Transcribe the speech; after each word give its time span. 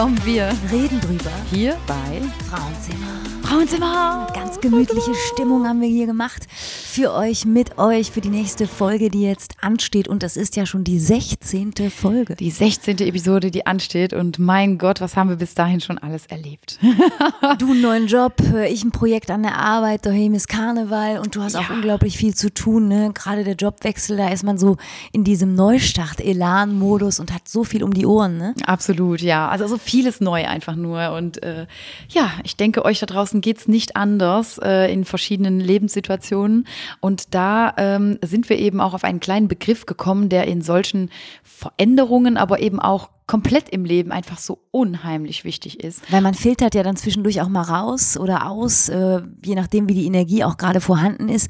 Komm, 0.00 0.16
wir 0.24 0.48
reden 0.72 0.98
drüber. 0.98 1.30
Hier 1.50 1.76
bei 1.86 2.22
Frauenzimmer. 2.48 3.20
Frauenzimmer. 3.42 4.28
Ganz 4.32 4.58
gemütliche 4.58 5.14
Stimmung 5.14 5.68
haben 5.68 5.82
wir 5.82 5.88
hier 5.88 6.06
gemacht. 6.06 6.46
Für 6.92 7.14
euch, 7.14 7.46
mit 7.46 7.78
euch, 7.78 8.10
für 8.10 8.20
die 8.20 8.30
nächste 8.30 8.66
Folge, 8.66 9.10
die 9.10 9.22
jetzt 9.22 9.54
ansteht. 9.60 10.08
Und 10.08 10.24
das 10.24 10.36
ist 10.36 10.56
ja 10.56 10.66
schon 10.66 10.82
die 10.82 10.98
16. 10.98 11.72
Folge. 11.88 12.34
Die 12.34 12.50
16. 12.50 12.98
Episode, 12.98 13.52
die 13.52 13.64
ansteht. 13.64 14.12
Und 14.12 14.40
mein 14.40 14.76
Gott, 14.76 15.00
was 15.00 15.16
haben 15.16 15.28
wir 15.28 15.36
bis 15.36 15.54
dahin 15.54 15.80
schon 15.80 15.98
alles 15.98 16.26
erlebt? 16.26 16.80
du 17.60 17.70
einen 17.70 17.80
neuen 17.80 18.06
Job, 18.08 18.34
ich 18.68 18.82
ein 18.82 18.90
Projekt 18.90 19.30
an 19.30 19.44
der 19.44 19.56
Arbeit, 19.56 20.04
daheim 20.04 20.34
ist 20.34 20.48
Karneval 20.48 21.20
und 21.20 21.36
du 21.36 21.42
hast 21.42 21.52
ja. 21.52 21.60
auch 21.60 21.70
unglaublich 21.70 22.18
viel 22.18 22.34
zu 22.34 22.52
tun. 22.52 22.88
Ne? 22.88 23.12
Gerade 23.14 23.44
der 23.44 23.54
Jobwechsel, 23.54 24.16
da 24.16 24.28
ist 24.30 24.42
man 24.42 24.58
so 24.58 24.76
in 25.12 25.22
diesem 25.22 25.54
Neustart-Elan-Modus 25.54 27.20
und 27.20 27.32
hat 27.32 27.48
so 27.48 27.62
viel 27.62 27.84
um 27.84 27.94
die 27.94 28.04
Ohren. 28.04 28.36
Ne? 28.36 28.52
Absolut, 28.66 29.20
ja. 29.20 29.48
Also 29.48 29.68
so 29.68 29.78
vieles 29.78 30.20
neu 30.20 30.44
einfach 30.44 30.74
nur. 30.74 31.12
Und 31.12 31.40
äh, 31.44 31.68
ja, 32.08 32.32
ich 32.42 32.56
denke, 32.56 32.84
euch 32.84 32.98
da 32.98 33.06
draußen 33.06 33.40
geht 33.40 33.58
es 33.58 33.68
nicht 33.68 33.94
anders 33.94 34.58
äh, 34.58 34.92
in 34.92 35.04
verschiedenen 35.04 35.60
Lebenssituationen. 35.60 36.66
Und 37.00 37.34
da 37.34 37.74
ähm, 37.76 38.18
sind 38.22 38.48
wir 38.48 38.58
eben 38.58 38.80
auch 38.80 38.94
auf 38.94 39.04
einen 39.04 39.20
kleinen 39.20 39.48
Begriff 39.48 39.86
gekommen, 39.86 40.28
der 40.28 40.46
in 40.46 40.62
solchen 40.62 41.10
Veränderungen, 41.42 42.36
aber 42.36 42.60
eben 42.60 42.80
auch 42.80 43.10
komplett 43.26 43.68
im 43.68 43.84
Leben 43.84 44.10
einfach 44.10 44.38
so 44.38 44.58
unheimlich 44.70 45.44
wichtig 45.44 45.84
ist. 45.84 46.10
Weil 46.12 46.20
man 46.20 46.34
filtert 46.34 46.74
ja 46.74 46.82
dann 46.82 46.96
zwischendurch 46.96 47.40
auch 47.40 47.48
mal 47.48 47.62
raus 47.62 48.16
oder 48.16 48.50
aus, 48.50 48.88
äh, 48.88 49.20
je 49.44 49.54
nachdem, 49.54 49.88
wie 49.88 49.94
die 49.94 50.06
Energie 50.06 50.42
auch 50.42 50.56
gerade 50.56 50.80
vorhanden 50.80 51.28
ist. 51.28 51.48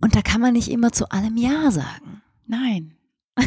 Und 0.00 0.16
da 0.16 0.22
kann 0.22 0.40
man 0.40 0.54
nicht 0.54 0.68
immer 0.68 0.90
zu 0.90 1.10
allem 1.10 1.36
Ja 1.36 1.70
sagen. 1.70 2.22
Nein. 2.46 2.94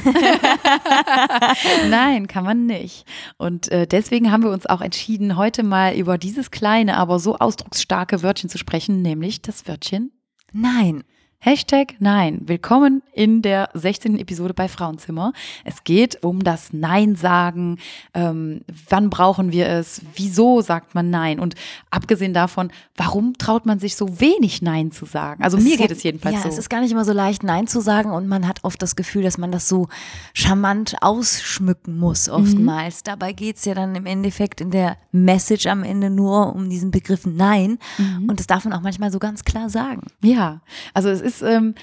Nein, 1.90 2.28
kann 2.28 2.44
man 2.44 2.66
nicht. 2.66 3.06
Und 3.38 3.72
äh, 3.72 3.86
deswegen 3.86 4.32
haben 4.32 4.44
wir 4.44 4.52
uns 4.52 4.66
auch 4.66 4.82
entschieden, 4.82 5.36
heute 5.36 5.64
mal 5.64 5.96
über 5.96 6.18
dieses 6.18 6.50
kleine, 6.50 6.98
aber 6.98 7.20
so 7.20 7.38
ausdrucksstarke 7.38 8.24
Wörtchen 8.24 8.50
zu 8.50 8.58
sprechen, 8.58 9.02
nämlich 9.02 9.42
das 9.42 9.68
Wörtchen 9.68 10.12
Nein. 10.58 11.04
Hashtag 11.40 11.94
Nein. 12.00 12.42
Willkommen 12.46 13.04
in 13.14 13.44
der 13.44 13.70
16. 13.76 14.18
Episode 14.18 14.56
bei 14.56 14.68
Frauenzimmer. 14.68 15.32
Es 15.64 15.84
geht 15.84 16.24
um 16.24 16.44
das 16.44 16.74
Nein 16.74 17.16
sagen. 17.16 17.78
Ähm, 18.16 18.62
wann 18.90 19.12
brauchen 19.12 19.52
wir 19.52 19.68
es? 19.70 20.02
Wieso 20.16 20.62
sagt 20.62 20.96
man 20.96 21.12
Nein? 21.12 21.40
Und 21.40 21.54
abgesehen 21.92 22.34
davon, 22.34 22.72
warum 22.96 23.38
traut 23.38 23.68
man 23.68 23.78
sich 23.78 23.96
so 23.96 24.20
wenig 24.20 24.64
Nein 24.64 24.92
zu 24.92 25.06
sagen? 25.06 25.44
Also 25.44 25.58
mir 25.58 25.78
geht 25.78 25.92
ja, 25.92 25.96
es 25.96 26.02
jedenfalls 26.02 26.34
ja, 26.34 26.42
so. 26.42 26.48
Ja, 26.48 26.54
es 26.54 26.58
ist 26.58 26.70
gar 26.70 26.82
nicht 26.82 26.92
immer 26.92 27.06
so 27.06 27.14
leicht, 27.14 27.44
Nein 27.44 27.68
zu 27.68 27.80
sagen 27.80 28.10
und 28.10 28.28
man 28.28 28.48
hat 28.48 28.64
oft 28.64 28.82
das 28.82 28.96
Gefühl, 28.96 29.22
dass 29.22 29.38
man 29.38 29.52
das 29.52 29.70
so 29.70 29.88
charmant 30.34 30.96
ausschmücken 31.02 32.00
muss 32.00 32.28
oftmals. 32.28 33.02
Mhm. 33.02 33.06
Dabei 33.06 33.34
geht 33.34 33.58
es 33.58 33.66
ja 33.66 33.76
dann 33.76 33.94
im 33.94 34.08
Endeffekt 34.08 34.62
in 34.62 34.72
der 34.72 34.98
Message 35.12 35.68
am 35.68 35.84
Ende 35.84 36.10
nur 36.10 36.56
um 36.56 36.72
diesen 36.72 36.90
Begriff 36.90 37.28
Nein. 37.28 37.78
Mhm. 38.00 38.30
Und 38.30 38.40
das 38.40 38.48
darf 38.48 38.66
man 38.66 38.74
auch 38.74 38.82
manchmal 38.82 39.12
so 39.12 39.20
ganz 39.20 39.44
klar 39.44 39.70
sagen. 39.70 40.08
Ja, 40.24 40.62
also 40.96 41.10
es 41.10 41.22
ist 41.26 41.42
ähm, 41.42 41.76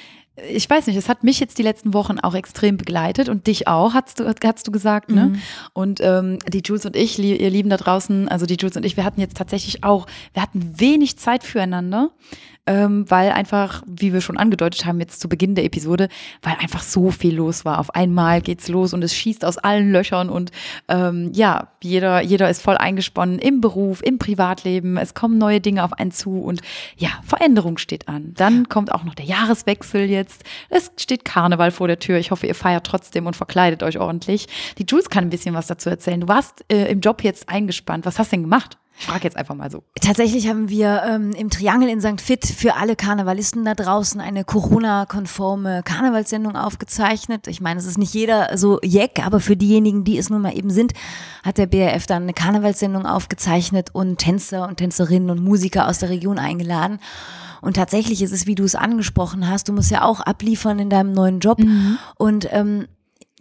ich 0.48 0.68
weiß 0.68 0.86
nicht, 0.86 0.96
es 0.96 1.10
hat 1.10 1.24
mich 1.24 1.40
jetzt 1.40 1.58
die 1.58 1.62
letzten 1.62 1.92
Wochen 1.92 2.18
auch 2.18 2.34
extrem 2.34 2.78
begleitet 2.78 3.28
und 3.28 3.46
dich 3.46 3.68
auch, 3.68 3.92
hast 3.92 4.18
du, 4.18 4.26
hast 4.26 4.66
du 4.66 4.72
gesagt, 4.72 5.10
ne? 5.10 5.26
Mhm. 5.26 5.42
Und 5.74 6.00
ähm, 6.00 6.38
die 6.48 6.62
Jules 6.64 6.86
und 6.86 6.96
ich, 6.96 7.18
ihr 7.18 7.50
Lieben 7.50 7.68
da 7.68 7.76
draußen, 7.76 8.28
also 8.28 8.46
die 8.46 8.56
Jules 8.58 8.76
und 8.76 8.86
ich, 8.86 8.96
wir 8.96 9.04
hatten 9.04 9.20
jetzt 9.20 9.36
tatsächlich 9.36 9.84
auch, 9.84 10.06
wir 10.32 10.42
hatten 10.42 10.80
wenig 10.80 11.18
Zeit 11.18 11.44
füreinander 11.44 12.12
ähm, 12.66 13.10
weil 13.10 13.32
einfach, 13.32 13.82
wie 13.86 14.12
wir 14.12 14.20
schon 14.20 14.36
angedeutet 14.36 14.84
haben, 14.84 15.00
jetzt 15.00 15.20
zu 15.20 15.28
Beginn 15.28 15.54
der 15.54 15.64
Episode, 15.64 16.08
weil 16.42 16.54
einfach 16.60 16.82
so 16.82 17.10
viel 17.10 17.34
los 17.34 17.64
war. 17.64 17.80
Auf 17.80 17.94
einmal 17.94 18.40
geht's 18.40 18.68
los 18.68 18.94
und 18.94 19.02
es 19.02 19.14
schießt 19.14 19.44
aus 19.44 19.58
allen 19.58 19.90
Löchern 19.90 20.30
und 20.30 20.52
ähm, 20.88 21.30
ja, 21.34 21.68
jeder, 21.82 22.22
jeder 22.22 22.48
ist 22.48 22.62
voll 22.62 22.76
eingesponnen 22.76 23.40
im 23.40 23.60
Beruf, 23.60 24.00
im 24.02 24.18
Privatleben. 24.18 24.96
Es 24.96 25.14
kommen 25.14 25.38
neue 25.38 25.60
Dinge 25.60 25.82
auf 25.82 25.92
einen 25.92 26.12
zu 26.12 26.40
und 26.42 26.60
ja, 26.96 27.10
Veränderung 27.24 27.78
steht 27.78 28.06
an. 28.06 28.32
Dann 28.36 28.68
kommt 28.68 28.92
auch 28.92 29.02
noch 29.02 29.14
der 29.14 29.26
Jahreswechsel 29.26 30.02
jetzt. 30.02 30.44
Es 30.68 30.92
steht 30.96 31.24
Karneval 31.24 31.72
vor 31.72 31.88
der 31.88 31.98
Tür. 31.98 32.18
Ich 32.18 32.30
hoffe, 32.30 32.46
ihr 32.46 32.54
feiert 32.54 32.86
trotzdem 32.86 33.26
und 33.26 33.34
verkleidet 33.34 33.82
euch 33.82 33.98
ordentlich. 33.98 34.46
Die 34.78 34.86
Jules 34.88 35.10
kann 35.10 35.24
ein 35.24 35.30
bisschen 35.30 35.54
was 35.54 35.66
dazu 35.66 35.90
erzählen. 35.90 36.20
Du 36.20 36.28
warst 36.28 36.64
äh, 36.70 36.90
im 36.90 37.00
Job 37.00 37.24
jetzt 37.24 37.48
eingespannt. 37.48 38.06
Was 38.06 38.20
hast 38.20 38.30
du 38.30 38.36
denn 38.36 38.44
gemacht? 38.44 38.78
Ich 39.02 39.08
frage 39.08 39.24
jetzt 39.24 39.36
einfach 39.36 39.56
mal 39.56 39.68
so. 39.68 39.82
Tatsächlich 40.00 40.46
haben 40.46 40.68
wir 40.68 41.02
ähm, 41.04 41.32
im 41.32 41.50
Triangel 41.50 41.88
in 41.88 42.00
St. 42.00 42.20
Fit 42.20 42.46
für 42.46 42.76
alle 42.76 42.94
Karnevalisten 42.94 43.64
da 43.64 43.74
draußen 43.74 44.20
eine 44.20 44.44
Corona-konforme 44.44 45.82
Karnevalssendung 45.84 46.54
aufgezeichnet. 46.54 47.48
Ich 47.48 47.60
meine, 47.60 47.80
es 47.80 47.86
ist 47.86 47.98
nicht 47.98 48.14
jeder 48.14 48.56
so 48.56 48.78
jeck, 48.80 49.26
aber 49.26 49.40
für 49.40 49.56
diejenigen, 49.56 50.04
die 50.04 50.18
es 50.18 50.30
nun 50.30 50.40
mal 50.40 50.56
eben 50.56 50.70
sind, 50.70 50.92
hat 51.42 51.58
der 51.58 51.66
BRF 51.66 52.06
dann 52.06 52.22
eine 52.22 52.32
Karnevalssendung 52.32 53.04
aufgezeichnet 53.04 53.90
und 53.92 54.18
Tänzer 54.18 54.68
und 54.68 54.76
Tänzerinnen 54.76 55.30
und 55.30 55.42
Musiker 55.42 55.88
aus 55.88 55.98
der 55.98 56.10
Region 56.10 56.38
eingeladen. 56.38 57.00
Und 57.60 57.74
tatsächlich 57.74 58.22
ist 58.22 58.32
es, 58.32 58.46
wie 58.46 58.54
du 58.54 58.62
es 58.62 58.76
angesprochen 58.76 59.48
hast, 59.48 59.68
du 59.68 59.72
musst 59.72 59.90
ja 59.90 60.04
auch 60.04 60.20
abliefern 60.20 60.78
in 60.78 60.90
deinem 60.90 61.10
neuen 61.10 61.40
Job. 61.40 61.58
Mhm. 61.58 61.98
Und 62.18 62.46
ähm, 62.52 62.86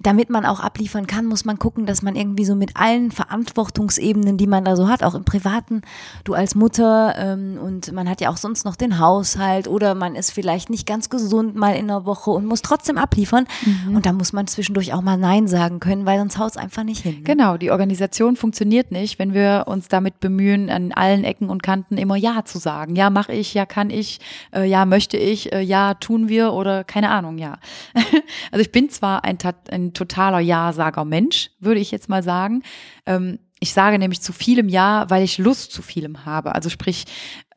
damit 0.04 0.30
man 0.30 0.46
auch 0.46 0.60
abliefern 0.60 1.08
kann, 1.08 1.26
muss 1.26 1.46
man 1.46 1.60
gucken, 1.60 1.86
dass 1.86 2.02
man 2.02 2.16
irgendwie 2.16 2.46
so 2.46 2.56
mit 2.56 2.76
allen 2.76 3.12
Verantwortungsebenen, 3.12 4.38
die 4.38 4.48
man 4.48 4.66
da 4.66 4.76
so 4.76 4.88
hat, 4.88 5.04
auch 5.04 5.16
im 5.16 5.26
Privaten, 5.26 5.82
du 6.24 6.34
als 6.34 6.56
Mutter 6.56 7.16
ähm, 7.18 7.58
und 7.62 7.92
man 7.92 8.10
hat 8.10 8.22
ja 8.22 8.30
auch 8.30 8.38
sonst 8.38 8.66
noch 8.66 8.76
den 8.76 9.00
Haushalt 9.00 9.68
oder 9.68 9.96
man 9.96 10.16
ist 10.16 10.32
vielleicht 10.32 10.70
nicht 10.70 10.86
ganz 10.86 11.10
gesund 11.10 11.56
mal 11.56 11.76
in 11.76 11.88
der 11.88 12.06
Woche 12.06 12.32
und 12.32 12.46
muss 12.46 12.62
trotzdem 12.62 12.98
abliefern. 12.98 13.46
Mhm. 13.66 13.96
Und 13.96 14.06
da 14.06 14.14
muss 14.14 14.34
man 14.34 14.48
zwischendurch 14.48 14.94
auch 14.94 15.02
mal 15.02 15.18
Nein 15.18 15.48
sagen 15.48 15.80
können, 15.80 16.06
weil 16.06 16.20
sonst 16.20 16.38
haut 16.38 16.52
es 16.52 16.58
einfach 16.58 16.84
nicht 16.84 17.02
hin. 17.02 17.18
Ne? 17.18 17.24
Genau, 17.24 17.58
die 17.58 17.72
Organisation 17.72 18.36
funktioniert 18.36 18.92
nicht, 18.92 19.20
wenn 19.20 19.34
wir 19.34 19.66
uns 19.68 19.88
damit 19.88 20.20
bemühen, 20.20 20.70
an 20.70 20.92
allen 20.92 21.24
Ecken 21.24 21.50
und 21.50 21.64
Kanten 21.64 21.98
immer 21.98 22.16
Ja 22.16 22.44
zu 22.46 22.58
sagen. 22.58 22.96
Ja, 22.96 23.10
mache 23.10 23.34
ich, 23.34 23.54
ja, 23.54 23.66
kann 23.66 23.90
ich, 23.90 24.20
äh, 24.54 24.68
ja, 24.68 24.86
möchte 24.86 25.18
ich, 25.18 25.52
äh, 25.54 25.62
ja, 25.62 25.94
tun 25.96 26.30
wir 26.30 26.54
oder 26.54 26.84
keine 26.84 27.10
Ahnung, 27.10 27.38
ja. 27.38 27.58
also 28.52 28.62
ich 28.62 28.72
bin 28.72 28.90
zwar 28.90 29.24
ein, 29.24 29.38
ein 29.70 29.91
totaler 29.94 30.40
Ja-Sager-Mensch, 30.40 31.52
würde 31.60 31.80
ich 31.80 31.92
jetzt 31.92 32.10
mal 32.10 32.24
sagen. 32.24 32.64
Ähm, 33.06 33.40
ich 33.60 33.74
sage 33.74 34.00
nämlich 34.00 34.22
zu 34.22 34.34
vielem 34.34 34.70
Ja, 34.70 35.10
weil 35.10 35.24
ich 35.24 35.38
Lust 35.38 35.72
zu 35.72 35.84
vielem 35.84 36.26
habe. 36.26 36.56
Also 36.56 36.70
sprich, 36.70 37.06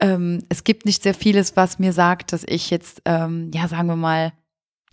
ähm, 0.00 0.41
es 0.50 0.62
gibt 0.62 0.84
nicht 0.84 1.03
sehr 1.03 1.15
vieles, 1.15 1.56
was 1.56 1.78
mir 1.78 1.95
sagt, 1.95 2.33
dass 2.33 2.45
ich 2.47 2.69
jetzt, 2.71 3.00
ähm, 3.06 3.50
ja, 3.55 3.69
sagen 3.69 3.89
wir 3.89 3.97
mal, 3.97 4.33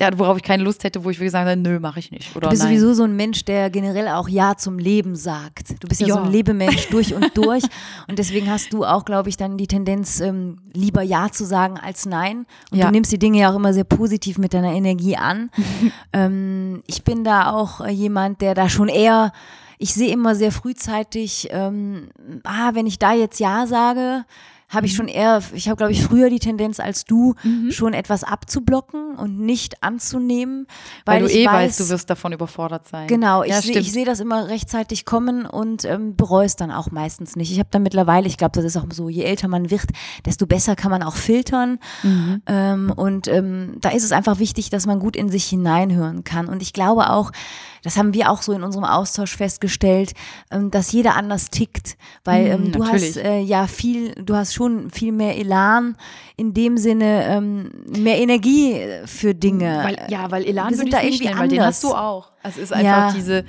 ja, 0.02 0.10
worauf 0.18 0.38
ich 0.38 0.42
keine 0.42 0.64
Lust 0.64 0.84
hätte, 0.84 1.04
wo 1.04 1.12
ich 1.12 1.20
wirklich 1.20 1.32
sagen 1.32 1.62
nö, 1.62 1.80
mache 1.80 2.00
ich 2.00 2.10
nicht. 2.10 2.36
Oder 2.36 2.48
du 2.48 2.50
bist 2.50 2.64
nein. 2.64 2.72
sowieso 2.72 2.96
so 2.96 3.04
ein 3.04 3.16
Mensch, 3.16 3.46
der 3.46 3.70
generell 3.70 4.08
auch 4.08 4.28
Ja 4.28 4.58
zum 4.58 4.80
Leben 4.80 5.16
sagt. 5.16 5.76
Du 5.80 5.88
bist 5.88 6.02
ja, 6.02 6.08
ja. 6.08 6.16
so 6.16 6.22
ein 6.22 6.32
Lebemensch 6.32 6.88
durch 6.90 7.14
und 7.14 7.38
durch. 7.38 7.62
und 8.08 8.18
deswegen 8.18 8.50
hast 8.50 8.74
du 8.74 8.84
auch, 8.84 9.06
glaube 9.06 9.30
ich, 9.30 9.38
dann 9.38 9.60
die 9.60 9.68
Tendenz, 9.68 10.20
ähm, 10.20 10.58
lieber 10.74 11.04
Ja 11.04 11.30
zu 11.32 11.46
sagen 11.46 11.78
als 11.78 12.08
Nein. 12.08 12.48
Und 12.72 12.80
ja. 12.80 12.88
du 12.88 12.92
nimmst 12.94 13.12
die 13.12 13.20
Dinge 13.20 13.42
ja 13.42 13.52
auch 13.52 13.56
immer 13.56 13.76
sehr 13.76 13.84
positiv 13.84 14.40
mit 14.40 14.56
deiner 14.56 14.74
Energie 14.74 15.18
an. 15.18 15.52
ähm, 16.14 16.82
ich 16.88 17.04
bin 17.04 17.24
da 17.24 17.52
auch 17.52 17.82
äh, 17.82 17.92
jemand, 17.92 18.42
der 18.42 18.56
da 18.56 18.70
schon 18.70 18.90
eher 18.90 19.32
ich 19.78 19.96
sehe 19.96 20.14
immer 20.14 20.36
sehr 20.36 20.52
frühzeitig, 20.52 21.48
ähm, 21.50 22.10
ah, 22.44 22.72
wenn 22.74 22.86
ich 22.86 23.00
da 23.00 23.14
jetzt 23.14 23.40
Ja 23.40 23.66
sage, 23.66 24.26
habe 24.72 24.86
ich 24.86 24.94
mhm. 24.94 24.98
schon 24.98 25.08
eher, 25.10 25.42
ich 25.54 25.68
habe 25.68 25.78
glaube 25.78 25.92
ich 25.92 26.04
früher 26.04 26.30
die 26.30 26.40
Tendenz 26.40 26.80
als 26.80 27.06
du, 27.06 27.36
mhm. 27.44 27.72
schon 27.72 27.94
etwas 27.94 28.24
abzublocken 28.24 29.16
und 29.16 29.40
nicht 29.40 29.84
anzunehmen. 29.84 30.66
Weil, 31.06 31.22
weil 31.22 31.30
du 31.30 31.34
eh 31.34 31.46
weiß, 31.46 31.54
weißt, 31.54 31.80
du 31.82 31.90
wirst 31.90 32.10
davon 32.10 32.32
überfordert 32.32 32.88
sein. 32.88 33.08
Genau, 33.08 33.44
ich 33.44 33.52
ja, 33.52 33.62
sehe 33.62 33.84
seh 33.84 34.06
das 34.06 34.20
immer 34.20 34.48
rechtzeitig 34.48 35.06
kommen 35.06 35.46
und 35.46 35.86
ähm, 35.86 36.16
bereue 36.16 36.46
es 36.46 36.56
dann 36.56 36.72
auch 36.72 36.90
meistens 36.92 37.36
nicht. 37.36 37.52
Ich 37.52 37.60
habe 37.60 37.70
da 37.72 37.80
mittlerweile, 37.80 38.28
ich 38.28 38.38
glaube, 38.38 38.54
das 38.54 38.64
ist 38.66 38.78
auch 38.78 38.86
so, 38.92 39.10
je 39.10 39.24
älter 39.24 39.48
man 39.48 39.70
wird, 39.70 39.88
desto 40.26 40.48
besser 40.48 40.76
kann 40.76 40.92
man 40.92 41.04
auch 41.04 41.16
filtern. 41.16 41.80
Mhm. 42.04 42.42
Ähm, 42.48 42.94
und 42.96 43.28
ähm, 43.28 43.76
da 43.82 43.90
ist 43.90 44.04
es 44.04 44.12
einfach 44.12 44.40
wichtig, 44.40 44.70
dass 44.70 44.86
man 44.86 45.00
gut 45.00 45.16
in 45.16 45.30
sich 45.30 45.46
hineinhören 45.46 46.24
kann. 46.24 46.48
Und 46.48 46.62
ich 46.62 46.74
glaube 46.74 47.10
auch, 47.10 47.32
das 47.84 47.98
haben 47.98 48.14
wir 48.14 48.30
auch 48.30 48.42
so 48.42 48.54
in 48.54 48.64
unserem 48.64 48.86
Austausch 48.86 49.36
festgestellt, 49.36 50.14
ähm, 50.52 50.72
dass 50.72 50.92
jeder 50.92 51.16
anders 51.16 51.50
tickt, 51.50 51.98
weil 52.24 52.58
mm, 52.58 52.72
du 52.72 52.86
hast 52.86 53.18
äh, 53.18 53.40
ja 53.40 53.68
viel, 53.68 54.14
du 54.16 54.36
hast 54.36 54.54
schon 54.54 54.90
viel 54.90 55.12
mehr 55.12 55.38
Elan 55.38 55.96
in 56.38 56.54
dem 56.54 56.78
Sinne, 56.78 57.26
ähm, 57.26 57.72
mehr 57.88 58.20
Energie 58.20 58.82
für 59.06 59.34
Dinge. 59.34 59.82
Weil, 59.84 60.06
ja, 60.10 60.30
weil 60.32 60.46
Elan 60.46 60.70
wir 60.70 60.78
sind 60.78 60.94
da 60.94 61.02
irgendwie 61.02 61.26
nennen, 61.26 61.40
weil 61.40 61.48
den 61.48 61.64
hast 61.64 61.84
du 61.84 61.94
auch. 61.94 62.32
Es 62.44 62.58
ist 62.58 62.74
einfach 62.74 63.10
ja. 63.10 63.14
diese, 63.14 63.46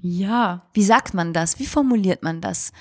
ja. 0.00 0.62
Wie 0.72 0.82
sagt 0.82 1.14
man 1.14 1.32
das? 1.32 1.58
Wie 1.58 1.66
formuliert 1.66 2.22
man 2.22 2.40
das? 2.40 2.72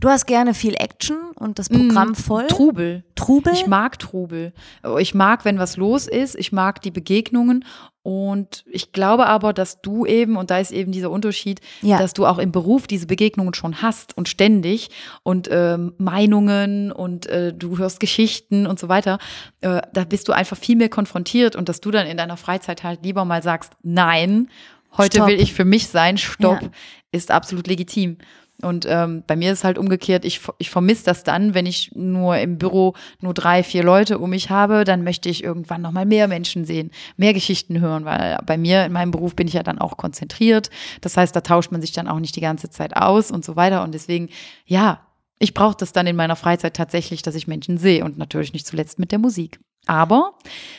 Du 0.00 0.08
hast 0.08 0.26
gerne 0.26 0.54
viel 0.54 0.74
Action 0.78 1.18
und 1.34 1.58
das 1.58 1.68
Programm 1.68 2.12
mm, 2.12 2.14
voll. 2.14 2.46
Trubel. 2.46 3.04
Trubel? 3.16 3.52
Ich 3.52 3.66
mag 3.66 3.98
Trubel. 3.98 4.54
Ich 4.98 5.14
mag, 5.14 5.44
wenn 5.44 5.58
was 5.58 5.76
los 5.76 6.06
ist. 6.06 6.36
Ich 6.36 6.52
mag 6.52 6.80
die 6.80 6.90
Begegnungen. 6.90 7.66
Und 8.02 8.64
ich 8.66 8.92
glaube 8.92 9.26
aber, 9.26 9.52
dass 9.52 9.82
du 9.82 10.06
eben, 10.06 10.38
und 10.38 10.50
da 10.50 10.58
ist 10.58 10.72
eben 10.72 10.90
dieser 10.90 11.10
Unterschied, 11.10 11.60
ja. 11.82 11.98
dass 11.98 12.14
du 12.14 12.24
auch 12.24 12.38
im 12.38 12.50
Beruf 12.50 12.86
diese 12.86 13.06
Begegnungen 13.06 13.52
schon 13.52 13.82
hast 13.82 14.16
und 14.16 14.26
ständig 14.26 14.88
und 15.22 15.50
ähm, 15.52 15.92
Meinungen 15.98 16.92
und 16.92 17.26
äh, 17.26 17.52
du 17.52 17.76
hörst 17.76 18.00
Geschichten 18.00 18.66
und 18.66 18.78
so 18.78 18.88
weiter. 18.88 19.18
Äh, 19.60 19.82
da 19.92 20.04
bist 20.04 20.28
du 20.28 20.32
einfach 20.32 20.56
viel 20.56 20.76
mehr 20.76 20.88
konfrontiert 20.88 21.56
und 21.56 21.68
dass 21.68 21.82
du 21.82 21.90
dann 21.90 22.06
in 22.06 22.16
deiner 22.16 22.38
Freizeit 22.38 22.84
halt 22.84 23.04
lieber 23.04 23.26
mal 23.26 23.42
sagst, 23.42 23.74
nein, 23.82 24.48
heute 24.96 25.18
Stopp. 25.18 25.28
will 25.28 25.38
ich 25.38 25.52
für 25.52 25.66
mich 25.66 25.88
sein, 25.88 26.16
stopp, 26.16 26.62
ja. 26.62 26.70
ist 27.12 27.30
absolut 27.30 27.66
legitim. 27.66 28.16
Und 28.62 28.86
ähm, 28.88 29.22
bei 29.26 29.36
mir 29.36 29.52
ist 29.52 29.64
halt 29.64 29.78
umgekehrt, 29.78 30.24
ich, 30.24 30.40
ich 30.58 30.70
vermisse 30.70 31.04
das 31.04 31.24
dann, 31.24 31.54
wenn 31.54 31.66
ich 31.66 31.92
nur 31.94 32.36
im 32.38 32.58
Büro 32.58 32.94
nur 33.20 33.34
drei, 33.34 33.62
vier 33.62 33.82
Leute 33.82 34.18
um 34.18 34.30
mich 34.30 34.50
habe, 34.50 34.84
dann 34.84 35.02
möchte 35.04 35.28
ich 35.28 35.44
irgendwann 35.44 35.82
nochmal 35.82 36.06
mehr 36.06 36.28
Menschen 36.28 36.64
sehen, 36.64 36.90
mehr 37.16 37.34
Geschichten 37.34 37.80
hören, 37.80 38.04
weil 38.04 38.38
bei 38.46 38.56
mir 38.56 38.84
in 38.84 38.92
meinem 38.92 39.10
Beruf 39.10 39.34
bin 39.34 39.48
ich 39.48 39.54
ja 39.54 39.62
dann 39.62 39.78
auch 39.78 39.96
konzentriert. 39.96 40.70
Das 41.00 41.16
heißt, 41.16 41.34
da 41.34 41.40
tauscht 41.40 41.72
man 41.72 41.80
sich 41.80 41.92
dann 41.92 42.08
auch 42.08 42.20
nicht 42.20 42.36
die 42.36 42.40
ganze 42.40 42.70
Zeit 42.70 42.96
aus 42.96 43.30
und 43.30 43.44
so 43.44 43.56
weiter. 43.56 43.82
Und 43.82 43.94
deswegen, 43.94 44.28
ja, 44.66 45.00
ich 45.38 45.54
brauche 45.54 45.76
das 45.76 45.92
dann 45.92 46.06
in 46.06 46.16
meiner 46.16 46.36
Freizeit 46.36 46.74
tatsächlich, 46.74 47.22
dass 47.22 47.34
ich 47.34 47.48
Menschen 47.48 47.78
sehe 47.78 48.04
und 48.04 48.18
natürlich 48.18 48.52
nicht 48.52 48.66
zuletzt 48.66 48.98
mit 48.98 49.10
der 49.10 49.18
Musik. 49.18 49.58
Aber 49.86 50.34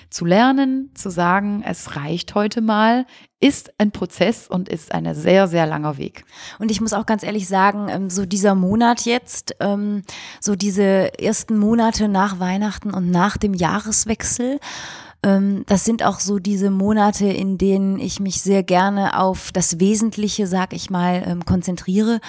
zu 0.10 0.26
lernen, 0.26 0.92
zu 0.94 1.10
sagen, 1.10 1.64
es 1.66 1.96
reicht 1.96 2.36
heute 2.36 2.62
mal, 2.62 3.06
ist 3.40 3.74
ein 3.80 3.92
Prozess 3.92 4.48
und 4.48 4.70
ist 4.70 4.94
ein 4.94 5.14
sehr, 5.16 5.48
sehr 5.48 5.66
langer 5.66 5.98
Weg. 5.98 6.24
Und 6.60 6.70
ich 6.70 6.80
muss 6.80 6.94
auch 6.94 7.06
ganz 7.06 7.24
ehrlich 7.24 7.48
sagen, 7.48 7.88
ähm, 7.90 8.10
so 8.10 8.26
dieser 8.26 8.56
Monat 8.56 9.02
jetzt, 9.06 9.56
ähm, 9.60 10.04
so 10.40 10.56
diese 10.56 11.20
ersten 11.20 11.58
Monate 11.58 12.08
nach 12.08 12.40
Weihnachten 12.40 12.94
und 12.94 13.10
nach 13.10 13.38
dem 13.38 13.54
Jahreswechsel, 13.54 14.60
das 15.24 15.86
sind 15.86 16.04
auch 16.04 16.20
so 16.20 16.40
diese 16.40 16.72
Monate, 16.72 17.28
in 17.28 17.60
denen 17.60 18.00
ich 18.00 18.20
mich 18.20 18.42
sehr 18.42 18.64
gerne 18.64 19.20
auf 19.20 19.52
das 19.52 19.80
Wesentliche, 19.80 20.48
sag 20.48 20.74
ich 20.74 20.90
mal, 20.90 21.22
ähm, 21.24 21.46
konzentriere, 21.46 22.20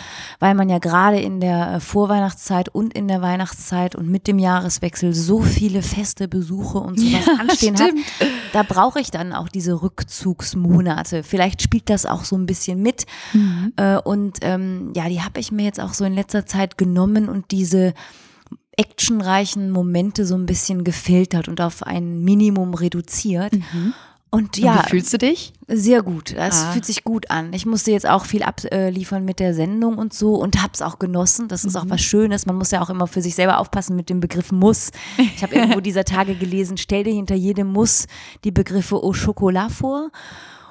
weil 0.41 0.55
man 0.55 0.69
ja 0.69 0.79
gerade 0.79 1.19
in 1.19 1.41
der 1.41 1.77
äh, 1.77 1.81
Vorweihnachtszeit 1.81 2.69
und 2.69 2.93
in 2.93 3.09
der 3.09 3.23
Weihnachtszeit 3.23 3.95
und 3.95 4.11
mit 4.11 4.27
dem 4.27 4.39
Jahreswechsel 4.39 5.15
so 5.15 5.41
viele 5.41 5.81
feste 5.81 6.29
Besuche 6.29 6.79
und 6.79 7.01
sowas 7.01 7.25
ja, 7.25 7.33
anstehen 7.41 7.79
stimmt. 7.79 8.05
hat. 8.21 8.29
Da 8.53 8.63
brauche 8.63 9.01
ich 9.01 9.11
dann 9.11 9.33
auch 9.33 9.49
diese 9.49 9.81
Rückzugsmonate. 9.81 11.23
Vielleicht 11.23 11.63
spielt 11.63 11.89
das 11.89 12.05
auch 12.05 12.25
so 12.25 12.37
ein 12.37 12.45
bisschen 12.45 12.83
mit. 12.83 13.07
Mhm. 13.33 13.73
Äh, 13.77 13.97
und 14.01 14.41
ähm, 14.43 14.93
ja, 14.95 15.09
die 15.09 15.23
habe 15.23 15.41
ich 15.41 15.51
mir 15.51 15.65
jetzt 15.65 15.81
auch 15.81 15.95
so 15.95 16.05
in 16.05 16.13
letzter 16.13 16.45
Zeit 16.45 16.77
genommen 16.77 17.31
und 17.31 17.53
diese 17.53 17.95
actionreichen 18.77 19.71
Momente 19.71 20.25
so 20.25 20.35
ein 20.35 20.47
bisschen 20.47 20.85
gefiltert 20.85 21.49
und 21.49 21.61
auf 21.61 21.83
ein 21.83 22.23
Minimum 22.23 22.75
reduziert. 22.75 23.53
Mhm. 23.53 23.95
Und 24.35 24.57
ja. 24.57 24.73
Und 24.73 24.85
wie 24.85 24.89
fühlst 24.89 25.13
du 25.13 25.19
dich? 25.19 25.53
Sehr 25.69 26.03
gut. 26.03 26.35
Das 26.35 26.65
ah. 26.65 26.73
fühlt 26.73 26.87
sich 26.87 27.05
gut 27.05 27.31
an. 27.31 27.53
Ich 27.53 27.67
musste 27.67 27.91
jetzt 27.91 28.09
auch 28.09 28.25
viel 28.25 28.43
abliefern 28.43 29.27
mit 29.27 29.41
der 29.41 29.53
Sendung 29.53 29.99
und 29.99 30.15
so 30.15 30.37
und 30.37 30.63
hab's 30.63 30.81
auch 30.81 30.99
genossen. 30.99 31.49
Das 31.49 31.67
ist 31.67 31.75
mhm. 31.75 31.81
auch 31.81 31.85
was 31.91 32.01
Schönes. 32.01 32.47
Man 32.47 32.57
muss 32.57 32.71
ja 32.71 32.81
auch 32.81 32.89
immer 32.89 33.07
für 33.07 33.21
sich 33.21 33.35
selber 33.35 33.59
aufpassen 33.59 33.95
mit 33.95 34.09
dem 34.09 34.21
Begriff 34.21 34.51
Muss. 34.51 34.91
Ich 35.19 35.43
habe 35.43 35.55
irgendwo 35.55 35.81
dieser 35.83 36.05
Tage 36.05 36.35
gelesen, 36.35 36.79
stell 36.79 37.05
dir 37.05 37.13
hinter 37.13 37.35
jedem 37.35 37.71
Muss 37.73 38.07
die 38.45 38.53
Begriffe 38.53 38.97
Au 38.97 39.13
Chocolat 39.13 39.71
vor. 39.71 40.11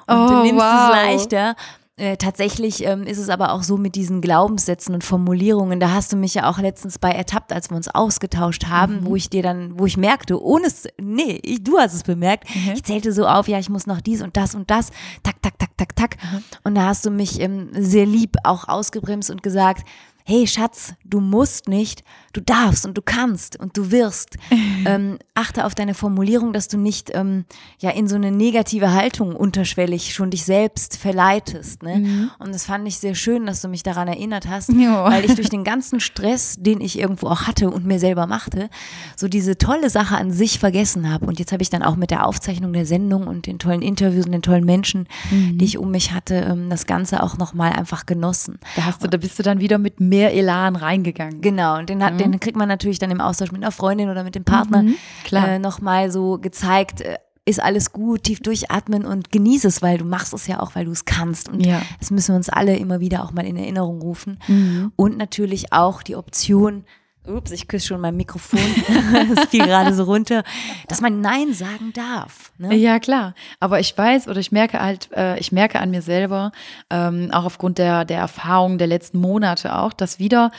Und 0.08 0.16
oh, 0.16 0.28
du 0.28 0.42
nimmst 0.42 0.64
wow. 0.64 0.90
es 0.90 0.96
leichter. 0.96 1.54
Äh, 1.98 2.16
tatsächlich 2.16 2.86
ähm, 2.86 3.02
ist 3.02 3.18
es 3.18 3.28
aber 3.28 3.52
auch 3.52 3.62
so 3.62 3.76
mit 3.76 3.96
diesen 3.96 4.22
Glaubenssätzen 4.22 4.94
und 4.94 5.04
Formulierungen. 5.04 5.78
Da 5.78 5.90
hast 5.90 6.10
du 6.10 6.16
mich 6.16 6.32
ja 6.32 6.48
auch 6.48 6.58
letztens 6.58 6.98
bei 6.98 7.10
ertappt, 7.10 7.52
als 7.52 7.68
wir 7.68 7.76
uns 7.76 7.88
ausgetauscht 7.88 8.64
haben, 8.68 9.00
mhm. 9.00 9.06
wo 9.06 9.16
ich 9.16 9.28
dir 9.28 9.42
dann, 9.42 9.78
wo 9.78 9.84
ich 9.84 9.98
merkte, 9.98 10.42
ohne 10.42 10.68
es, 10.68 10.88
nee, 10.98 11.38
ich, 11.42 11.62
du 11.62 11.78
hast 11.78 11.92
es 11.92 12.02
bemerkt. 12.02 12.48
Mhm. 12.48 12.72
Ich 12.72 12.84
zählte 12.84 13.12
so 13.12 13.26
auf, 13.26 13.46
ja, 13.46 13.58
ich 13.58 13.68
muss 13.68 13.86
noch 13.86 14.00
dies 14.00 14.22
und 14.22 14.38
das 14.38 14.54
und 14.54 14.70
das, 14.70 14.90
tak, 15.22 15.42
tak, 15.42 15.58
tak, 15.58 15.76
tak, 15.76 15.94
tak. 15.94 16.16
Mhm. 16.16 16.42
Und 16.64 16.74
da 16.76 16.86
hast 16.86 17.04
du 17.04 17.10
mich 17.10 17.38
ähm, 17.40 17.68
sehr 17.72 18.06
lieb 18.06 18.36
auch 18.42 18.68
ausgebremst 18.68 19.30
und 19.30 19.42
gesagt, 19.42 19.86
hey 20.24 20.46
Schatz, 20.46 20.94
du 21.04 21.20
musst 21.20 21.68
nicht, 21.68 22.04
du 22.32 22.40
darfst 22.40 22.86
und 22.86 22.96
du 22.96 23.02
kannst 23.02 23.58
und 23.58 23.76
du 23.76 23.90
wirst. 23.90 24.36
ähm, 24.86 25.18
achte 25.34 25.64
auf 25.64 25.74
deine 25.74 25.94
Formulierung, 25.94 26.52
dass 26.52 26.68
du 26.68 26.78
nicht 26.78 27.10
ähm, 27.14 27.44
ja 27.78 27.90
in 27.90 28.08
so 28.08 28.16
eine 28.16 28.30
negative 28.30 28.92
Haltung 28.92 29.34
unterschwellig 29.34 30.14
schon 30.14 30.30
dich 30.30 30.44
selbst 30.44 30.96
verleitest. 30.96 31.82
Ne? 31.82 31.98
Mhm. 31.98 32.30
Und 32.38 32.54
das 32.54 32.66
fand 32.66 32.86
ich 32.86 32.98
sehr 32.98 33.14
schön, 33.14 33.46
dass 33.46 33.62
du 33.62 33.68
mich 33.68 33.82
daran 33.82 34.08
erinnert 34.08 34.48
hast, 34.48 34.70
jo. 34.70 35.04
weil 35.04 35.24
ich 35.24 35.34
durch 35.34 35.48
den 35.48 35.64
ganzen 35.64 36.00
Stress, 36.00 36.56
den 36.58 36.80
ich 36.80 36.98
irgendwo 36.98 37.28
auch 37.28 37.42
hatte 37.42 37.70
und 37.70 37.86
mir 37.86 37.98
selber 37.98 38.26
machte, 38.26 38.68
so 39.16 39.28
diese 39.28 39.58
tolle 39.58 39.90
Sache 39.90 40.16
an 40.16 40.30
sich 40.30 40.58
vergessen 40.58 41.10
habe. 41.10 41.26
Und 41.26 41.38
jetzt 41.38 41.52
habe 41.52 41.62
ich 41.62 41.70
dann 41.70 41.82
auch 41.82 41.96
mit 41.96 42.10
der 42.10 42.26
Aufzeichnung 42.26 42.72
der 42.72 42.86
Sendung 42.86 43.26
und 43.26 43.46
den 43.46 43.58
tollen 43.58 43.82
Interviews 43.82 44.26
und 44.26 44.32
den 44.32 44.42
tollen 44.42 44.64
Menschen, 44.64 45.08
mhm. 45.30 45.58
die 45.58 45.64
ich 45.64 45.78
um 45.78 45.90
mich 45.90 46.12
hatte, 46.12 46.34
ähm, 46.34 46.70
das 46.70 46.86
Ganze 46.86 47.22
auch 47.22 47.38
nochmal 47.38 47.72
einfach 47.72 48.06
genossen. 48.06 48.58
Da 48.76 48.84
hast 48.84 49.02
du, 49.02 49.08
da 49.08 49.16
bist 49.16 49.38
du 49.38 49.42
dann 49.42 49.60
wieder 49.60 49.78
mit 49.78 50.00
mehr 50.12 50.34
Elan 50.34 50.76
reingegangen. 50.76 51.40
Genau, 51.40 51.78
und 51.78 51.88
den, 51.88 52.04
hat, 52.04 52.12
mhm. 52.12 52.18
den 52.18 52.40
kriegt 52.40 52.56
man 52.56 52.68
natürlich 52.68 52.98
dann 52.98 53.10
im 53.10 53.22
Austausch 53.22 53.50
mit 53.50 53.62
einer 53.62 53.72
Freundin 53.72 54.10
oder 54.10 54.24
mit 54.24 54.34
dem 54.34 54.44
Partner 54.44 54.82
mhm, 54.82 54.96
äh, 55.32 55.58
nochmal 55.58 56.10
so 56.10 56.36
gezeigt, 56.36 57.00
äh, 57.00 57.16
ist 57.46 57.62
alles 57.62 57.92
gut, 57.92 58.24
tief 58.24 58.40
durchatmen 58.40 59.06
und 59.06 59.32
genieße 59.32 59.66
es, 59.66 59.80
weil 59.80 59.96
du 59.96 60.04
machst 60.04 60.34
es 60.34 60.46
ja 60.46 60.60
auch, 60.60 60.74
weil 60.74 60.84
du 60.84 60.92
es 60.92 61.06
kannst. 61.06 61.48
Und 61.48 61.64
ja. 61.64 61.80
das 61.98 62.10
müssen 62.10 62.32
wir 62.32 62.36
uns 62.36 62.50
alle 62.50 62.76
immer 62.76 63.00
wieder 63.00 63.24
auch 63.24 63.32
mal 63.32 63.46
in 63.46 63.56
Erinnerung 63.56 64.02
rufen. 64.02 64.38
Mhm. 64.46 64.92
Und 64.96 65.16
natürlich 65.16 65.72
auch 65.72 66.02
die 66.02 66.14
Option, 66.14 66.84
Ups, 67.26 67.52
ich 67.52 67.68
küsse 67.68 67.86
schon 67.86 68.00
mein 68.00 68.16
Mikrofon. 68.16 68.58
das 69.34 69.48
fiel 69.48 69.64
gerade 69.64 69.94
so 69.94 70.04
runter, 70.04 70.42
dass 70.88 71.00
man 71.00 71.20
Nein 71.20 71.54
sagen 71.54 71.92
darf. 71.92 72.52
Ne? 72.58 72.74
Ja, 72.74 72.98
klar. 72.98 73.34
Aber 73.60 73.78
ich 73.78 73.96
weiß 73.96 74.26
oder 74.26 74.40
ich 74.40 74.50
merke 74.50 74.80
halt, 74.80 75.08
äh, 75.12 75.38
ich 75.38 75.52
merke 75.52 75.78
an 75.78 75.90
mir 75.90 76.02
selber, 76.02 76.50
ähm, 76.90 77.30
auch 77.32 77.44
aufgrund 77.44 77.78
der, 77.78 78.04
der 78.04 78.18
Erfahrung 78.18 78.76
der 78.76 78.88
letzten 78.88 79.18
Monate 79.18 79.78
auch, 79.78 79.92
dass 79.92 80.18
wieder 80.18 80.50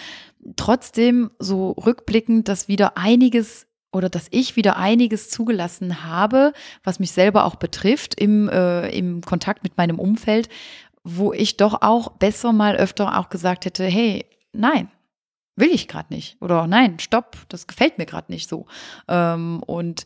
trotzdem 0.56 1.32
so 1.38 1.72
rückblickend, 1.72 2.48
dass 2.48 2.70
wieder 2.70 2.98
einiges 2.98 3.68
oder 3.92 4.10
dass 4.10 4.28
ich 4.32 4.56
wieder 4.56 4.78
einiges 4.78 5.30
zugelassen 5.30 6.04
habe, 6.04 6.54
was 6.84 7.00
mich 7.00 7.12
selber 7.12 7.46
auch 7.46 7.56
betrifft 7.56 8.20
im, 8.20 8.48
äh, 8.50 8.90
im 8.90 9.22
Kontakt 9.22 9.64
mit 9.64 9.78
meinem 9.78 10.00
Umfeld, 10.00 10.50
wo 11.04 11.34
ich 11.34 11.58
doch 11.58 11.82
auch 11.82 12.14
besser 12.14 12.54
mal 12.54 12.78
öfter 12.78 13.20
auch 13.20 13.30
gesagt 13.30 13.66
hätte, 13.66 13.84
hey, 13.84 14.26
nein, 14.54 14.90
will 15.56 15.70
ich 15.70 15.88
gerade 15.88 16.14
nicht. 16.14 16.38
Oder 16.42 16.68
nein, 16.68 17.00
stopp, 17.00 17.38
das 17.50 17.68
gefällt 17.68 17.98
mir 17.98 18.06
gerade 18.06 18.32
nicht 18.32 18.50
so. 18.50 18.66
Ähm, 19.08 19.62
und 19.66 20.06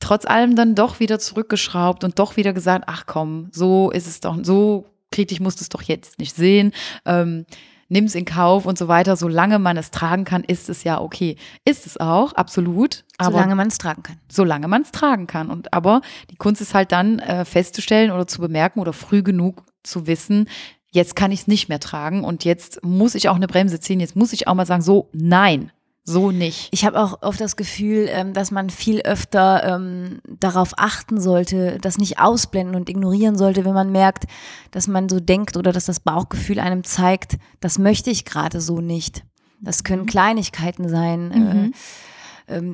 trotz 0.00 0.24
allem 0.26 0.56
dann 0.56 0.74
doch 0.74 1.00
wieder 1.00 1.18
zurückgeschraubt 1.18 2.04
und 2.04 2.18
doch 2.18 2.36
wieder 2.36 2.52
gesagt, 2.52 2.84
ach 2.88 3.04
komm, 3.06 3.48
so 3.52 3.90
ist 3.90 4.06
es 4.06 4.20
doch, 4.20 4.36
so 4.42 4.86
kritisch 5.10 5.40
musst 5.40 5.60
du 5.60 5.62
es 5.62 5.68
doch 5.68 5.82
jetzt 5.82 6.18
nicht 6.18 6.34
sehen. 6.34 6.72
Ähm, 7.04 7.46
nimm 7.88 8.06
es 8.06 8.14
in 8.14 8.24
Kauf 8.24 8.66
und 8.66 8.78
so 8.78 8.88
weiter. 8.88 9.16
Solange 9.16 9.58
man 9.58 9.76
es 9.76 9.90
tragen 9.90 10.24
kann, 10.24 10.42
ist 10.42 10.68
es 10.68 10.82
ja 10.82 11.00
okay. 11.00 11.36
Ist 11.64 11.86
es 11.86 12.00
auch, 12.00 12.32
absolut. 12.32 13.04
Aber 13.18 13.32
solange 13.32 13.54
man 13.54 13.68
es 13.68 13.78
tragen 13.78 14.02
kann. 14.02 14.18
Solange 14.28 14.66
man 14.66 14.82
es 14.82 14.90
tragen 14.90 15.26
kann. 15.26 15.50
Und 15.50 15.72
aber 15.72 16.00
die 16.30 16.36
Kunst 16.36 16.60
ist 16.60 16.74
halt 16.74 16.90
dann 16.90 17.18
äh, 17.18 17.44
festzustellen 17.44 18.10
oder 18.10 18.26
zu 18.26 18.40
bemerken 18.40 18.80
oder 18.80 18.94
früh 18.94 19.22
genug 19.22 19.64
zu 19.82 20.06
wissen, 20.06 20.48
jetzt 20.92 21.16
kann 21.16 21.32
ich 21.32 21.40
es 21.40 21.46
nicht 21.48 21.68
mehr 21.68 21.80
tragen 21.80 22.22
und 22.22 22.44
jetzt 22.44 22.84
muss 22.84 23.14
ich 23.14 23.28
auch 23.28 23.36
eine 23.36 23.48
Bremse 23.48 23.80
ziehen, 23.80 24.00
jetzt 24.00 24.14
muss 24.14 24.32
ich 24.32 24.46
auch 24.46 24.54
mal 24.54 24.66
sagen, 24.66 24.82
so, 24.82 25.08
nein, 25.12 25.72
so 26.04 26.32
nicht. 26.32 26.68
Ich 26.72 26.84
habe 26.84 27.00
auch 27.00 27.22
oft 27.22 27.40
das 27.40 27.56
Gefühl, 27.56 28.06
ähm, 28.08 28.32
dass 28.32 28.50
man 28.50 28.70
viel 28.70 29.02
öfter 29.02 29.62
ähm, 29.64 30.20
darauf 30.28 30.72
achten 30.76 31.20
sollte, 31.20 31.78
das 31.80 31.96
nicht 31.96 32.18
ausblenden 32.18 32.74
und 32.74 32.88
ignorieren 32.88 33.38
sollte, 33.38 33.64
wenn 33.64 33.74
man 33.74 33.92
merkt, 33.92 34.24
dass 34.72 34.88
man 34.88 35.08
so 35.08 35.20
denkt 35.20 35.56
oder 35.56 35.72
dass 35.72 35.86
das 35.86 36.00
Bauchgefühl 36.00 36.58
einem 36.58 36.82
zeigt, 36.82 37.38
das 37.60 37.78
möchte 37.78 38.10
ich 38.10 38.24
gerade 38.24 38.60
so 38.60 38.80
nicht. 38.80 39.24
Das 39.60 39.84
können 39.84 40.02
mhm. 40.02 40.06
Kleinigkeiten 40.06 40.88
sein. 40.88 41.30
Äh, 41.30 41.38
mhm. 41.38 41.74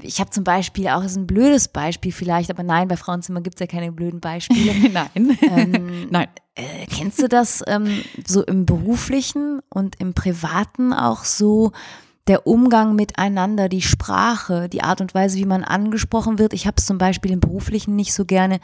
Ich 0.03 0.21
habe 0.21 0.31
zum 0.31 0.45
Beispiel 0.45 0.89
auch, 0.89 1.03
ist 1.03 1.17
ein 1.17 1.27
blödes 1.27 1.69
Beispiel 1.69 2.13
vielleicht, 2.13 2.51
aber 2.51 2.63
nein, 2.63 2.89
bei 2.89 2.97
Frauenzimmer 2.97 3.41
gibt 3.41 3.57
es 3.57 3.61
ja 3.61 3.67
keine 3.67 3.93
blöden 3.93 4.21
Beispiele. 4.21 4.91
nein. 4.93 5.39
Ähm, 5.43 6.07
nein. 6.11 6.29
Äh, 6.55 6.87
kennst 6.87 7.23
du 7.23 7.29
das 7.29 7.63
ähm, 7.67 8.03
so 8.27 8.43
im 8.43 8.67
beruflichen 8.67 9.61
und 9.69 10.01
im 10.01 10.15
privaten 10.15 10.93
auch 10.93 11.25
so? 11.25 11.73
Der 12.27 12.47
Umgang 12.47 12.95
miteinander, 12.95 13.71
die 13.71 13.81
Sprache, 13.81 14.69
die 14.69 14.83
Art 14.83 15.01
und 15.01 15.15
Weise, 15.15 15.39
wie 15.39 15.47
man 15.47 15.65
angesprochen 15.65 16.39
wird. 16.39 16.53
Ich 16.53 16.67
habe 16.67 16.75
es 16.77 16.85
zum 16.85 16.99
Beispiel 16.99 17.31
im 17.31 17.41
beruflichen 17.41 17.97
nicht 17.97 18.13
so 18.13 18.27
gerne, 18.27 18.61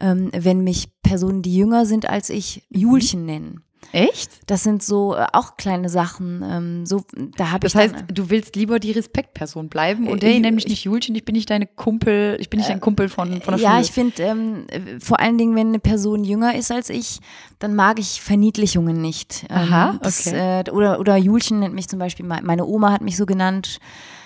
ähm, 0.00 0.30
wenn 0.34 0.62
mich 0.64 0.90
Personen, 1.02 1.40
die 1.40 1.56
jünger 1.56 1.86
sind 1.86 2.08
als 2.08 2.28
ich, 2.28 2.66
mhm. 2.68 2.80
Julchen 2.80 3.24
nennen. 3.24 3.62
Echt? 3.92 4.30
Das 4.46 4.62
sind 4.62 4.82
so 4.82 5.14
äh, 5.14 5.26
auch 5.32 5.56
kleine 5.56 5.88
Sachen. 5.88 6.42
Ähm, 6.44 6.86
so, 6.86 7.04
da 7.36 7.50
habe 7.50 7.66
ich. 7.66 7.72
Das 7.72 7.82
heißt, 7.82 7.94
dann, 7.94 8.06
du 8.08 8.30
willst 8.30 8.56
lieber 8.56 8.78
die 8.78 8.92
Respektperson 8.92 9.68
bleiben 9.68 10.08
und 10.08 10.22
äh, 10.22 10.32
hey, 10.32 10.40
nenn 10.40 10.54
mich 10.54 10.68
nicht 10.68 10.84
Julchen, 10.84 11.14
ich 11.14 11.24
bin 11.24 11.34
nicht 11.34 11.50
deine 11.50 11.66
Kumpel, 11.66 12.36
ich 12.40 12.50
bin 12.50 12.58
nicht 12.58 12.70
dein 12.70 12.78
äh, 12.78 12.80
Kumpel 12.80 13.08
von, 13.08 13.40
von 13.42 13.54
der 13.54 13.62
ja, 13.62 13.70
Schule. 13.70 13.74
Ja, 13.74 13.80
ich 13.80 13.92
finde, 13.92 14.22
ähm, 14.22 14.66
vor 15.00 15.20
allen 15.20 15.38
Dingen, 15.38 15.56
wenn 15.56 15.68
eine 15.68 15.80
Person 15.80 16.24
jünger 16.24 16.54
ist 16.54 16.70
als 16.70 16.90
ich, 16.90 17.20
dann 17.58 17.74
mag 17.74 17.98
ich 17.98 18.20
Verniedlichungen 18.20 19.00
nicht. 19.00 19.44
Ähm, 19.50 19.56
Aha, 19.56 19.98
das, 20.02 20.26
okay. 20.26 20.62
Äh, 20.66 20.70
oder, 20.70 21.00
oder 21.00 21.16
Julchen 21.16 21.60
nennt 21.60 21.74
mich 21.74 21.88
zum 21.88 21.98
Beispiel, 21.98 22.26
meine 22.26 22.66
Oma 22.66 22.92
hat 22.92 23.02
mich 23.02 23.16
so 23.16 23.26
genannt. 23.26 23.78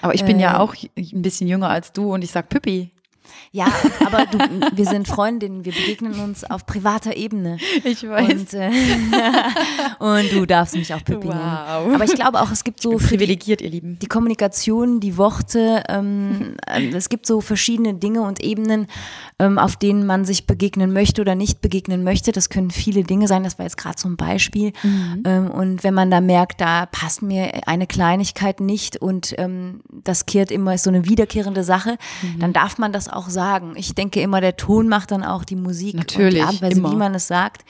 Aber 0.02 0.14
ich 0.14 0.24
bin 0.24 0.38
ja 0.38 0.54
äh, 0.54 0.58
auch 0.58 0.74
ein 0.96 1.22
bisschen 1.22 1.48
jünger 1.48 1.70
als 1.70 1.92
du 1.92 2.12
und 2.12 2.22
ich 2.22 2.30
sag 2.30 2.48
Püppi. 2.48 2.93
Ja, 3.52 3.66
aber 4.04 4.26
du, 4.26 4.38
wir 4.74 4.84
sind 4.86 5.06
Freundinnen, 5.06 5.64
wir 5.64 5.72
begegnen 5.72 6.18
uns 6.20 6.42
auf 6.44 6.66
privater 6.66 7.16
Ebene. 7.16 7.58
Ich 7.84 8.08
weiß. 8.08 8.32
Und, 8.32 8.54
äh, 8.54 8.70
und 9.98 10.32
du 10.32 10.46
darfst 10.46 10.74
mich 10.74 10.92
auch 10.92 11.04
Pippi 11.04 11.28
nennen. 11.28 11.40
Wow. 11.40 11.94
Aber 11.94 12.04
ich 12.04 12.14
glaube 12.14 12.40
auch, 12.40 12.50
es 12.50 12.64
gibt 12.64 12.82
so 12.82 12.96
Privilegiert, 12.96 13.60
ihr 13.60 13.70
Lieben. 13.70 13.98
die 14.00 14.06
Kommunikation, 14.06 15.00
die 15.00 15.16
Worte, 15.16 15.84
ähm, 15.88 16.56
äh, 16.66 16.88
es 16.88 17.08
gibt 17.08 17.26
so 17.26 17.40
verschiedene 17.40 17.94
Dinge 17.94 18.22
und 18.22 18.40
Ebenen, 18.42 18.88
ähm, 19.38 19.58
auf 19.58 19.76
denen 19.76 20.06
man 20.06 20.24
sich 20.24 20.46
begegnen 20.46 20.92
möchte 20.92 21.20
oder 21.20 21.34
nicht 21.34 21.60
begegnen 21.60 22.04
möchte. 22.04 22.30
Das 22.30 22.48
können 22.48 22.70
viele 22.70 23.02
Dinge 23.02 23.26
sein, 23.26 23.42
das 23.42 23.58
war 23.58 23.66
jetzt 23.66 23.76
gerade 23.76 23.98
so 23.98 24.08
ein 24.08 24.16
Beispiel. 24.16 24.72
Ähm, 25.24 25.50
und 25.50 25.82
wenn 25.82 25.94
man 25.94 26.10
da 26.10 26.20
merkt, 26.20 26.60
da 26.60 26.86
passt 26.86 27.22
mir 27.22 27.66
eine 27.66 27.86
Kleinigkeit 27.86 28.60
nicht 28.60 28.96
und 28.96 29.34
ähm, 29.38 29.80
das 29.90 30.26
kehrt 30.26 30.50
immer, 30.50 30.74
ist 30.74 30.84
so 30.84 30.90
eine 30.90 31.04
wiederkehrende 31.06 31.64
Sache, 31.64 31.98
dann 32.38 32.52
darf 32.52 32.78
man 32.78 32.92
das 32.92 33.08
auch 33.08 33.28
sagen. 33.28 33.74
Ich 33.76 33.94
denke 33.94 34.20
immer, 34.20 34.40
der 34.40 34.56
Ton 34.56 34.88
macht 34.88 35.10
dann 35.10 35.24
auch 35.24 35.44
die 35.44 35.56
Musik 35.56 35.94
Natürlich, 35.96 36.26
und 36.26 36.34
die 36.34 36.42
Art 36.42 36.52
und 36.54 36.62
Weise, 36.62 36.78
immer. 36.78 36.92
wie 36.92 36.96
man 36.96 37.14
es 37.14 37.26
sagt. 37.26 37.64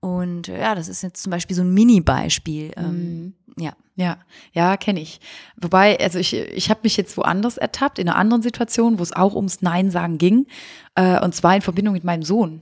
Und 0.00 0.46
ja, 0.46 0.74
das 0.74 0.88
ist 0.88 1.02
jetzt 1.02 1.22
zum 1.22 1.30
Beispiel 1.30 1.56
so 1.56 1.62
ein 1.62 1.74
Mini-Beispiel. 1.74 2.72
Ähm, 2.76 3.34
Ja. 3.58 3.72
Ja, 3.96 4.18
ja, 4.52 4.76
kenne 4.76 5.00
ich. 5.00 5.20
Wobei, 5.56 5.98
also 5.98 6.18
ich, 6.18 6.34
ich 6.34 6.68
habe 6.68 6.80
mich 6.82 6.98
jetzt 6.98 7.16
woanders 7.16 7.56
ertappt, 7.56 7.98
in 7.98 8.08
einer 8.08 8.18
anderen 8.18 8.42
Situation, 8.42 8.98
wo 8.98 9.02
es 9.02 9.14
auch 9.14 9.34
ums 9.34 9.62
Nein 9.62 9.90
sagen 9.90 10.18
ging. 10.18 10.46
Äh, 10.94 11.18
und 11.24 11.34
zwar 11.34 11.56
in 11.56 11.62
Verbindung 11.62 11.94
mit 11.94 12.04
meinem 12.04 12.22
Sohn, 12.22 12.60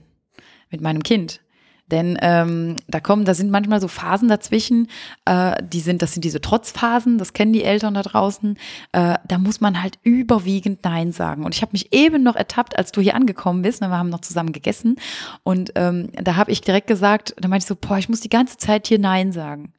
mit 0.71 0.79
meinem 0.79 1.03
Kind. 1.03 1.41
Denn 1.91 2.17
ähm, 2.21 2.77
da 2.87 2.99
kommen, 2.99 3.25
da 3.25 3.35
sind 3.35 3.51
manchmal 3.51 3.79
so 3.79 3.87
Phasen 3.87 4.27
dazwischen, 4.27 4.87
äh, 5.25 5.61
die 5.61 5.81
sind, 5.81 6.01
das 6.01 6.13
sind 6.13 6.23
diese 6.23 6.41
Trotzphasen, 6.41 7.19
das 7.19 7.33
kennen 7.33 7.53
die 7.53 7.63
Eltern 7.63 7.93
da 7.93 8.01
draußen. 8.01 8.57
Äh, 8.93 9.15
da 9.27 9.37
muss 9.37 9.61
man 9.61 9.83
halt 9.83 9.99
überwiegend 10.03 10.83
Nein 10.83 11.11
sagen. 11.11 11.43
Und 11.43 11.53
ich 11.53 11.61
habe 11.61 11.73
mich 11.73 11.93
eben 11.93 12.23
noch 12.23 12.35
ertappt, 12.35 12.77
als 12.77 12.91
du 12.91 13.01
hier 13.01 13.13
angekommen 13.13 13.61
bist, 13.61 13.81
ne, 13.81 13.89
wir 13.89 13.97
haben 13.97 14.09
noch 14.09 14.21
zusammen 14.21 14.51
gegessen. 14.51 14.95
Und 15.43 15.73
ähm, 15.75 16.09
da 16.13 16.37
habe 16.37 16.51
ich 16.51 16.61
direkt 16.61 16.87
gesagt, 16.87 17.35
da 17.39 17.47
meinte 17.49 17.65
ich 17.65 17.67
so, 17.67 17.75
boah, 17.75 17.99
ich 17.99 18.09
muss 18.09 18.21
die 18.21 18.29
ganze 18.29 18.57
Zeit 18.57 18.87
hier 18.87 18.99
Nein 18.99 19.31
sagen. 19.31 19.73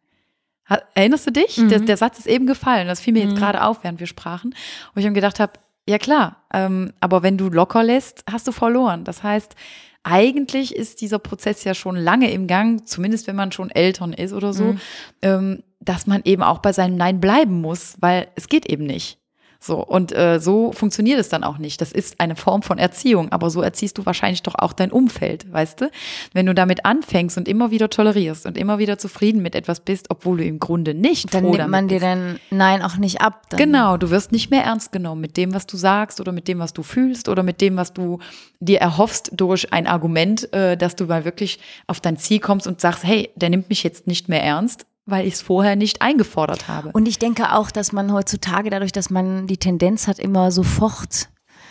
Erinnerst 0.95 1.27
du 1.27 1.31
dich? 1.31 1.57
Der, 1.69 1.81
der 1.81 1.97
Satz 1.97 2.19
ist 2.19 2.27
eben 2.27 2.47
gefallen. 2.47 2.89
Das 2.89 3.01
fiel 3.01 3.13
mir 3.13 3.23
jetzt 3.23 3.37
gerade 3.37 3.63
auf, 3.63 3.85
während 3.85 4.01
wir 4.01 4.07
sprachen. 4.07 4.55
Wo 4.93 4.99
ich 4.99 5.05
dann 5.05 5.15
gedacht 5.15 5.39
habe, 5.39 5.53
ja 5.89 5.99
klar, 5.99 6.43
ähm, 6.53 6.93
aber 7.01 7.23
wenn 7.23 7.39
du 7.39 7.49
locker 7.49 7.85
lässt, 7.85 8.25
hast 8.31 8.49
du 8.49 8.53
verloren. 8.53 9.05
Das 9.05 9.23
heißt, 9.23 9.55
eigentlich 10.03 10.75
ist 10.75 11.01
dieser 11.01 11.19
Prozess 11.19 11.65
ja 11.65 11.75
schon 11.75 11.97
lange 11.97 12.31
im 12.31 12.47
Gang, 12.47 12.87
zumindest 12.87 13.27
wenn 13.27 13.37
man 13.37 13.53
schon 13.53 13.71
Eltern 13.71 14.13
ist 14.13 14.33
oder 14.33 14.53
so, 14.53 14.77
ähm, 15.23 15.63
dass 15.81 16.07
man 16.07 16.23
eben 16.25 16.43
auch 16.43 16.59
bei 16.59 16.73
seinem 16.73 16.97
Nein 16.97 17.21
bleiben 17.21 17.61
muss, 17.61 17.97
weil 18.01 18.29
es 18.35 18.49
geht 18.49 18.67
eben 18.67 18.87
nicht. 18.87 19.19
So, 19.61 19.85
und 19.85 20.17
äh, 20.17 20.39
so 20.41 20.73
funktioniert 20.73 21.19
es 21.19 21.29
dann 21.29 21.45
auch 21.45 21.59
nicht. 21.59 21.81
Das 21.81 21.93
ist 21.93 22.21
eine 22.21 22.37
Form 22.37 22.63
von 22.63 22.79
Erziehung, 22.79 23.33
aber 23.33 23.51
so 23.51 23.63
erziehst 23.63 23.99
du 23.99 24.07
wahrscheinlich 24.07 24.43
doch 24.43 24.55
auch 24.57 24.73
dein 24.73 24.93
Umfeld, 24.93 25.51
weißt 25.53 25.81
du? 25.81 25.91
Wenn 26.33 26.47
du 26.47 26.55
damit 26.55 26.85
anfängst 26.85 27.37
und 27.37 27.49
immer 27.49 27.71
wieder 27.71 27.91
tolerierst 27.91 28.47
und 28.47 28.57
immer 28.57 28.79
wieder 28.79 28.99
zufrieden 28.99 29.43
mit 29.43 29.55
etwas 29.55 29.81
bist, 29.81 30.11
obwohl 30.11 30.39
du 30.39 30.45
im 30.45 30.59
Grunde 30.59 30.95
nicht 30.95 31.33
Dann 31.35 31.51
nimmt 31.51 31.69
man 31.69 31.89
dir 31.89 32.01
dann 32.01 32.39
Nein 32.51 32.83
auch 32.83 32.97
nicht 32.97 33.21
ab. 33.21 33.43
Dann. 33.51 33.59
Genau, 33.59 33.97
du 33.97 34.11
wirst 34.11 34.33
nicht 34.33 34.51
mehr 34.51 34.63
ernst 34.63 34.93
genommen 34.93 35.21
mit 35.21 35.37
dem, 35.37 35.55
was 35.55 35.67
du 35.67 35.77
sagst 35.77 36.21
oder 36.21 36.33
mit 36.33 36.49
dem, 36.49 36.59
was 36.59 36.73
du 36.73 36.83
fühlst 36.83 37.29
oder 37.29 37.43
mit 37.43 37.61
dem, 37.61 37.77
was 37.77 37.93
du 37.93 38.19
dir 38.61 38.81
erhoffst 38.81 39.31
durch 39.35 39.73
ein 39.73 39.87
Argument, 39.87 40.53
äh, 40.53 40.77
dass 40.77 40.97
du 40.97 41.07
mal 41.07 41.25
wirklich 41.25 41.59
auf 41.87 42.01
dein 42.01 42.17
Ziel 42.17 42.41
kommst 42.41 42.67
und 42.67 42.81
sagst, 42.81 43.05
hey, 43.05 43.31
der 43.37 43.51
nimmt 43.51 43.69
mich 43.69 43.83
jetzt 43.83 44.07
nicht 44.07 44.29
mehr 44.29 44.43
ernst, 44.43 44.87
weil 45.07 45.27
ich 45.27 45.35
es 45.35 45.41
vorher 45.41 45.77
nicht 45.77 46.03
eingefordert 46.03 46.69
habe. 46.69 46.91
Und 46.93 47.07
ich 47.07 47.19
denke 47.19 47.53
auch, 47.53 47.71
dass 47.71 47.93
man 47.93 48.13
heutzutage 48.13 48.71
dadurch, 48.71 48.93
dass 48.93 49.09
man 49.09 49.47
die 49.47 49.57
Tendenz 49.57 50.09
hat, 50.09 50.19
immer 50.19 50.51
sofort 50.51 51.29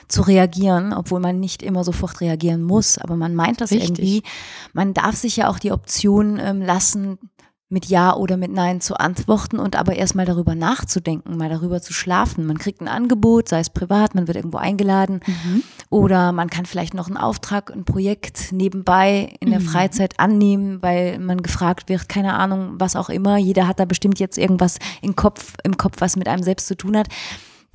zu 0.07 0.21
reagieren, 0.21 0.93
obwohl 0.93 1.19
man 1.19 1.39
nicht 1.39 1.61
immer 1.61 1.83
sofort 1.83 2.21
reagieren 2.21 2.63
muss, 2.63 2.97
aber 2.97 3.15
man 3.15 3.35
meint 3.35 3.59
das 3.59 3.71
Richtig. 3.71 3.89
irgendwie. 3.89 4.23
Man 4.73 4.93
darf 4.93 5.15
sich 5.15 5.35
ja 5.35 5.49
auch 5.49 5.59
die 5.59 5.71
Option 5.71 6.39
ähm, 6.39 6.61
lassen, 6.61 7.17
mit 7.67 7.87
Ja 7.87 8.15
oder 8.15 8.37
mit 8.37 8.51
Nein 8.51 8.79
zu 8.79 8.95
antworten 8.95 9.57
und 9.57 9.75
aber 9.75 9.95
erstmal 9.95 10.25
darüber 10.25 10.53
nachzudenken, 10.53 11.35
mal 11.35 11.49
darüber 11.49 11.81
zu 11.81 11.93
schlafen. 11.93 12.45
Man 12.45 12.59
kriegt 12.59 12.79
ein 12.79 12.87
Angebot, 12.87 13.49
sei 13.49 13.59
es 13.59 13.71
privat, 13.71 14.13
man 14.13 14.27
wird 14.27 14.37
irgendwo 14.37 14.57
eingeladen 14.57 15.21
oder 15.89 16.31
man 16.31 16.49
kann 16.49 16.67
vielleicht 16.67 16.93
noch 16.93 17.07
einen 17.07 17.17
Auftrag, 17.17 17.71
ein 17.71 17.83
Projekt 17.83 18.51
nebenbei 18.51 19.33
in 19.39 19.49
der 19.49 19.61
Freizeit 19.61 20.19
annehmen, 20.19 20.81
weil 20.83 21.17
man 21.17 21.41
gefragt 21.41 21.89
wird, 21.89 22.07
keine 22.07 22.35
Ahnung, 22.35 22.75
was 22.77 22.95
auch 22.95 23.09
immer. 23.09 23.37
Jeder 23.37 23.67
hat 23.67 23.79
da 23.79 23.85
bestimmt 23.85 24.19
jetzt 24.19 24.37
irgendwas 24.37 24.77
im 25.01 25.15
Kopf, 25.15 25.53
im 25.63 25.77
Kopf, 25.77 25.95
was 25.99 26.17
mit 26.17 26.27
einem 26.27 26.43
selbst 26.43 26.67
zu 26.67 26.77
tun 26.77 26.95
hat. 26.95 27.07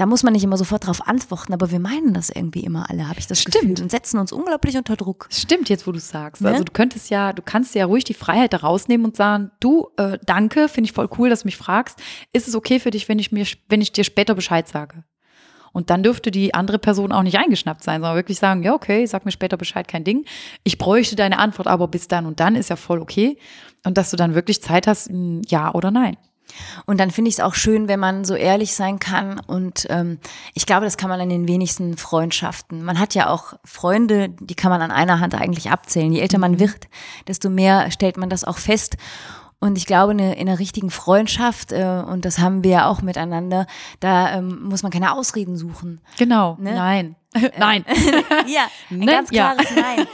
Da 0.00 0.06
muss 0.06 0.22
man 0.22 0.32
nicht 0.32 0.44
immer 0.44 0.56
sofort 0.56 0.84
darauf 0.84 1.06
antworten, 1.06 1.52
aber 1.52 1.70
wir 1.70 1.78
meinen 1.78 2.14
das 2.14 2.30
irgendwie 2.30 2.60
immer 2.60 2.88
alle, 2.88 3.06
habe 3.06 3.20
ich 3.20 3.26
das 3.26 3.42
Stimmt. 3.42 3.68
Gefühl, 3.68 3.82
und 3.82 3.90
setzen 3.90 4.18
uns 4.18 4.32
unglaublich 4.32 4.78
unter 4.78 4.96
Druck. 4.96 5.26
Stimmt 5.30 5.68
jetzt, 5.68 5.86
wo 5.86 5.92
du 5.92 5.98
sagst. 5.98 6.40
Ne? 6.40 6.48
Also 6.48 6.64
du 6.64 6.72
könntest 6.72 7.10
ja, 7.10 7.34
du 7.34 7.42
kannst 7.42 7.74
ja 7.74 7.84
ruhig 7.84 8.04
die 8.04 8.14
Freiheit 8.14 8.54
da 8.54 8.56
rausnehmen 8.56 9.04
und 9.04 9.14
sagen, 9.14 9.50
du, 9.60 9.88
äh, 9.98 10.16
danke, 10.24 10.68
finde 10.68 10.88
ich 10.88 10.94
voll 10.94 11.10
cool, 11.18 11.28
dass 11.28 11.42
du 11.42 11.48
mich 11.48 11.58
fragst. 11.58 11.98
Ist 12.32 12.48
es 12.48 12.54
okay 12.54 12.80
für 12.80 12.90
dich, 12.90 13.10
wenn 13.10 13.18
ich 13.18 13.30
mir, 13.30 13.44
wenn 13.68 13.82
ich 13.82 13.92
dir 13.92 14.04
später 14.04 14.34
Bescheid 14.34 14.66
sage? 14.66 15.04
Und 15.72 15.90
dann 15.90 16.02
dürfte 16.02 16.30
die 16.30 16.54
andere 16.54 16.78
Person 16.78 17.12
auch 17.12 17.22
nicht 17.22 17.36
eingeschnappt 17.36 17.84
sein, 17.84 18.00
sondern 18.00 18.16
wirklich 18.16 18.38
sagen, 18.38 18.62
ja, 18.62 18.72
okay, 18.72 19.04
sag 19.04 19.26
mir 19.26 19.32
später 19.32 19.58
Bescheid, 19.58 19.86
kein 19.86 20.04
Ding. 20.04 20.24
Ich 20.64 20.78
bräuchte 20.78 21.14
deine 21.14 21.38
Antwort, 21.38 21.68
aber 21.68 21.88
bis 21.88 22.08
dann 22.08 22.24
und 22.24 22.40
dann 22.40 22.54
ist 22.56 22.70
ja 22.70 22.76
voll 22.76 23.00
okay. 23.00 23.36
Und 23.84 23.98
dass 23.98 24.10
du 24.10 24.16
dann 24.16 24.34
wirklich 24.34 24.62
Zeit 24.62 24.86
hast, 24.86 25.10
ein 25.10 25.42
Ja 25.46 25.74
oder 25.74 25.90
Nein. 25.90 26.16
Und 26.86 26.98
dann 26.98 27.10
finde 27.10 27.28
ich 27.28 27.36
es 27.36 27.40
auch 27.40 27.54
schön, 27.54 27.88
wenn 27.88 28.00
man 28.00 28.24
so 28.24 28.34
ehrlich 28.34 28.74
sein 28.74 28.98
kann. 28.98 29.40
Und 29.40 29.86
ähm, 29.90 30.18
ich 30.54 30.66
glaube, 30.66 30.84
das 30.84 30.96
kann 30.96 31.08
man 31.08 31.20
an 31.20 31.28
den 31.28 31.48
wenigsten 31.48 31.96
Freundschaften. 31.96 32.84
Man 32.84 32.98
hat 32.98 33.14
ja 33.14 33.28
auch 33.28 33.54
Freunde, 33.64 34.28
die 34.28 34.54
kann 34.54 34.70
man 34.70 34.82
an 34.82 34.90
einer 34.90 35.20
Hand 35.20 35.34
eigentlich 35.34 35.70
abzählen. 35.70 36.12
Je 36.12 36.20
älter 36.20 36.38
man 36.38 36.58
wird, 36.58 36.88
desto 37.28 37.50
mehr 37.50 37.90
stellt 37.90 38.16
man 38.16 38.30
das 38.30 38.44
auch 38.44 38.58
fest. 38.58 38.96
Und 39.62 39.76
ich 39.76 39.84
glaube, 39.84 40.12
in 40.12 40.20
einer, 40.20 40.36
in 40.38 40.48
einer 40.48 40.58
richtigen 40.58 40.90
Freundschaft, 40.90 41.70
äh, 41.72 42.02
und 42.06 42.24
das 42.24 42.38
haben 42.38 42.64
wir 42.64 42.70
ja 42.70 42.86
auch 42.88 43.02
miteinander, 43.02 43.66
da 44.00 44.32
ähm, 44.38 44.62
muss 44.64 44.82
man 44.82 44.90
keine 44.90 45.12
Ausreden 45.12 45.56
suchen. 45.56 46.00
Genau. 46.18 46.56
Ne? 46.58 46.74
Nein. 46.74 47.16
Nein. 47.58 47.84
Ja, 48.48 48.66
ein 48.90 49.06
ganz 49.06 49.30
Ja. 49.30 49.52
klares 49.54 49.70
Nein. 49.76 50.06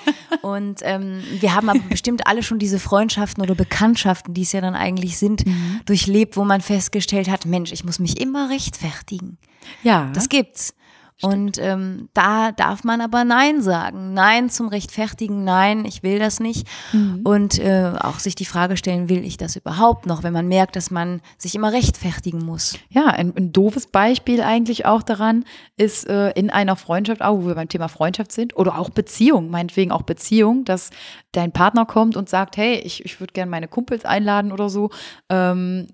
Und 0.42 0.80
ähm, 0.82 1.22
wir 1.40 1.54
haben 1.54 1.68
aber 1.70 1.78
bestimmt 1.88 2.26
alle 2.26 2.42
schon 2.42 2.58
diese 2.58 2.78
Freundschaften 2.80 3.42
oder 3.42 3.54
Bekanntschaften, 3.54 4.34
die 4.34 4.42
es 4.42 4.52
ja 4.52 4.60
dann 4.60 4.74
eigentlich 4.74 5.16
sind, 5.16 5.46
Mhm. 5.46 5.80
durchlebt, 5.86 6.36
wo 6.36 6.44
man 6.44 6.60
festgestellt 6.60 7.30
hat, 7.30 7.46
Mensch, 7.46 7.72
ich 7.72 7.84
muss 7.84 7.98
mich 8.00 8.20
immer 8.20 8.50
rechtfertigen. 8.50 9.38
Ja. 9.84 10.10
Das 10.12 10.28
gibt's. 10.28 10.74
Und 11.22 11.56
ähm, 11.58 12.10
da 12.12 12.52
darf 12.52 12.84
man 12.84 13.00
aber 13.00 13.24
Nein 13.24 13.62
sagen. 13.62 14.12
Nein 14.12 14.50
zum 14.50 14.68
Rechtfertigen, 14.68 15.44
nein, 15.44 15.86
ich 15.86 16.02
will 16.02 16.18
das 16.18 16.40
nicht. 16.40 16.66
Mhm. 16.92 17.22
Und 17.24 17.58
äh, 17.58 17.92
auch 17.98 18.18
sich 18.18 18.34
die 18.34 18.44
Frage 18.44 18.76
stellen, 18.76 19.08
will 19.08 19.24
ich 19.24 19.38
das 19.38 19.56
überhaupt 19.56 20.04
noch, 20.04 20.22
wenn 20.22 20.34
man 20.34 20.46
merkt, 20.46 20.76
dass 20.76 20.90
man 20.90 21.22
sich 21.38 21.54
immer 21.54 21.72
rechtfertigen 21.72 22.44
muss. 22.44 22.78
Ja, 22.90 23.06
ein, 23.06 23.34
ein 23.34 23.50
doofes 23.52 23.86
Beispiel 23.86 24.42
eigentlich 24.42 24.84
auch 24.84 25.02
daran 25.02 25.44
ist 25.78 26.06
äh, 26.06 26.32
in 26.32 26.50
einer 26.50 26.76
Freundschaft, 26.76 27.22
auch 27.22 27.38
wo 27.38 27.46
wir 27.46 27.54
beim 27.54 27.70
Thema 27.70 27.88
Freundschaft 27.88 28.32
sind, 28.32 28.54
oder 28.56 28.78
auch 28.78 28.90
Beziehung, 28.90 29.48
meinetwegen 29.48 29.92
auch 29.92 30.02
Beziehung, 30.02 30.64
dass 30.66 30.90
dein 31.32 31.50
Partner 31.50 31.86
kommt 31.86 32.18
und 32.18 32.28
sagt, 32.28 32.58
hey, 32.58 32.74
ich, 32.76 33.04
ich 33.06 33.20
würde 33.20 33.32
gerne 33.32 33.50
meine 33.50 33.68
Kumpels 33.68 34.04
einladen 34.04 34.52
oder 34.52 34.68
so, 34.68 34.90
ähm, 35.30 35.88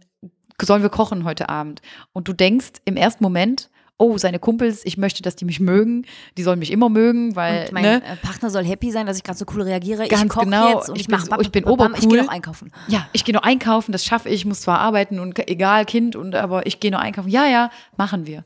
sollen 0.60 0.82
wir 0.82 0.90
kochen 0.90 1.24
heute 1.24 1.48
Abend? 1.48 1.80
Und 2.12 2.28
du 2.28 2.32
denkst 2.32 2.72
im 2.84 2.96
ersten 2.96 3.22
Moment, 3.22 3.70
oh, 4.02 4.18
seine 4.18 4.38
Kumpels, 4.38 4.82
ich 4.84 4.96
möchte, 4.98 5.22
dass 5.22 5.36
die 5.36 5.44
mich 5.44 5.60
mögen, 5.60 6.04
die 6.36 6.42
sollen 6.42 6.58
mich 6.58 6.70
immer 6.72 6.88
mögen, 6.88 7.36
weil, 7.36 7.66
Und 7.66 7.72
mein 7.72 7.82
ne? 7.84 8.02
äh, 8.04 8.16
Partner 8.16 8.50
soll 8.50 8.64
happy 8.64 8.90
sein, 8.90 9.06
dass 9.06 9.16
ich 9.16 9.22
gerade 9.22 9.38
so 9.38 9.44
cool 9.54 9.62
reagiere. 9.62 10.04
ich 10.04 10.10
Ganz 10.10 10.32
koche 10.32 10.44
genau. 10.46 10.68
jetzt 10.78 10.88
und 10.88 10.96
Ich 10.96 11.02
ich, 11.02 11.06
bin 11.08 11.18
mach 11.18 11.24
so- 11.26 11.40
ich 11.40 11.50
bin 11.52 11.64
bam, 11.64 11.94
Ich 11.94 12.00
gehe 12.00 12.08
obercool. 12.08 12.22
noch 12.26 12.28
einkaufen. 12.32 12.72
Ja, 12.88 13.06
ich 13.12 13.24
gehe 13.24 13.32
nur 13.32 13.44
einkaufen, 13.44 13.92
das 13.92 14.04
schaffe 14.04 14.28
ich, 14.28 14.34
ich 14.34 14.44
muss 14.44 14.60
zwar 14.62 14.80
arbeiten 14.80 15.18
und 15.20 15.38
egal, 15.48 15.84
Kind, 15.84 16.16
und 16.16 16.34
aber 16.34 16.66
ich 16.66 16.80
gehe 16.80 16.90
nur 16.90 17.00
einkaufen. 17.00 17.28
Ja, 17.30 17.46
ja, 17.46 17.70
machen 17.96 18.26
wir. 18.26 18.44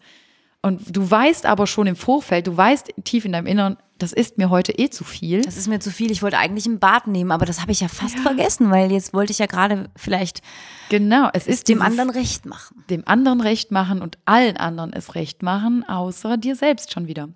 Und 0.62 0.96
du 0.96 1.08
weißt 1.10 1.46
aber 1.46 1.66
schon 1.66 1.86
im 1.86 1.96
Vorfeld, 1.96 2.46
du 2.46 2.56
weißt 2.56 2.92
tief 3.04 3.24
in 3.24 3.32
deinem 3.32 3.46
Inneren, 3.46 3.76
das 3.98 4.12
ist 4.12 4.38
mir 4.38 4.50
heute 4.50 4.72
eh 4.72 4.90
zu 4.90 5.04
viel. 5.04 5.42
Das 5.42 5.56
ist 5.56 5.68
mir 5.68 5.80
zu 5.80 5.90
viel. 5.90 6.10
Ich 6.10 6.22
wollte 6.22 6.38
eigentlich 6.38 6.66
ein 6.66 6.78
Bad 6.78 7.06
nehmen, 7.06 7.32
aber 7.32 7.46
das 7.46 7.60
habe 7.60 7.72
ich 7.72 7.80
ja 7.80 7.88
fast 7.88 8.18
vergessen, 8.18 8.70
weil 8.70 8.92
jetzt 8.92 9.14
wollte 9.14 9.32
ich 9.32 9.38
ja 9.38 9.46
gerade 9.46 9.88
vielleicht 9.96 10.42
Genau, 10.88 11.28
es 11.32 11.46
ist 11.46 11.68
dem 11.68 11.82
anderen 11.82 12.10
recht 12.10 12.46
machen. 12.46 12.84
dem 12.90 13.02
anderen 13.06 13.40
recht 13.40 13.72
machen 13.72 14.02
und 14.02 14.18
allen 14.24 14.56
anderen 14.56 14.92
es 14.92 15.14
recht 15.14 15.42
machen, 15.42 15.84
außer 15.88 16.36
dir 16.36 16.54
selbst 16.54 16.92
schon 16.92 17.08
wieder. 17.08 17.28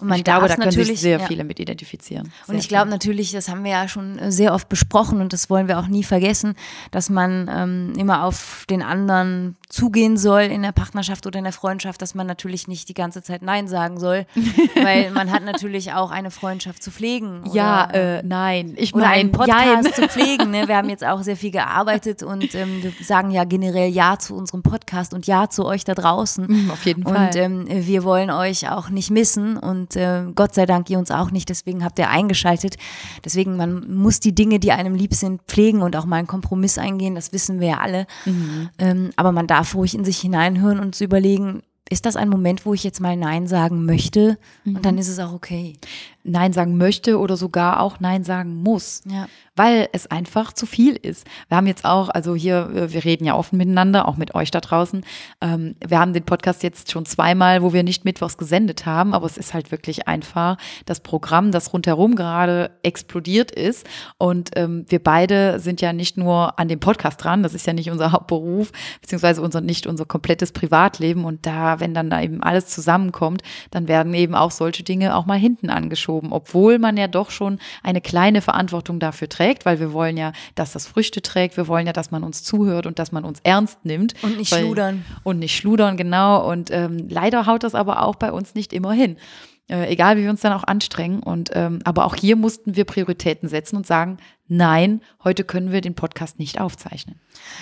Und 0.00 0.08
man 0.08 0.18
ich 0.18 0.24
glaube, 0.24 0.48
da 0.48 0.56
können 0.56 0.70
sich 0.70 0.78
natürlich- 0.80 1.00
sehr 1.00 1.20
ja. 1.20 1.26
viele 1.26 1.44
mit 1.44 1.60
identifizieren. 1.60 2.32
Und 2.46 2.54
Sehr 2.54 2.56
ich 2.56 2.68
glaube 2.68 2.90
natürlich, 2.90 3.30
das 3.30 3.48
haben 3.48 3.62
wir 3.62 3.70
ja 3.72 3.86
schon 3.88 4.18
äh, 4.18 4.32
sehr 4.32 4.52
oft 4.52 4.68
besprochen 4.68 5.20
und 5.20 5.32
das 5.32 5.50
wollen 5.50 5.68
wir 5.68 5.78
auch 5.78 5.86
nie 5.86 6.02
vergessen, 6.02 6.54
dass 6.90 7.10
man 7.10 7.48
ähm, 7.52 7.92
immer 7.96 8.24
auf 8.24 8.64
den 8.68 8.82
anderen 8.82 9.56
zugehen 9.68 10.16
soll 10.16 10.42
in 10.42 10.62
der 10.62 10.72
Partnerschaft 10.72 11.26
oder 11.26 11.38
in 11.38 11.44
der 11.44 11.52
Freundschaft, 11.52 12.02
dass 12.02 12.14
man 12.14 12.26
natürlich 12.26 12.66
nicht 12.66 12.88
die 12.88 12.94
ganze 12.94 13.22
Zeit 13.22 13.42
Nein 13.42 13.68
sagen 13.68 14.00
soll, 14.00 14.26
weil 14.82 15.10
man 15.12 15.30
hat 15.30 15.44
natürlich 15.44 15.92
auch 15.92 16.03
eine 16.10 16.30
Freundschaft 16.30 16.82
zu 16.82 16.90
pflegen. 16.90 17.42
Oder, 17.44 17.54
ja, 17.54 17.84
äh, 17.90 18.22
nein, 18.24 18.74
ich 18.76 18.94
oder 18.94 19.04
meine, 19.04 19.20
einen 19.20 19.32
Podcast 19.32 19.84
jein. 19.84 19.92
zu 19.92 20.02
pflegen. 20.08 20.50
Ne? 20.50 20.66
Wir 20.68 20.76
haben 20.76 20.88
jetzt 20.88 21.04
auch 21.04 21.22
sehr 21.22 21.36
viel 21.36 21.50
gearbeitet 21.50 22.22
und 22.22 22.54
ähm, 22.54 22.82
wir 22.82 22.92
sagen 23.02 23.30
ja 23.30 23.44
generell 23.44 23.90
Ja 23.90 24.18
zu 24.18 24.34
unserem 24.34 24.62
Podcast 24.62 25.14
und 25.14 25.26
Ja 25.26 25.48
zu 25.48 25.64
euch 25.66 25.84
da 25.84 25.94
draußen. 25.94 26.46
Mhm, 26.48 26.70
auf 26.70 26.84
jeden 26.84 27.02
Fall. 27.04 27.26
Und 27.26 27.36
ähm, 27.36 27.66
wir 27.68 28.02
wollen 28.02 28.30
euch 28.30 28.70
auch 28.70 28.88
nicht 28.88 29.10
missen 29.10 29.56
und 29.56 29.84
und 29.84 29.96
äh, 29.96 30.24
Gott 30.34 30.54
sei 30.54 30.66
Dank 30.66 30.88
ihr 30.88 30.98
uns 30.98 31.10
auch 31.10 31.30
nicht, 31.30 31.48
deswegen 31.48 31.84
habt 31.84 31.98
ihr 31.98 32.08
eingeschaltet. 32.08 32.76
Deswegen, 33.24 33.56
man 33.56 33.92
muss 33.92 34.20
die 34.20 34.34
Dinge, 34.34 34.58
die 34.58 34.72
einem 34.72 34.94
lieb 34.94 35.14
sind, 35.14 35.42
pflegen 35.42 35.82
und 35.82 35.96
auch 35.96 36.06
mal 36.06 36.16
einen 36.16 36.26
Kompromiss 36.26 36.78
eingehen, 36.78 37.14
das 37.14 37.32
wissen 37.32 37.60
wir 37.60 37.68
ja 37.68 37.78
alle. 37.78 38.06
Mhm. 38.24 38.70
Ähm, 38.78 39.10
aber 39.16 39.32
man 39.32 39.46
darf 39.46 39.74
ruhig 39.74 39.94
in 39.94 40.04
sich 40.04 40.18
hineinhören 40.18 40.80
und 40.80 40.94
zu 40.94 41.04
überlegen, 41.04 41.62
ist 41.90 42.06
das 42.06 42.16
ein 42.16 42.28
Moment, 42.28 42.64
wo 42.64 42.74
ich 42.74 42.82
jetzt 42.82 43.00
mal 43.00 43.16
Nein 43.16 43.46
sagen 43.46 43.84
möchte? 43.84 44.38
Mhm. 44.64 44.76
Und 44.76 44.86
dann 44.86 44.98
ist 44.98 45.08
es 45.08 45.18
auch 45.18 45.32
okay. 45.32 45.74
Nein 46.22 46.52
sagen 46.52 46.78
möchte 46.78 47.18
oder 47.18 47.36
sogar 47.36 47.80
auch 47.80 48.00
Nein 48.00 48.24
sagen 48.24 48.62
muss, 48.62 49.02
ja. 49.06 49.26
Weil 49.56 49.88
es 49.92 50.06
einfach 50.06 50.52
zu 50.52 50.66
viel 50.66 50.96
ist. 50.96 51.26
Wir 51.48 51.56
haben 51.56 51.66
jetzt 51.66 51.84
auch, 51.84 52.08
also 52.08 52.34
hier, 52.34 52.70
äh, 52.74 52.92
wir 52.92 53.04
reden 53.04 53.24
ja 53.24 53.34
offen 53.34 53.56
miteinander, 53.56 54.08
auch 54.08 54.16
mit 54.16 54.34
euch 54.34 54.50
da 54.50 54.60
draußen. 54.60 55.04
Ähm, 55.40 55.76
wir 55.86 55.98
haben 55.98 56.12
den 56.12 56.24
Podcast 56.24 56.62
jetzt 56.62 56.90
schon 56.90 57.06
zweimal, 57.06 57.62
wo 57.62 57.72
wir 57.72 57.82
nicht 57.82 58.04
mittwochs 58.04 58.36
gesendet 58.38 58.86
haben, 58.86 59.14
aber 59.14 59.26
es 59.26 59.36
ist 59.36 59.54
halt 59.54 59.70
wirklich 59.70 60.08
einfach 60.08 60.56
das 60.86 61.00
Programm, 61.00 61.52
das 61.52 61.72
rundherum 61.72 62.16
gerade 62.16 62.70
explodiert 62.82 63.50
ist. 63.50 63.86
Und 64.18 64.50
ähm, 64.56 64.86
wir 64.88 65.02
beide 65.02 65.60
sind 65.60 65.80
ja 65.80 65.92
nicht 65.92 66.16
nur 66.16 66.58
an 66.58 66.68
dem 66.68 66.80
Podcast 66.80 67.22
dran, 67.22 67.42
das 67.42 67.54
ist 67.54 67.66
ja 67.66 67.72
nicht 67.72 67.90
unser 67.90 68.12
Hauptberuf, 68.12 68.72
beziehungsweise 69.00 69.42
unser, 69.42 69.60
nicht 69.60 69.86
unser 69.86 70.04
komplettes 70.04 70.52
Privatleben. 70.52 71.24
Und 71.24 71.46
da, 71.46 71.80
wenn 71.80 71.94
dann 71.94 72.10
da 72.10 72.20
eben 72.20 72.42
alles 72.42 72.66
zusammenkommt, 72.66 73.42
dann 73.70 73.88
werden 73.88 74.14
eben 74.14 74.34
auch 74.34 74.50
solche 74.50 74.82
Dinge 74.82 75.16
auch 75.16 75.26
mal 75.26 75.38
hinten 75.38 75.70
angeschoben 75.70 76.04
geschoben, 76.04 76.32
obwohl 76.32 76.78
man 76.78 76.96
ja 76.96 77.08
doch 77.08 77.30
schon 77.30 77.58
eine 77.82 78.00
kleine 78.00 78.42
Verantwortung 78.42 79.00
dafür 79.00 79.28
trägt, 79.28 79.43
weil 79.64 79.80
wir 79.80 79.92
wollen 79.92 80.16
ja, 80.16 80.32
dass 80.54 80.72
das 80.72 80.86
Früchte 80.86 81.22
trägt, 81.22 81.56
wir 81.56 81.68
wollen 81.68 81.86
ja, 81.86 81.92
dass 81.92 82.10
man 82.10 82.24
uns 82.24 82.42
zuhört 82.42 82.86
und 82.86 82.98
dass 82.98 83.12
man 83.12 83.24
uns 83.24 83.40
ernst 83.42 83.84
nimmt. 83.84 84.14
Und 84.22 84.38
nicht 84.38 84.52
weil, 84.52 84.60
schludern. 84.60 85.04
Und 85.22 85.38
nicht 85.38 85.56
schludern, 85.56 85.96
genau. 85.96 86.50
Und 86.50 86.70
ähm, 86.70 87.06
leider 87.08 87.46
haut 87.46 87.62
das 87.62 87.74
aber 87.74 88.02
auch 88.02 88.16
bei 88.16 88.32
uns 88.32 88.54
nicht 88.54 88.72
immer 88.72 88.92
hin. 88.92 89.16
Äh, 89.66 89.90
egal 89.90 90.18
wie 90.18 90.24
wir 90.24 90.30
uns 90.30 90.42
dann 90.42 90.52
auch 90.52 90.64
anstrengen. 90.64 91.22
Und 91.22 91.50
ähm, 91.54 91.78
aber 91.84 92.04
auch 92.04 92.16
hier 92.16 92.36
mussten 92.36 92.76
wir 92.76 92.84
Prioritäten 92.84 93.48
setzen 93.48 93.76
und 93.76 93.86
sagen, 93.86 94.18
nein, 94.46 95.00
heute 95.22 95.42
können 95.42 95.72
wir 95.72 95.80
den 95.80 95.94
Podcast 95.94 96.38
nicht 96.38 96.60
aufzeichnen. 96.60 97.18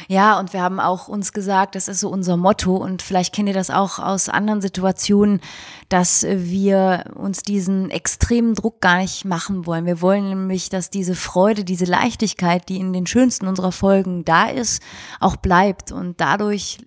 Ja, 0.09 0.41
und 0.41 0.53
wir 0.53 0.63
haben 0.63 0.81
auch 0.81 1.07
uns 1.07 1.33
gesagt, 1.33 1.77
das 1.77 1.87
ist 1.87 2.01
so 2.01 2.09
unser 2.09 2.37
Motto 2.37 2.77
und 2.77 3.03
vielleicht 3.03 3.33
kennt 3.33 3.49
ihr 3.49 3.55
das 3.55 3.71
auch 3.71 4.01
aus 4.01 4.29
anderen 4.29 4.61
Situationen, 4.61 5.41
dass 5.89 6.27
wir 6.29 7.05
uns 7.15 7.43
diesen 7.43 7.89
extremen 7.91 8.57
Druck 8.57 8.81
gar 8.81 8.99
nicht 8.99 9.25
machen 9.25 9.65
wollen. 9.65 9.87
Wir 9.87 10.01
wollen 10.01 10.29
nämlich, 10.29 10.71
dass 10.71 10.91
diese 10.91 11.15
Freude, 11.15 11.63
diese 11.63 11.85
Leichtigkeit, 11.85 12.69
die 12.69 12.79
in 12.79 12.93
den 12.93 13.07
schönsten 13.07 13.47
unserer 13.47 13.71
Folgen 13.71 14.25
da 14.25 14.47
ist, 14.47 14.83
auch 15.21 15.37
bleibt 15.37 15.93
und 15.93 16.21
dadurch 16.21 16.79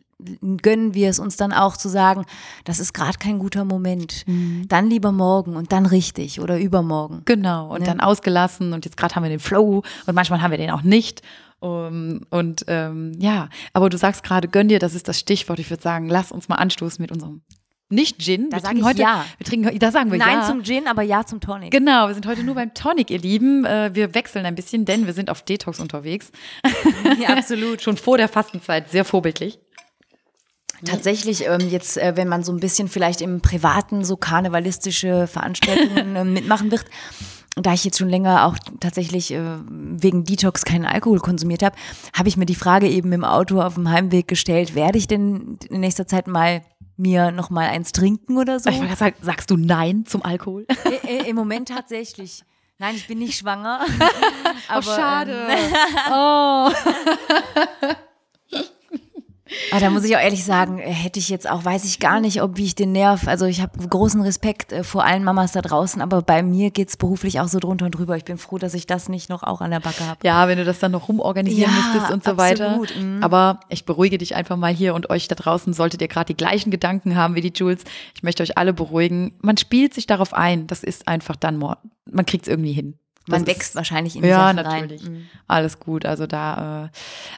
gönnen 0.62 0.94
wir 0.94 1.10
es 1.10 1.20
uns 1.20 1.36
dann 1.36 1.52
auch 1.52 1.76
zu 1.78 1.90
sagen, 1.90 2.26
das 2.64 2.80
ist 2.80 2.94
gerade 2.94 3.18
kein 3.18 3.40
guter 3.40 3.66
Moment. 3.66 4.24
Mhm. 4.28 4.68
Dann 4.68 4.90
lieber 4.90 5.12
morgen 5.12 5.56
und 5.56 5.72
dann 5.72 5.86
richtig 5.86 6.40
oder 6.40 6.60
übermorgen. 6.60 7.22
Genau, 7.26 7.74
und 7.74 7.82
ne? 7.82 7.86
dann 7.86 8.00
ausgelassen 8.00 8.74
und 8.74 8.86
jetzt 8.86 8.98
gerade 8.98 9.16
haben 9.16 9.24
wir 9.24 9.30
den 9.30 9.40
Flow 9.40 9.84
und 10.06 10.16
manchmal 10.16 10.42
haben 10.42 10.52
wir 10.52 10.58
den 10.58 10.72
auch 10.72 10.84
nicht. 10.84 11.22
Um, 11.60 12.22
und 12.30 12.66
ähm, 12.68 13.14
ja, 13.18 13.50
aber 13.74 13.90
du 13.90 13.98
sagst 13.98 14.24
gerade, 14.24 14.48
gönn 14.48 14.68
dir, 14.68 14.78
das 14.78 14.94
ist 14.94 15.08
das 15.08 15.20
Stichwort. 15.20 15.58
Ich 15.60 15.70
würde 15.70 15.82
sagen, 15.82 16.10
lass 16.10 16.32
uns 16.32 16.48
mal 16.48 16.56
anstoßen 16.56 17.02
mit 17.02 17.12
unserem 17.12 17.42
nicht 17.90 18.20
Gin. 18.20 18.50
Da 18.50 18.60
sage 18.60 18.80
ich 18.80 18.84
heute, 18.84 19.02
ja. 19.02 19.26
Wir 19.38 19.46
trinken, 19.46 19.78
da 19.80 19.92
sagen 19.92 20.12
wir 20.12 20.18
Nein 20.18 20.40
ja. 20.40 20.48
zum 20.48 20.64
Gin, 20.64 20.88
aber 20.88 21.04
ja 21.04 21.24
zum 21.24 21.40
Tonic. 21.40 21.72
Genau, 21.72 22.08
wir 22.08 22.14
sind 22.16 22.26
heute 22.26 22.44
nur 22.44 22.56
beim 22.56 22.74
Tonic, 22.74 23.12
ihr 23.12 23.20
Lieben. 23.20 23.64
Äh, 23.64 23.92
wir 23.94 24.16
wechseln 24.16 24.46
ein 24.46 24.56
bisschen, 24.56 24.86
denn 24.86 25.06
wir 25.06 25.14
sind 25.14 25.30
auf 25.30 25.44
Detox 25.44 25.80
unterwegs. 25.80 26.32
Ja, 27.20 27.30
absolut. 27.30 27.82
Schon 27.84 27.98
vor 27.98 28.18
der 28.18 28.28
Fastenzeit, 28.28 28.90
sehr 28.90 29.06
vorbildlich. 29.06 29.60
Tatsächlich, 30.86 31.46
ähm, 31.46 31.70
jetzt, 31.70 31.98
äh, 31.98 32.14
wenn 32.16 32.28
man 32.28 32.44
so 32.44 32.52
ein 32.52 32.60
bisschen 32.60 32.88
vielleicht 32.88 33.22
im 33.22 33.42
Privaten 33.42 34.04
so 34.04 34.18
karnevalistische 34.18 35.28
Veranstaltungen 35.28 36.16
äh, 36.16 36.24
mitmachen 36.24 36.72
wird, 36.72 36.86
da 37.56 37.74
ich 37.74 37.86
jetzt 37.86 37.98
schon 37.98 38.10
länger 38.10 38.46
auch 38.46 38.58
tatsächlich 38.80 39.32
äh, 39.32 39.42
wegen 39.70 40.26
Detox 40.26 40.66
keinen 40.66 40.86
Alkohol 40.86 41.20
konsumiert 41.20 41.64
habe, 41.64 41.76
habe 42.16 42.28
ich 42.28 42.38
mir 42.38 42.46
die 42.46 42.56
Frage 42.56 42.88
eben 42.88 43.12
im 43.14 43.24
Auto 43.24 43.62
auf 43.62 43.76
dem 43.76 43.90
Heimweg 43.90 44.28
gestellt, 44.28 44.76
werde 44.76 44.98
ich 44.98 45.08
denn 45.08 45.58
in 45.70 45.80
nächster 45.80 46.08
Zeit 46.08 46.28
mal 46.28 46.62
mir 46.98 47.32
noch 47.32 47.50
mal 47.50 47.68
eins 47.68 47.92
trinken 47.92 48.38
oder 48.38 48.60
so? 48.60 48.70
Ich 48.70 48.98
sagen, 48.98 49.16
sagst 49.22 49.50
du 49.52 49.58
Nein 49.58 50.06
zum 50.06 50.24
Alkohol? 50.24 50.66
I, 51.04 51.30
Im 51.30 51.36
Moment 51.36 51.70
tatsächlich. 51.70 52.44
Nein, 52.78 52.96
ich 52.96 53.08
bin 53.08 53.20
nicht 53.20 53.38
schwanger. 53.38 53.86
aber, 54.68 54.80
oh, 54.80 54.82
schade. 54.82 55.48
Ähm, 55.50 55.74
oh. 56.12 57.96
Aber 59.72 59.80
da 59.80 59.90
muss 59.92 60.04
ich 60.04 60.16
auch 60.16 60.22
ehrlich 60.22 60.44
sagen, 60.44 60.80
äh, 60.80 60.92
hätte 60.92 61.20
ich 61.20 61.30
jetzt 61.30 61.50
auch, 61.50 61.64
weiß 61.64 61.86
ich 61.86 62.00
gar 62.00 62.20
nicht, 62.20 62.42
ob 62.42 62.58
wie 62.58 62.66
ich 62.66 62.74
den 62.74 62.92
Nerv, 62.92 63.28
also 63.28 63.46
ich 63.46 63.62
habe 63.62 63.88
großen 63.88 64.22
Respekt 64.22 64.72
äh, 64.72 64.84
vor 64.84 65.04
allen 65.04 65.24
Mamas 65.24 65.52
da 65.52 65.62
draußen, 65.62 66.02
aber 66.02 66.24
bei 66.24 66.42
mir 66.42 66.72
geht 66.72 66.90
es 66.90 66.98
beruflich 66.98 67.40
auch 67.40 67.48
so 67.48 67.60
drunter 67.60 67.86
und 67.86 67.92
drüber. 67.92 68.18
Ich 68.18 68.26
bin 68.26 68.38
froh, 68.38 68.58
dass 68.58 68.74
ich 68.74 68.88
das 68.88 69.08
nicht 69.08 69.30
noch 69.30 69.44
auch 69.44 69.62
an 69.62 69.70
der 69.70 69.80
Backe 69.80 70.06
habe. 70.08 70.20
Ja, 70.24 70.48
wenn 70.48 70.58
du 70.58 70.66
das 70.66 70.80
dann 70.80 70.92
noch 70.92 71.10
rumorganisieren 71.10 71.72
ja, 71.72 71.84
müsstest 71.84 72.12
und 72.12 72.24
so 72.24 72.38
weiter. 72.38 72.80
Mhm. 73.00 73.24
Aber 73.24 73.60
ich 73.70 73.86
beruhige 73.86 74.18
dich 74.18 74.36
einfach 74.36 74.58
mal 74.58 74.74
hier 74.74 74.96
und 74.96 75.12
euch 75.12 75.28
da 75.28 75.36
draußen, 75.36 75.74
solltet 75.74 76.02
ihr 76.02 76.08
gerade 76.08 76.28
die 76.34 76.38
gleichen 76.38 76.72
Gedanken 76.72 77.16
haben 77.16 77.36
wie 77.36 77.42
die 77.42 77.54
Jules. 77.56 77.84
Ich 78.16 78.24
möchte 78.24 78.42
euch 78.42 78.58
alle 78.58 78.74
beruhigen. 78.74 79.36
Man 79.42 79.58
spielt 79.58 79.94
sich 79.94 80.08
darauf 80.08 80.34
ein. 80.34 80.66
Das 80.66 80.84
ist 80.84 81.08
einfach 81.08 81.36
dann, 81.36 81.58
man 81.58 82.26
kriegt 82.26 82.46
es 82.46 82.50
irgendwie 82.52 82.74
hin. 82.74 82.98
Man 83.28 83.46
das 83.46 83.56
wächst 83.56 83.70
ist, 83.70 83.76
wahrscheinlich 83.76 84.16
in 84.16 84.22
die 84.22 84.28
ja, 84.28 84.54
Sachen 84.54 84.56
natürlich. 84.58 85.04
rein. 85.04 85.14
Mhm. 85.14 85.26
Alles 85.48 85.80
gut. 85.80 86.06
Also 86.06 86.28
da, 86.28 86.86
äh, 86.86 86.90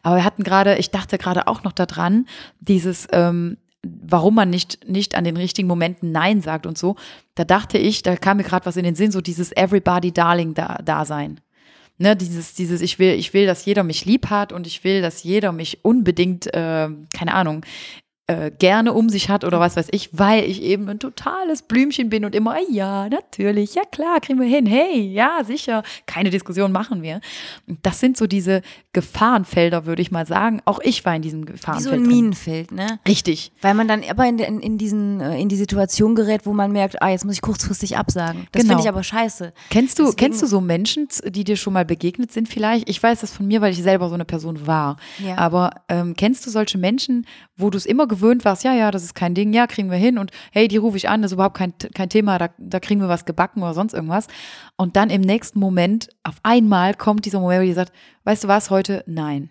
aber 0.04 0.17
wir 0.17 0.23
hatten 0.23 0.43
gerade, 0.43 0.78
ich 0.78 0.91
dachte 0.91 1.17
gerade 1.17 1.47
auch 1.47 1.63
noch 1.63 1.71
daran, 1.71 2.28
dieses, 2.60 3.08
ähm, 3.12 3.58
warum 3.84 4.36
man 4.36 4.50
nicht, 4.50 4.88
nicht 4.88 5.15
an 5.15 5.23
den 5.23 5.38
richtigen 5.38 5.67
Momenten 5.67 6.12
Nein 6.12 6.41
sagt 6.41 6.65
und 6.65 6.78
so. 6.78 6.95
Da 7.36 7.45
dachte 7.45 7.78
ich, 7.78 8.04
da 8.04 8.15
kam 8.15 8.38
mir 8.38 8.43
gerade 8.43 8.65
was 8.65 8.78
in 8.78 8.84
den 8.84 8.95
Sinn, 8.95 9.12
so 9.12 9.21
dieses 9.21 9.56
Everybody 9.56 10.12
Darling 10.12 10.54
da, 10.54 10.80
Dasein. 10.84 11.39
Ne, 12.00 12.15
dieses, 12.15 12.54
dieses, 12.54 12.82
ich 12.82 13.00
will, 13.00 13.13
ich 13.13 13.34
will, 13.34 13.47
dass 13.47 13.65
jeder 13.65 13.84
mich 13.84 14.06
lieb 14.06 14.30
hat 14.30 14.54
und 14.54 14.67
ich 14.67 14.84
will, 14.84 15.02
dass 15.02 15.23
jeder 15.23 15.52
mich 15.52 15.84
unbedingt, 15.84 16.45
äh, 16.47 16.89
keine 17.13 17.34
Ahnung, 17.34 17.65
äh, 18.28 18.52
gerne 18.52 18.94
um 18.94 19.08
sich 19.08 19.30
hat 19.30 19.46
oder 19.46 19.60
was 19.60 19.78
weiß 19.78 19.88
ich, 19.92 20.10
weil 20.12 20.44
ich 20.44 20.62
eben 20.62 20.90
ein 20.90 21.00
totales 21.00 21.62
Blümchen 21.62 22.10
bin 22.10 22.26
und 22.26 22.36
immer, 22.36 22.58
ja, 22.70 23.08
natürlich, 23.08 23.76
ja 23.76 23.84
klar, 23.90 24.20
kriegen 24.20 24.40
wir 24.40 24.48
hin, 24.48 24.66
hey, 24.66 25.00
ja, 25.00 25.40
sicher, 25.46 25.82
keine 26.06 26.30
Diskussion 26.30 26.74
machen 26.74 27.02
wir. 27.02 27.22
Das 27.84 28.02
sind 28.02 28.18
so 28.18 28.28
diese 28.28 28.63
Gefahrenfelder, 28.92 29.86
würde 29.86 30.02
ich 30.02 30.12
mal 30.12 30.26
sagen. 30.26 30.62
Auch 30.66 30.80
ich 30.84 31.06
war 31.06 31.16
in 31.16 31.22
diesem 31.22 31.46
Gefahrenfeld. 31.46 31.94
Wie 31.94 31.98
so 31.98 32.04
ein 32.04 32.08
Minenfeld, 32.08 32.72
ne? 32.72 33.00
Richtig. 33.08 33.54
Weil 33.62 33.76
man 33.76 33.88
dann 33.88 34.04
aber 34.10 34.28
in, 34.28 34.40
in, 34.40 34.60
in, 34.60 34.78
diesen, 34.78 35.22
äh, 35.22 35.40
in 35.40 35.48
die 35.48 35.56
Situation 35.56 36.16
gerät, 36.16 36.46
wo 36.46 36.52
man 36.52 36.72
merkt, 36.72 37.02
ah, 37.02 37.10
jetzt 37.10 37.24
muss 37.24 37.36
ich 37.36 37.42
kurzfristig 37.42 37.98
absagen. 37.98 38.48
Das 38.52 38.63
genau. 38.63 38.74
finde 38.74 38.84
ich 38.84 38.90
aber 38.90 39.04
scheiße. 39.04 39.54
Kennst 39.70 40.00
du, 40.00 40.04
Deswegen, 40.04 40.18
kennst 40.18 40.42
du 40.42 40.48
so 40.48 40.60
Menschen, 40.60 41.08
die 41.28 41.44
dir 41.44 41.56
schon 41.56 41.74
mal 41.74 41.86
begegnet 41.86 42.34
sind 42.34 42.50
vielleicht? 42.50 42.90
Ich 42.90 43.02
weiß 43.02 43.22
das 43.22 43.32
von 43.32 43.48
mir, 43.48 43.62
weil 43.62 43.72
ich 43.72 43.82
selber 43.82 44.10
so 44.10 44.16
eine 44.16 44.26
Person 44.26 44.68
war. 44.68 44.98
Ja. 45.24 45.38
Aber 45.38 45.70
ähm, 45.88 46.16
kennst 46.16 46.46
du 46.46 46.50
solche 46.50 46.78
Menschen, 46.78 47.26
wo 47.56 47.70
du 47.70 47.78
es 47.78 47.86
immer 47.86 48.08
gewöhnt 48.17 48.45
warst, 48.45 48.63
ja, 48.63 48.73
ja, 48.73 48.91
das 48.91 49.03
ist 49.03 49.15
kein 49.15 49.34
Ding, 49.34 49.53
ja, 49.53 49.67
kriegen 49.67 49.89
wir 49.89 49.97
hin 49.97 50.17
und 50.17 50.32
hey, 50.51 50.67
die 50.67 50.77
rufe 50.77 50.97
ich 50.97 51.10
an, 51.10 51.21
das 51.21 51.32
ist 51.32 51.36
überhaupt 51.36 51.58
kein, 51.58 51.73
kein 51.93 52.10
Thema, 52.10 52.38
da, 52.38 52.49
da 52.58 52.80
kriegen 52.80 53.01
wir 53.01 53.10
was 53.10 53.25
gebacken 53.25 53.62
oder 53.62 53.73
sonst 53.73 53.93
irgendwas. 53.93 54.27
Und 54.75 54.95
dann 54.95 55.10
im 55.10 55.21
nächsten 55.21 55.60
Moment, 55.60 56.10
auf 56.23 56.36
einmal 56.43 56.93
kommt 56.93 57.25
dieser 57.25 57.39
Moment, 57.39 57.62
wo 57.62 57.65
die 57.65 57.73
sagt, 57.73 57.93
weißt 58.23 58.43
du 58.43 58.47
was, 58.47 58.69
heute 58.69 59.03
nein. 59.08 59.49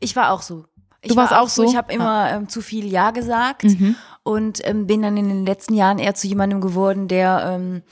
Ich 0.00 0.16
war 0.16 0.32
auch 0.32 0.42
so. 0.42 0.64
Ich 1.02 1.10
du 1.10 1.16
warst 1.16 1.32
war 1.32 1.42
auch 1.42 1.48
so? 1.48 1.64
Ich 1.64 1.76
habe 1.76 1.92
immer 1.92 2.30
ähm, 2.32 2.48
zu 2.48 2.60
viel 2.60 2.86
Ja 2.86 3.10
gesagt 3.10 3.64
mhm. 3.64 3.94
und 4.22 4.66
ähm, 4.66 4.86
bin 4.86 5.02
dann 5.02 5.16
in 5.16 5.28
den 5.28 5.46
letzten 5.46 5.74
Jahren 5.74 5.98
eher 5.98 6.14
zu 6.14 6.26
jemandem 6.26 6.60
geworden, 6.60 7.06
der 7.06 7.52
ähm, 7.54 7.82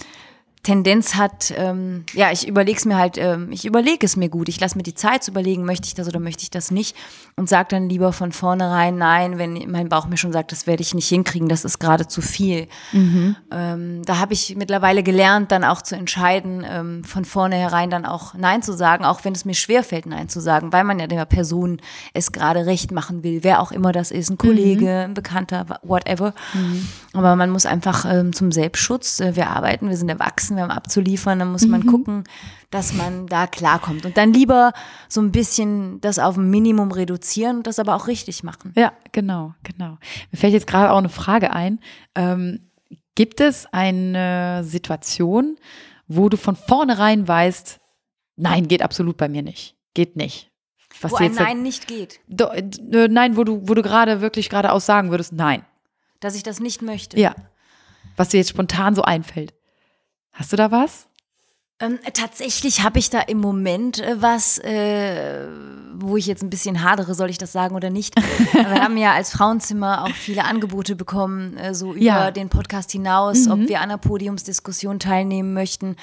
Tendenz 0.65 1.15
hat, 1.15 1.55
ähm, 1.57 2.05
ja, 2.15 2.33
ich 2.33 2.49
überlege 2.49 2.77
es 2.77 2.85
mir 2.85 2.97
halt, 2.97 3.17
ähm, 3.19 3.53
ich 3.53 3.65
überlege 3.65 4.05
es 4.05 4.17
mir 4.17 4.29
gut. 4.29 4.49
Ich 4.49 4.59
lasse 4.59 4.77
mir 4.77 4.83
die 4.83 4.95
Zeit 4.95 5.23
zu 5.23 5.31
überlegen, 5.31 5.65
möchte 5.65 5.87
ich 5.87 5.95
das 5.95 6.09
oder 6.09 6.19
möchte 6.19 6.43
ich 6.43 6.51
das 6.51 6.71
nicht 6.71 6.97
und 7.37 7.49
sage 7.49 7.69
dann 7.71 7.89
lieber 7.89 8.13
von 8.13 8.33
vornherein 8.33 8.97
nein, 8.97 9.39
wenn 9.39 9.71
mein 9.71 9.89
Bauch 9.89 10.07
mir 10.07 10.17
schon 10.17 10.33
sagt, 10.33 10.53
das 10.53 10.67
werde 10.67 10.83
ich 10.83 10.95
nicht 10.95 11.09
hinkriegen, 11.09 11.49
das 11.49 11.65
ist 11.65 11.79
gerade 11.81 12.07
zu 12.07 12.23
viel. 12.23 12.69
Mhm. 12.93 13.37
Ähm, 13.51 14.03
da 14.05 14.19
habe 14.19 14.33
ich 14.33 14.57
mittlerweile 14.57 15.03
gelernt, 15.03 15.53
dann 15.53 15.65
auch 15.65 15.83
zu 15.83 15.97
entscheiden, 15.97 16.65
ähm, 16.69 17.05
von 17.05 17.25
vornherein 17.25 17.91
dann 17.91 18.07
auch 18.07 18.35
nein 18.35 18.63
zu 18.63 18.73
sagen, 18.73 19.05
auch 19.05 19.25
wenn 19.25 19.35
es 19.35 19.45
mir 19.45 19.55
schwerfällt, 19.55 20.07
nein 20.07 20.29
zu 20.29 20.41
sagen, 20.41 20.73
weil 20.73 20.85
man 20.85 20.99
ja 20.99 21.07
der 21.07 21.25
Person 21.27 21.81
es 22.15 22.33
gerade 22.33 22.67
recht 22.67 22.91
machen 22.91 23.23
will, 23.23 23.41
wer 23.43 23.61
auch 23.61 23.73
immer 23.73 23.93
das 23.93 24.11
ist, 24.11 24.31
ein 24.31 24.39
Kollege, 24.39 24.85
mhm. 24.85 25.11
ein 25.11 25.15
Bekannter, 25.15 25.67
whatever. 25.83 26.35
Mhm. 26.55 26.89
Aber 27.13 27.37
man 27.37 27.51
muss 27.51 27.67
einfach 27.67 28.05
ähm, 28.05 28.33
zum 28.33 28.53
Selbstschutz, 28.53 29.21
äh, 29.21 29.37
wir 29.37 29.51
arbeiten, 29.51 29.89
wir 29.89 29.97
sind 29.97 30.09
erwachsen, 30.09 30.54
wir 30.57 30.63
haben 30.63 30.71
abzuliefern, 30.71 31.39
dann 31.39 31.53
muss 31.53 31.67
man 31.67 31.83
mhm. 31.83 31.87
gucken, 31.87 32.25
dass 32.71 32.93
man 32.93 33.27
da 33.27 33.47
klarkommt. 33.47 34.05
Und 34.05 34.17
dann 34.17 34.33
lieber 34.33 34.73
so 35.09 35.21
ein 35.21 35.33
bisschen 35.33 36.01
das 36.01 36.19
auf 36.19 36.37
ein 36.37 36.51
Minimum 36.51 36.93
reduzieren 36.93 37.59
und 37.59 37.67
das 37.67 37.79
aber 37.79 37.95
auch 37.95 38.07
richtig 38.07 38.43
machen. 38.43 38.73
Ja, 38.77 38.93
genau, 39.13 39.55
genau. 39.63 39.99
Mir 40.31 40.39
fällt 40.39 40.53
jetzt 40.53 40.67
gerade 40.67 40.91
auch 40.91 40.99
eine 40.99 41.09
Frage 41.09 41.53
ein. 41.53 41.81
Ähm, 42.15 42.71
gibt 43.15 43.41
es 43.41 43.67
eine 43.73 44.63
Situation, 44.65 45.57
wo 46.09 46.29
du 46.29 46.37
von 46.37 46.57
vornherein 46.57 47.27
weißt, 47.27 47.81
nein, 48.37 48.69
geht 48.69 48.83
absolut 48.83 49.17
bei 49.17 49.29
mir 49.29 49.43
nicht. 49.43 49.77
Geht 49.95 50.17
nicht. 50.17 50.51
Was 51.01 51.13
wo 51.13 51.17
ein 51.17 51.35
Nein 51.35 51.63
nicht 51.63 51.87
geht. 51.87 52.21
Do, 52.29 52.47
äh, 52.47 53.09
nein, 53.09 53.37
wo 53.37 53.45
du, 53.45 53.69
wo 53.69 53.75
du 53.75 53.83
gerade 53.83 54.21
wirklich 54.21 54.49
geradeaus 54.49 54.87
sagen 54.87 55.11
würdest, 55.11 55.33
nein. 55.33 55.65
Dass 56.21 56.35
ich 56.35 56.43
das 56.43 56.61
nicht 56.61 56.83
möchte. 56.83 57.19
Ja. 57.19 57.35
Was 58.17 58.29
dir 58.29 58.39
jetzt 58.39 58.51
spontan 58.51 58.95
so 58.95 59.03
einfällt. 59.03 59.55
Hast 60.35 60.53
du 60.53 60.57
da 60.57 60.71
was? 60.71 61.07
Ähm, 61.81 61.99
tatsächlich 62.13 62.83
habe 62.83 62.99
ich 62.99 63.11
da 63.11 63.21
im 63.21 63.39
Moment 63.39 64.01
äh, 64.01 64.21
was, 64.21 64.59
äh, 64.59 65.49
wo 65.95 66.17
ich 66.17 66.27
jetzt 66.27 66.43
ein 66.43 66.51
bisschen 66.51 66.85
hadere, 66.85 67.15
soll 67.15 67.31
ich 67.31 67.39
das 67.39 67.53
sagen 67.53 67.75
oder 67.75 67.91
nicht. 67.91 68.15
wir 68.53 68.83
haben 68.83 68.97
ja 68.97 69.13
als 69.13 69.33
Frauenzimmer 69.33 70.05
auch 70.05 70.15
viele 70.15 70.45
Angebote 70.45 70.95
bekommen, 70.95 71.57
äh, 71.57 71.75
so 71.75 71.93
über 71.93 72.05
ja. 72.05 72.31
den 72.31 72.49
Podcast 72.49 72.93
hinaus, 72.93 73.47
mhm. 73.47 73.53
ob 73.53 73.69
wir 73.69 73.79
an 73.79 73.85
einer 73.85 73.99
Podiumsdiskussion 73.99 74.99
teilnehmen 75.01 75.55
möchten 75.55 75.97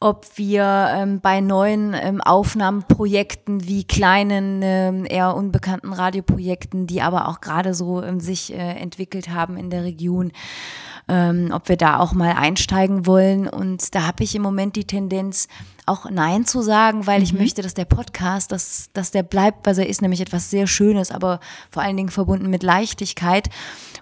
ob 0.00 0.26
wir 0.36 0.90
ähm, 0.92 1.20
bei 1.20 1.40
neuen 1.40 1.92
ähm, 1.94 2.20
Aufnahmeprojekten 2.20 3.66
wie 3.66 3.84
kleinen, 3.84 4.60
ähm, 4.62 5.04
eher 5.04 5.34
unbekannten 5.34 5.92
Radioprojekten, 5.92 6.86
die 6.86 7.02
aber 7.02 7.28
auch 7.28 7.40
gerade 7.40 7.74
so 7.74 8.02
ähm, 8.02 8.20
sich 8.20 8.52
äh, 8.52 8.56
entwickelt 8.56 9.30
haben 9.30 9.56
in 9.56 9.70
der 9.70 9.82
Region, 9.82 10.30
ähm, 11.08 11.50
ob 11.52 11.68
wir 11.68 11.76
da 11.76 11.98
auch 11.98 12.12
mal 12.12 12.32
einsteigen 12.32 13.06
wollen. 13.06 13.48
Und 13.48 13.94
da 13.94 14.06
habe 14.06 14.24
ich 14.24 14.34
im 14.34 14.42
Moment 14.42 14.76
die 14.76 14.84
Tendenz, 14.84 15.48
auch 15.86 16.08
Nein 16.10 16.44
zu 16.44 16.60
sagen, 16.60 17.06
weil 17.06 17.18
mhm. 17.18 17.24
ich 17.24 17.32
möchte, 17.32 17.62
dass 17.62 17.74
der 17.74 17.86
Podcast, 17.86 18.52
dass, 18.52 18.90
dass 18.92 19.10
der 19.10 19.22
bleibt, 19.22 19.66
was 19.66 19.78
er 19.78 19.88
ist, 19.88 20.02
nämlich 20.02 20.20
etwas 20.20 20.50
sehr 20.50 20.66
Schönes, 20.66 21.10
aber 21.10 21.40
vor 21.70 21.82
allen 21.82 21.96
Dingen 21.96 22.10
verbunden 22.10 22.50
mit 22.50 22.62
Leichtigkeit. 22.62 23.48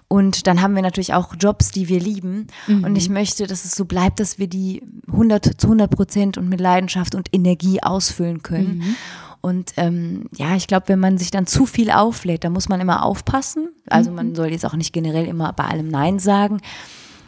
Und 0.09 0.47
dann 0.47 0.61
haben 0.61 0.75
wir 0.75 0.81
natürlich 0.81 1.13
auch 1.13 1.33
Jobs, 1.39 1.71
die 1.71 1.87
wir 1.87 1.99
lieben. 1.99 2.47
Mhm. 2.67 2.83
Und 2.83 2.95
ich 2.97 3.09
möchte, 3.09 3.47
dass 3.47 3.65
es 3.65 3.71
so 3.71 3.85
bleibt, 3.85 4.19
dass 4.19 4.37
wir 4.37 4.47
die 4.47 4.83
100 5.07 5.59
zu 5.59 5.67
100 5.67 5.89
Prozent 5.89 6.37
und 6.37 6.49
mit 6.49 6.61
Leidenschaft 6.61 7.15
und 7.15 7.29
Energie 7.33 7.81
ausfüllen 7.81 8.43
können. 8.43 8.79
Mhm. 8.79 8.95
Und 9.41 9.73
ähm, 9.77 10.29
ja, 10.35 10.55
ich 10.55 10.67
glaube, 10.67 10.89
wenn 10.89 10.99
man 10.99 11.17
sich 11.17 11.31
dann 11.31 11.47
zu 11.47 11.65
viel 11.65 11.91
auflädt, 11.91 12.43
da 12.43 12.49
muss 12.49 12.69
man 12.69 12.81
immer 12.81 13.03
aufpassen. 13.03 13.66
Also 13.89 14.11
man 14.11 14.29
mhm. 14.29 14.35
soll 14.35 14.47
jetzt 14.47 14.65
auch 14.65 14.75
nicht 14.75 14.93
generell 14.93 15.25
immer 15.25 15.53
bei 15.53 15.65
allem 15.65 15.87
Nein 15.87 16.19
sagen. 16.19 16.59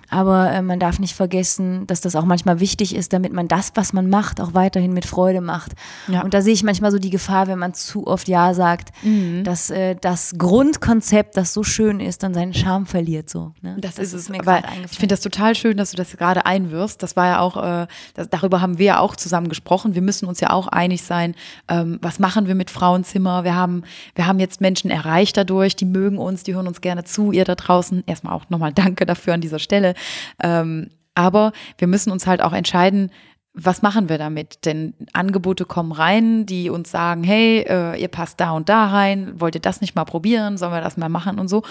Aber 0.09 0.51
äh, 0.51 0.61
man 0.61 0.79
darf 0.79 0.99
nicht 0.99 1.15
vergessen, 1.15 1.85
dass 1.87 2.01
das 2.01 2.15
auch 2.15 2.25
manchmal 2.25 2.59
wichtig 2.59 2.95
ist, 2.95 3.13
damit 3.13 3.33
man 3.33 3.47
das, 3.47 3.71
was 3.75 3.93
man 3.93 4.09
macht, 4.09 4.41
auch 4.41 4.53
weiterhin 4.53 4.93
mit 4.93 5.05
Freude 5.05 5.41
macht. 5.41 5.73
Ja. 6.07 6.21
Und 6.21 6.33
da 6.33 6.41
sehe 6.41 6.53
ich 6.53 6.63
manchmal 6.63 6.91
so 6.91 6.97
die 6.97 7.09
Gefahr, 7.09 7.47
wenn 7.47 7.59
man 7.59 7.73
zu 7.73 8.07
oft 8.07 8.27
Ja 8.27 8.53
sagt, 8.53 8.89
mhm. 9.03 9.43
dass 9.43 9.69
äh, 9.69 9.95
das 9.99 10.33
Grundkonzept, 10.37 11.37
das 11.37 11.53
so 11.53 11.63
schön 11.63 11.99
ist, 11.99 12.23
dann 12.23 12.33
seinen 12.33 12.53
Charme 12.53 12.85
verliert. 12.85 13.29
So, 13.29 13.53
ne? 13.61 13.77
Das, 13.79 13.95
das, 13.95 14.07
ist 14.07 14.13
es. 14.13 14.29
Mir 14.29 14.45
weil 14.45 14.63
ich 14.89 14.97
finde 14.97 15.13
das 15.13 15.21
total 15.21 15.55
schön, 15.55 15.77
dass 15.77 15.91
du 15.91 15.97
das 15.97 16.15
gerade 16.17 16.45
einwirfst. 16.45 17.01
Das 17.01 17.15
war 17.15 17.27
ja 17.27 17.39
auch, 17.39 17.57
äh, 17.57 17.87
das, 18.15 18.29
darüber 18.29 18.61
haben 18.61 18.77
wir 18.77 18.85
ja 18.85 18.99
auch 18.99 19.15
zusammen 19.15 19.49
gesprochen. 19.49 19.95
Wir 19.95 20.01
müssen 20.01 20.27
uns 20.27 20.39
ja 20.39 20.49
auch 20.49 20.67
einig 20.67 21.03
sein, 21.03 21.35
ähm, 21.67 21.99
was 22.01 22.19
machen 22.19 22.47
wir 22.47 22.55
mit 22.55 22.71
Frauenzimmer? 22.71 23.43
Wir 23.43 23.55
haben, 23.55 23.83
wir 24.15 24.25
haben 24.25 24.39
jetzt 24.39 24.61
Menschen 24.61 24.89
erreicht 24.89 25.37
dadurch, 25.37 25.75
die 25.75 25.85
mögen 25.85 26.17
uns, 26.17 26.43
die 26.43 26.55
hören 26.55 26.67
uns 26.67 26.81
gerne 26.81 27.03
zu, 27.03 27.31
ihr 27.31 27.45
da 27.45 27.55
draußen. 27.55 28.03
Erstmal 28.07 28.33
auch 28.33 28.49
nochmal 28.49 28.73
Danke 28.73 29.05
dafür 29.05 29.33
an 29.33 29.41
dieser 29.41 29.59
Stelle. 29.59 29.93
Ähm, 30.41 30.89
aber 31.15 31.51
wir 31.77 31.87
müssen 31.87 32.11
uns 32.11 32.27
halt 32.27 32.41
auch 32.41 32.53
entscheiden, 32.53 33.11
was 33.53 33.81
machen 33.81 34.09
wir 34.09 34.17
damit? 34.17 34.65
Denn 34.65 34.93
Angebote 35.11 35.65
kommen 35.65 35.91
rein, 35.91 36.45
die 36.45 36.69
uns 36.69 36.91
sagen, 36.91 37.23
hey, 37.23 37.65
äh, 37.67 37.99
ihr 37.99 38.07
passt 38.07 38.39
da 38.39 38.51
und 38.51 38.69
da 38.69 38.87
rein, 38.87 39.39
wollt 39.39 39.55
ihr 39.55 39.61
das 39.61 39.81
nicht 39.81 39.95
mal 39.95 40.05
probieren, 40.05 40.57
sollen 40.57 40.71
wir 40.71 40.81
das 40.81 40.97
mal 40.97 41.09
machen 41.09 41.39
und 41.39 41.47
so. 41.47 41.63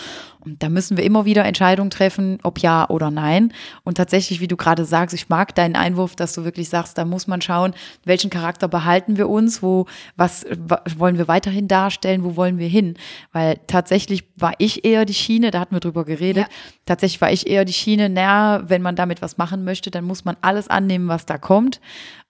Und 0.49 0.63
da 0.63 0.71
müssen 0.71 0.97
wir 0.97 1.05
immer 1.05 1.27
wieder 1.27 1.45
Entscheidungen 1.45 1.91
treffen, 1.91 2.39
ob 2.43 2.61
ja 2.61 2.89
oder 2.89 3.11
nein. 3.11 3.53
Und 3.85 3.97
tatsächlich, 3.97 4.41
wie 4.41 4.49
du 4.49 4.57
gerade 4.57 4.87
sagst, 4.87 5.15
ich 5.15 5.29
mag 5.29 5.55
deinen 5.55 5.77
Einwurf, 5.77 6.17
dass 6.17 6.33
du 6.33 6.45
wirklich 6.45 6.71
sagst, 6.71 6.97
da 6.97 7.05
muss 7.05 7.27
man 7.27 7.43
schauen, 7.43 7.75
welchen 8.05 8.31
Charakter 8.31 8.67
behalten 8.67 9.19
wir 9.19 9.29
uns, 9.29 9.63
wo, 9.63 9.87
was 10.17 10.47
wollen 10.97 11.19
wir 11.19 11.29
weiterhin 11.29 11.69
darstellen, 11.69 12.25
wo 12.25 12.35
wollen 12.35 12.59
wir 12.59 12.69
hin? 12.69 12.95
Weil 13.33 13.61
tatsächlich 13.67 14.25
war 14.37 14.55
ich 14.57 14.87
eher 14.87 15.05
die 15.05 15.15
Schiene, 15.15 15.51
da 15.51 15.61
hatten 15.61 15.75
wir 15.75 15.81
drüber 15.81 16.05
geredet, 16.05 16.47
ja. 16.49 16.55
tatsächlich 16.87 17.21
war 17.21 17.31
ich 17.31 17.47
eher 17.47 17.67
die 17.67 17.73
Schiene, 17.75 18.09
naja, 18.09 18.63
wenn 18.69 18.81
man 18.81 18.97
damit 18.97 19.21
was 19.21 19.37
machen 19.37 19.65
möchte, 19.65 19.91
dann 19.91 20.05
muss 20.05 20.25
man 20.25 20.37
alles 20.41 20.69
annehmen, 20.69 21.09
was 21.09 21.27
da 21.27 21.37
kommt. 21.37 21.81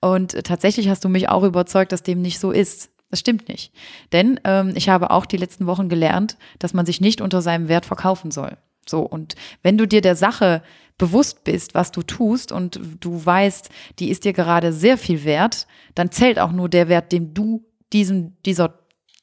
Und 0.00 0.44
tatsächlich 0.44 0.88
hast 0.88 1.04
du 1.04 1.08
mich 1.08 1.28
auch 1.28 1.44
überzeugt, 1.44 1.92
dass 1.92 2.02
dem 2.02 2.20
nicht 2.20 2.40
so 2.40 2.50
ist. 2.50 2.90
Das 3.10 3.20
stimmt 3.20 3.48
nicht. 3.48 3.72
Denn 4.12 4.38
ähm, 4.44 4.72
ich 4.74 4.88
habe 4.88 5.10
auch 5.10 5.26
die 5.26 5.38
letzten 5.38 5.66
Wochen 5.66 5.88
gelernt, 5.88 6.36
dass 6.58 6.74
man 6.74 6.86
sich 6.86 7.00
nicht 7.00 7.20
unter 7.20 7.40
seinem 7.40 7.68
Wert 7.68 7.86
verkaufen 7.86 8.30
soll. 8.30 8.58
So, 8.86 9.00
und 9.00 9.34
wenn 9.62 9.78
du 9.78 9.86
dir 9.86 10.00
der 10.00 10.16
Sache 10.16 10.62
bewusst 10.98 11.44
bist, 11.44 11.74
was 11.74 11.92
du 11.92 12.02
tust 12.02 12.52
und 12.52 12.80
du 13.00 13.24
weißt, 13.24 13.70
die 13.98 14.10
ist 14.10 14.24
dir 14.24 14.32
gerade 14.32 14.72
sehr 14.72 14.98
viel 14.98 15.24
wert, 15.24 15.66
dann 15.94 16.10
zählt 16.10 16.38
auch 16.38 16.52
nur 16.52 16.68
der 16.68 16.88
Wert, 16.88 17.12
den 17.12 17.34
du 17.34 17.64
diesem, 17.92 18.36
dieser 18.44 18.74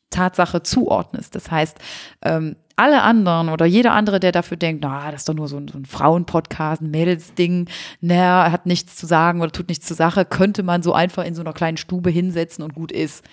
Tatsache 0.09 0.63
zuordnest. 0.63 1.35
Das 1.35 1.51
heißt, 1.51 1.77
ähm, 2.21 2.55
alle 2.77 3.03
anderen 3.03 3.49
oder 3.49 3.65
jeder 3.65 3.93
andere, 3.93 4.19
der 4.19 4.31
dafür 4.31 4.57
denkt, 4.57 4.83
na, 4.83 5.11
das 5.11 5.21
ist 5.21 5.29
doch 5.29 5.33
nur 5.33 5.47
so 5.47 5.57
ein, 5.57 5.67
so 5.67 5.77
ein 5.77 5.85
Frauenpodcast, 5.85 6.81
ein 6.81 6.91
Mädelsding, 6.91 7.69
na, 8.01 8.51
hat 8.51 8.65
nichts 8.65 8.95
zu 8.95 9.05
sagen 9.05 9.41
oder 9.41 9.51
tut 9.51 9.69
nichts 9.69 9.85
zur 9.85 9.95
Sache, 9.95 10.25
könnte 10.25 10.63
man 10.63 10.83
so 10.83 10.93
einfach 10.93 11.23
in 11.23 11.35
so 11.35 11.41
einer 11.41 11.53
kleinen 11.53 11.77
Stube 11.77 12.09
hinsetzen 12.09 12.63
und 12.63 12.75
gut 12.75 12.91
ist. 12.91 13.23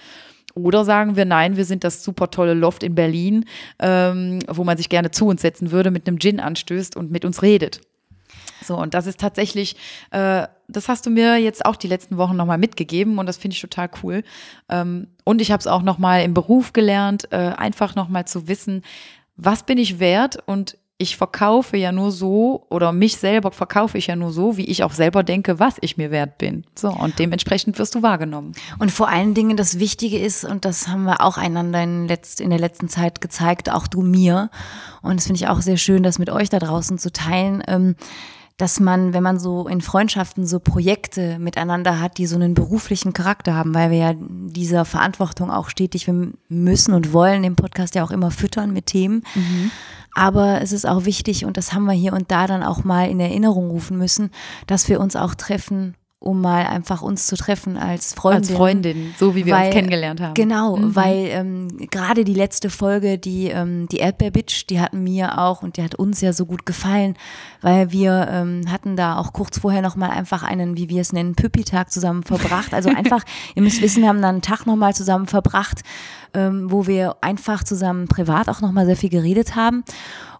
Oder 0.55 0.85
sagen 0.85 1.17
wir, 1.17 1.25
nein, 1.25 1.57
wir 1.57 1.65
sind 1.65 1.85
das 1.85 2.05
super 2.05 2.31
tolle 2.31 2.55
Loft 2.55 2.83
in 2.83 2.95
Berlin, 2.95 3.45
ähm, 3.79 4.41
wo 4.49 4.65
man 4.65 4.77
sich 4.77 4.89
gerne 4.89 5.11
zu 5.11 5.27
uns 5.27 5.43
setzen 5.43 5.71
würde, 5.71 5.91
mit 5.91 6.07
einem 6.07 6.19
Gin 6.19 6.41
anstößt 6.41 6.97
und 6.97 7.11
mit 7.11 7.25
uns 7.25 7.43
redet. 7.43 7.81
So, 8.63 8.77
und 8.77 8.95
das 8.95 9.07
ist 9.07 9.21
tatsächlich, 9.21 9.77
äh, 10.11 10.47
das 10.69 10.89
hast 10.89 11.07
du 11.07 11.11
mir 11.11 11.37
jetzt 11.37 11.65
auch 11.65 11.77
die 11.77 11.89
letzten 11.89 12.17
Wochen 12.17 12.37
nochmal 12.37 12.59
mitgegeben 12.59 13.19
und 13.19 13.27
das 13.27 13.37
finde 13.37 13.55
ich 13.55 13.61
total 13.61 13.91
cool. 14.03 14.23
Ähm, 14.69 15.09
und 15.25 15.41
ich 15.41 15.51
habe 15.51 15.61
es 15.61 15.67
auch 15.67 15.83
nochmal 15.83 16.23
im 16.23 16.35
Beruf 16.35 16.73
gelernt, 16.73 17.29
äh, 17.33 17.37
einfach 17.37 17.95
nochmal 17.95 18.27
zu 18.27 18.49
wissen, 18.49 18.83
was 19.37 19.65
bin 19.65 19.79
ich 19.79 19.99
wert 19.99 20.39
und 20.47 20.79
ich 21.03 21.17
verkaufe 21.17 21.77
ja 21.77 21.91
nur 21.91 22.13
so 22.13 22.65
oder 22.71 22.93
mich 22.93 23.17
selber 23.17 23.51
verkaufe 23.51 23.99
ich 23.99 24.07
ja 24.07 24.17
nur 24.17 24.31
so, 24.31 24.57
wie 24.57 24.65
ich 24.67 24.85
auch 24.85 24.93
selber 24.93 25.25
denke, 25.25 25.59
was 25.59 25.75
ich 25.81 25.97
mir 25.97 26.11
wert 26.11 26.39
bin. 26.39 26.65
So, 26.77 26.91
und 26.91 27.19
dementsprechend 27.19 27.79
wirst 27.79 27.95
du 27.97 28.03
wahrgenommen. 28.03 28.53
Und 28.79 28.93
vor 28.93 29.09
allen 29.09 29.35
Dingen 29.35 29.57
das 29.57 29.79
Wichtige 29.81 30.19
ist, 30.19 30.45
und 30.45 30.65
das 30.65 30.87
haben 30.89 31.05
wir 31.05 31.21
auch 31.21 31.37
einander 31.37 31.83
in, 31.83 32.07
letzt, 32.07 32.41
in 32.41 32.51
der 32.51 32.61
letzten 32.61 32.89
Zeit 32.89 33.21
gezeigt, 33.21 33.71
auch 33.71 33.89
du 33.89 34.01
mir. 34.01 34.51
Und 35.03 35.17
das 35.17 35.27
finde 35.27 35.43
ich 35.43 35.49
auch 35.49 35.61
sehr 35.61 35.77
schön, 35.77 36.05
das 36.05 36.21
mit 36.21 36.31
euch 36.31 36.49
da 36.49 36.61
draußen 36.61 36.99
zu 36.99 37.13
teilen. 37.13 37.63
Ähm, 37.67 37.97
dass 38.63 38.79
man, 38.79 39.13
wenn 39.13 39.25
man 39.25 39.41
so 39.41 39.67
in 39.67 39.81
Freundschaften 39.81 40.47
so 40.47 40.61
Projekte 40.61 41.39
miteinander 41.41 41.99
hat, 41.99 42.19
die 42.19 42.27
so 42.27 42.37
einen 42.37 42.55
beruflichen 42.55 43.13
Charakter 43.13 43.55
haben, 43.55 43.75
weil 43.75 43.91
wir 43.91 43.99
ja 43.99 44.15
dieser 44.17 44.85
Verantwortung 44.85 45.51
auch 45.51 45.69
stetig, 45.69 46.07
wir 46.07 46.29
müssen 46.49 46.95
und 46.95 47.13
wollen 47.13 47.43
den 47.43 47.57
Podcast 47.57 47.97
ja 47.97 48.05
auch 48.05 48.13
immer 48.13 48.31
füttern 48.31 48.73
mit 48.73 48.87
Themen. 48.87 49.25
Mhm. 49.35 49.73
Aber 50.15 50.61
es 50.61 50.73
ist 50.73 50.87
auch 50.87 51.05
wichtig, 51.05 51.45
und 51.45 51.57
das 51.57 51.73
haben 51.73 51.85
wir 51.85 51.93
hier 51.93 52.13
und 52.13 52.31
da 52.31 52.47
dann 52.47 52.63
auch 52.63 52.85
mal 52.85 53.09
in 53.09 53.21
Erinnerung 53.21 53.71
rufen 53.71 53.97
müssen, 53.97 54.31
dass 54.67 54.89
wir 54.89 55.01
uns 55.01 55.17
auch 55.17 55.35
treffen, 55.35 55.95
um 56.23 56.41
mal 56.41 56.67
einfach 56.67 57.03
uns 57.03 57.27
zu 57.27 57.37
treffen 57.37 57.77
als 57.77 58.15
Freundin. 58.15 58.43
Als 58.43 58.51
Freundin, 58.51 59.15
so 59.19 59.35
wie 59.35 59.45
wir 59.45 59.55
weil, 59.55 59.67
uns 59.67 59.75
kennengelernt 59.75 60.21
haben. 60.21 60.35
Genau, 60.35 60.77
mhm. 60.77 60.95
weil 60.95 61.27
ähm, 61.29 61.69
gerade 61.91 62.25
die 62.25 62.35
letzte 62.35 62.71
Folge, 62.71 63.19
die, 63.19 63.49
ähm, 63.49 63.89
die 63.89 63.99
Erdbeerbitch, 63.99 64.67
die 64.67 64.81
hat 64.81 64.93
mir 64.93 65.39
auch 65.39 65.63
und 65.63 65.77
die 65.77 65.83
hat 65.83 65.95
uns 65.95 66.21
ja 66.21 66.33
so 66.33 66.47
gut 66.47 66.65
gefallen, 66.65 67.17
weil 67.61 67.93
wir 67.93 68.29
ähm, 68.31 68.63
hatten 68.71 68.97
da 68.97 69.17
auch 69.19 69.33
kurz 69.33 69.59
vorher 69.59 69.83
nochmal 69.83 70.11
einfach 70.11 70.43
einen, 70.43 70.77
wie 70.77 70.89
wir 70.89 71.01
es 71.01 71.13
nennen, 71.13 71.35
Püppi-Tag 71.35 71.91
zusammen 71.91 72.23
verbracht. 72.23 72.73
Also 72.73 72.89
einfach, 72.97 73.25
ihr 73.55 73.63
müsst 73.63 73.83
wissen, 73.83 74.03
wir 74.03 74.09
haben 74.09 74.23
dann 74.23 74.37
einen 74.37 74.43
Tag 74.43 74.67
nochmal 74.67 74.95
zusammen 74.95 75.27
verbracht, 75.27 75.83
ähm, 76.35 76.71
wo 76.71 76.87
wir 76.87 77.17
einfach 77.21 77.65
zusammen 77.65 78.07
privat 78.07 78.49
auch 78.49 78.61
nochmal 78.61 78.87
sehr 78.87 78.97
viel 78.97 79.11
geredet 79.11 79.57
haben. 79.57 79.85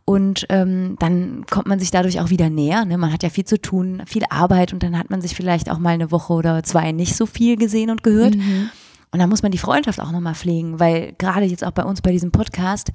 Und 0.05 0.47
ähm, 0.49 0.97
dann 0.99 1.47
kommt 1.49 1.69
man 1.69 1.79
sich 1.79 1.91
dadurch 1.91 2.21
auch 2.21 2.31
wieder 2.31 2.51
näher. 2.51 2.85
Ne? 2.85 2.99
Man 2.99 3.13
hat 3.13 3.23
ja 3.23 3.31
viel 3.31 3.45
zu 3.45 3.61
tun, 3.61 4.03
viel 4.07 4.25
Arbeit 4.31 4.73
und 4.73 4.83
dann 4.83 4.99
hat 4.99 5.11
man 5.11 5.21
sich 5.21 5.35
vielleicht 5.35 5.71
auch 5.71 5.79
mal 5.79 5.91
eine 5.91 6.11
Woche 6.11 6.33
oder 6.33 6.63
zwei 6.65 6.91
nicht 6.93 7.17
so 7.17 7.25
viel 7.27 7.57
gesehen 7.57 7.91
und 7.91 8.03
gehört. 8.03 8.37
Mhm. 8.37 8.71
Und 9.13 9.19
dann 9.19 9.29
muss 9.29 9.43
man 9.43 9.53
die 9.53 9.59
Freundschaft 9.59 10.01
auch 10.01 10.11
nochmal 10.11 10.35
pflegen, 10.35 10.81
weil 10.81 11.13
gerade 11.19 11.45
jetzt 11.45 11.65
auch 11.65 11.71
bei 11.71 11.85
uns 11.85 12.01
bei 12.01 12.13
diesem 12.13 12.33
Podcast, 12.33 12.93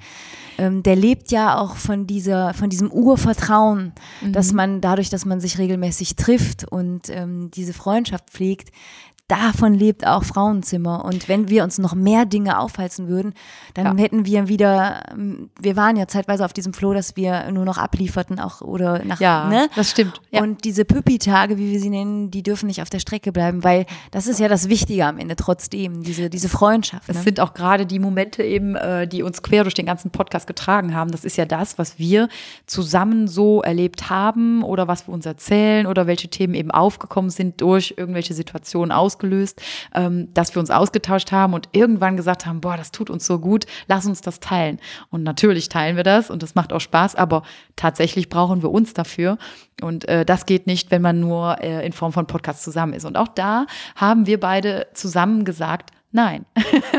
ähm, 0.58 0.82
der 0.82 0.96
lebt 0.96 1.30
ja 1.30 1.58
auch 1.58 1.76
von 1.76 2.08
dieser, 2.08 2.54
von 2.54 2.68
diesem 2.68 2.90
Urvertrauen, 2.90 3.92
mhm. 4.20 4.32
dass 4.32 4.52
man 4.52 4.80
dadurch, 4.80 5.10
dass 5.10 5.24
man 5.24 5.40
sich 5.40 5.58
regelmäßig 5.58 6.16
trifft 6.16 6.64
und 6.70 7.08
ähm, 7.08 7.52
diese 7.52 7.72
Freundschaft 7.72 8.30
pflegt, 8.30 8.72
davon 9.28 9.74
lebt 9.74 10.06
auch 10.06 10.24
Frauenzimmer. 10.24 11.04
Und 11.04 11.28
wenn 11.28 11.48
wir 11.48 11.62
uns 11.62 11.78
noch 11.78 11.94
mehr 11.94 12.24
Dinge 12.24 12.58
aufhalten 12.58 13.08
würden, 13.08 13.34
dann 13.74 13.98
ja. 13.98 14.02
hätten 14.02 14.24
wir 14.24 14.48
wieder, 14.48 15.02
ähm, 15.12 15.50
wir 15.60 15.76
waren 15.76 15.96
ja 15.96 16.08
zeitweise 16.08 16.44
auf 16.44 16.52
diesem 16.52 16.72
Floh, 16.72 16.94
dass 16.94 17.16
wir 17.16 17.50
nur 17.52 17.64
noch 17.64 17.78
ablieferten, 17.78 18.40
auch 18.40 18.62
oder 18.62 19.04
nach, 19.04 19.20
ja, 19.20 19.48
ne? 19.48 19.68
das 19.76 19.90
stimmt. 19.90 20.20
Ja. 20.30 20.42
Und 20.42 20.64
diese 20.64 20.84
Püppi-Tage, 20.84 21.58
wie 21.58 21.72
wir 21.72 21.80
sie 21.80 21.90
nennen, 21.90 22.30
die 22.30 22.42
dürfen 22.42 22.66
nicht 22.66 22.82
auf 22.82 22.90
der 22.90 22.98
Strecke 22.98 23.30
bleiben, 23.30 23.62
weil 23.62 23.86
das 24.10 24.26
ist 24.26 24.40
ja 24.40 24.48
das 24.48 24.68
Wichtige 24.68 25.04
am 25.06 25.18
Ende 25.18 25.36
trotzdem, 25.36 26.02
diese, 26.02 26.30
diese 26.30 26.48
Freundschaft. 26.48 27.08
Ne? 27.08 27.14
sind 27.28 27.40
auch 27.40 27.52
gerade 27.52 27.84
die 27.84 27.98
Momente 27.98 28.42
eben, 28.42 28.74
äh, 28.74 29.06
die 29.06 29.22
uns 29.22 29.42
quer 29.42 29.64
durch 29.64 29.74
den 29.74 29.84
ganzen 29.84 30.10
Podcast 30.10 30.46
getragen 30.46 30.94
haben. 30.94 31.10
Das 31.10 31.24
ist 31.24 31.36
ja 31.36 31.44
das, 31.44 31.78
was 31.78 31.98
wir 31.98 32.28
zusammen 32.66 33.28
so 33.28 33.60
erlebt 33.60 34.08
haben 34.08 34.62
oder 34.62 34.88
was 34.88 35.06
wir 35.06 35.12
uns 35.12 35.26
erzählen 35.26 35.86
oder 35.86 36.06
welche 36.06 36.28
Themen 36.28 36.54
eben 36.54 36.70
aufgekommen 36.70 37.30
sind 37.30 37.60
durch 37.60 37.94
irgendwelche 37.98 38.32
Situationen 38.32 38.92
aus 38.92 39.17
ausgelöst, 39.18 39.60
ähm, 39.94 40.32
dass 40.34 40.54
wir 40.54 40.60
uns 40.60 40.70
ausgetauscht 40.70 41.32
haben 41.32 41.54
und 41.54 41.68
irgendwann 41.72 42.16
gesagt 42.16 42.46
haben, 42.46 42.60
boah, 42.60 42.76
das 42.76 42.92
tut 42.92 43.10
uns 43.10 43.26
so 43.26 43.38
gut, 43.38 43.66
lass 43.86 44.06
uns 44.06 44.20
das 44.20 44.40
teilen. 44.40 44.78
Und 45.10 45.22
natürlich 45.22 45.68
teilen 45.68 45.96
wir 45.96 46.04
das 46.04 46.30
und 46.30 46.42
das 46.42 46.54
macht 46.54 46.72
auch 46.72 46.80
Spaß, 46.80 47.16
aber 47.16 47.42
tatsächlich 47.76 48.28
brauchen 48.28 48.62
wir 48.62 48.70
uns 48.70 48.94
dafür. 48.94 49.38
Und 49.82 50.08
äh, 50.08 50.24
das 50.24 50.46
geht 50.46 50.66
nicht, 50.66 50.90
wenn 50.90 51.02
man 51.02 51.20
nur 51.20 51.60
äh, 51.60 51.84
in 51.84 51.92
Form 51.92 52.12
von 52.12 52.26
Podcast 52.26 52.62
zusammen 52.62 52.92
ist. 52.92 53.04
Und 53.04 53.16
auch 53.16 53.28
da 53.28 53.66
haben 53.96 54.26
wir 54.26 54.40
beide 54.40 54.86
zusammen 54.94 55.44
gesagt, 55.44 55.90
Nein. 56.10 56.46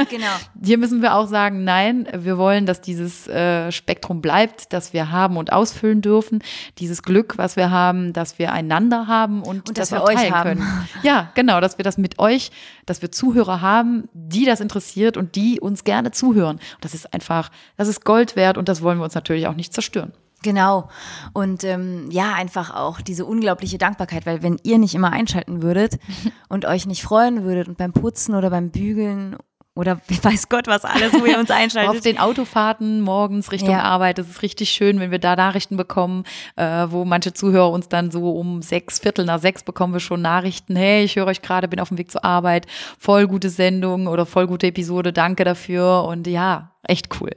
Genau. 0.10 0.28
Hier 0.64 0.78
müssen 0.78 1.02
wir 1.02 1.16
auch 1.16 1.28
sagen, 1.28 1.64
nein, 1.64 2.08
wir 2.14 2.38
wollen, 2.38 2.66
dass 2.66 2.82
dieses 2.82 3.28
äh, 3.28 3.72
Spektrum 3.72 4.22
bleibt, 4.22 4.72
das 4.72 4.94
wir 4.94 5.12
haben 5.12 5.38
und 5.38 5.52
ausfüllen 5.52 6.02
dürfen. 6.02 6.42
Dieses 6.78 7.04
Glück, 7.04 7.38
was 7.38 7.56
wir 7.56 7.70
haben, 7.70 8.14
dass 8.14 8.40
wir 8.40 8.54
einander 8.54 9.08
haben 9.08 9.42
und, 9.42 9.68
Und 9.70 9.78
dass 9.78 9.90
dass 9.90 9.92
wir 9.92 10.06
wir 10.06 10.10
euch 10.10 10.16
teilen 10.16 10.34
haben. 10.34 10.50
können. 10.60 10.90
Ja, 11.04 11.32
genau, 11.36 11.60
dass 11.60 11.78
wir 11.78 11.84
das 11.84 11.98
mit 11.98 12.18
euch, 12.18 12.52
dass 12.86 13.02
wir 13.02 13.12
Zuhörer 13.12 13.62
haben, 13.62 14.08
die 14.14 14.46
das 14.46 14.62
interessiert 14.62 15.18
und 15.18 15.36
die 15.36 15.60
uns 15.60 15.84
gerne 15.84 16.12
zuhören. 16.12 16.56
Und 16.56 16.86
das 16.86 16.94
ist 16.94 17.14
einfach, 17.14 17.52
das 17.78 17.88
ist 17.88 18.06
Gold 18.06 18.36
wert 18.36 18.58
und 18.58 18.70
das 18.70 18.82
wollen 18.82 18.98
wir 19.00 19.04
uns 19.04 19.16
natürlich 19.16 19.48
auch 19.48 19.56
nicht 19.56 19.74
zerstören. 19.74 20.14
Genau. 20.42 20.90
Und 21.34 21.64
ähm, 21.64 22.10
ja, 22.12 22.34
einfach 22.34 22.74
auch 22.74 23.02
diese 23.02 23.26
unglaubliche 23.26 23.78
Dankbarkeit, 23.78 24.26
weil 24.26 24.42
wenn 24.42 24.58
ihr 24.64 24.78
nicht 24.78 24.96
immer 24.96 25.12
einschalten 25.12 25.62
würdet 25.62 26.00
und 26.50 26.66
euch 26.66 26.86
nicht 26.86 27.04
freuen 27.04 27.44
würdet 27.44 27.68
und 27.68 27.78
beim 27.78 27.92
Putzen 27.92 28.36
oder 28.36 28.50
beim 28.50 28.72
Bügeln 28.72 29.36
oder 29.80 30.00
weiß 30.24 30.50
Gott 30.50 30.68
was 30.68 30.86
alles, 30.86 31.14
wo 31.14 31.26
ihr 31.26 31.40
uns 31.40 31.50
Auf 31.52 31.58
einschaltet. 31.58 32.06
den 32.06 32.20
Autofahrten 32.20 33.02
morgens 33.02 33.52
Richtung 33.52 33.72
Ja. 33.72 33.82
Arbeit, 33.84 34.18
das 34.18 34.28
ist 34.30 34.42
richtig 34.42 34.70
schön, 34.70 35.00
wenn 35.00 35.12
wir 35.12 35.20
da 35.20 35.36
Nachrichten 35.36 35.78
bekommen, 35.78 36.24
äh, 36.56 36.86
wo 36.90 37.06
manche 37.06 37.34
Zuhörer 37.34 37.72
uns 37.72 37.90
dann 37.90 38.12
so 38.12 38.32
um 38.32 38.62
sechs, 38.62 39.00
Viertel 39.00 39.26
nach 39.26 39.40
sechs 39.40 39.64
bekommen 39.64 39.94
wir 39.94 40.00
schon 40.00 40.22
Nachrichten, 40.22 40.76
hey, 40.76 41.04
ich 41.04 41.16
höre 41.16 41.28
euch 41.28 41.42
gerade, 41.42 41.68
bin 41.68 41.80
auf 41.80 41.88
dem 41.90 41.98
Weg 41.98 42.12
zur 42.12 42.24
Arbeit, 42.26 42.68
voll 43.00 43.28
gute 43.28 43.50
Sendung 43.50 44.08
oder 44.08 44.26
voll 44.26 44.46
gute 44.48 44.68
Episode, 44.68 45.14
danke 45.14 45.44
dafür 45.44 46.04
und 46.06 46.28
ja, 46.28 46.72
echt 46.84 47.20
cool. 47.22 47.30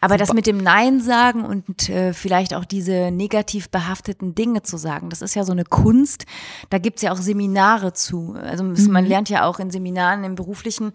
Aber 0.00 0.16
das 0.18 0.32
mit 0.34 0.46
dem 0.46 0.58
Nein 0.58 1.00
sagen 1.00 1.44
und 1.44 1.88
äh, 1.88 2.12
vielleicht 2.12 2.52
auch 2.54 2.64
diese 2.64 3.10
negativ 3.10 3.70
behafteten 3.70 4.34
Dinge 4.34 4.62
zu 4.62 4.76
sagen, 4.76 5.08
das 5.08 5.22
ist 5.22 5.34
ja 5.34 5.44
so 5.44 5.52
eine 5.52 5.64
Kunst. 5.64 6.26
Da 6.68 6.78
gibt's 6.78 7.02
ja 7.02 7.12
auch 7.12 7.16
Seminare 7.16 7.92
zu. 7.92 8.36
Also 8.42 8.64
es- 8.72 8.88
man 8.88 9.06
lernt 9.06 9.28
ja 9.30 9.44
auch 9.46 9.60
in 9.60 9.70
Seminaren 9.70 10.24
im 10.24 10.34
beruflichen 10.34 10.92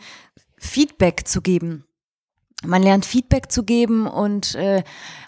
Feedback 0.64 1.28
zu 1.28 1.42
geben. 1.42 1.86
Man 2.66 2.82
lernt 2.82 3.06
Feedback 3.06 3.52
zu 3.52 3.64
geben 3.64 4.08
und 4.08 4.56
äh, 4.56 4.84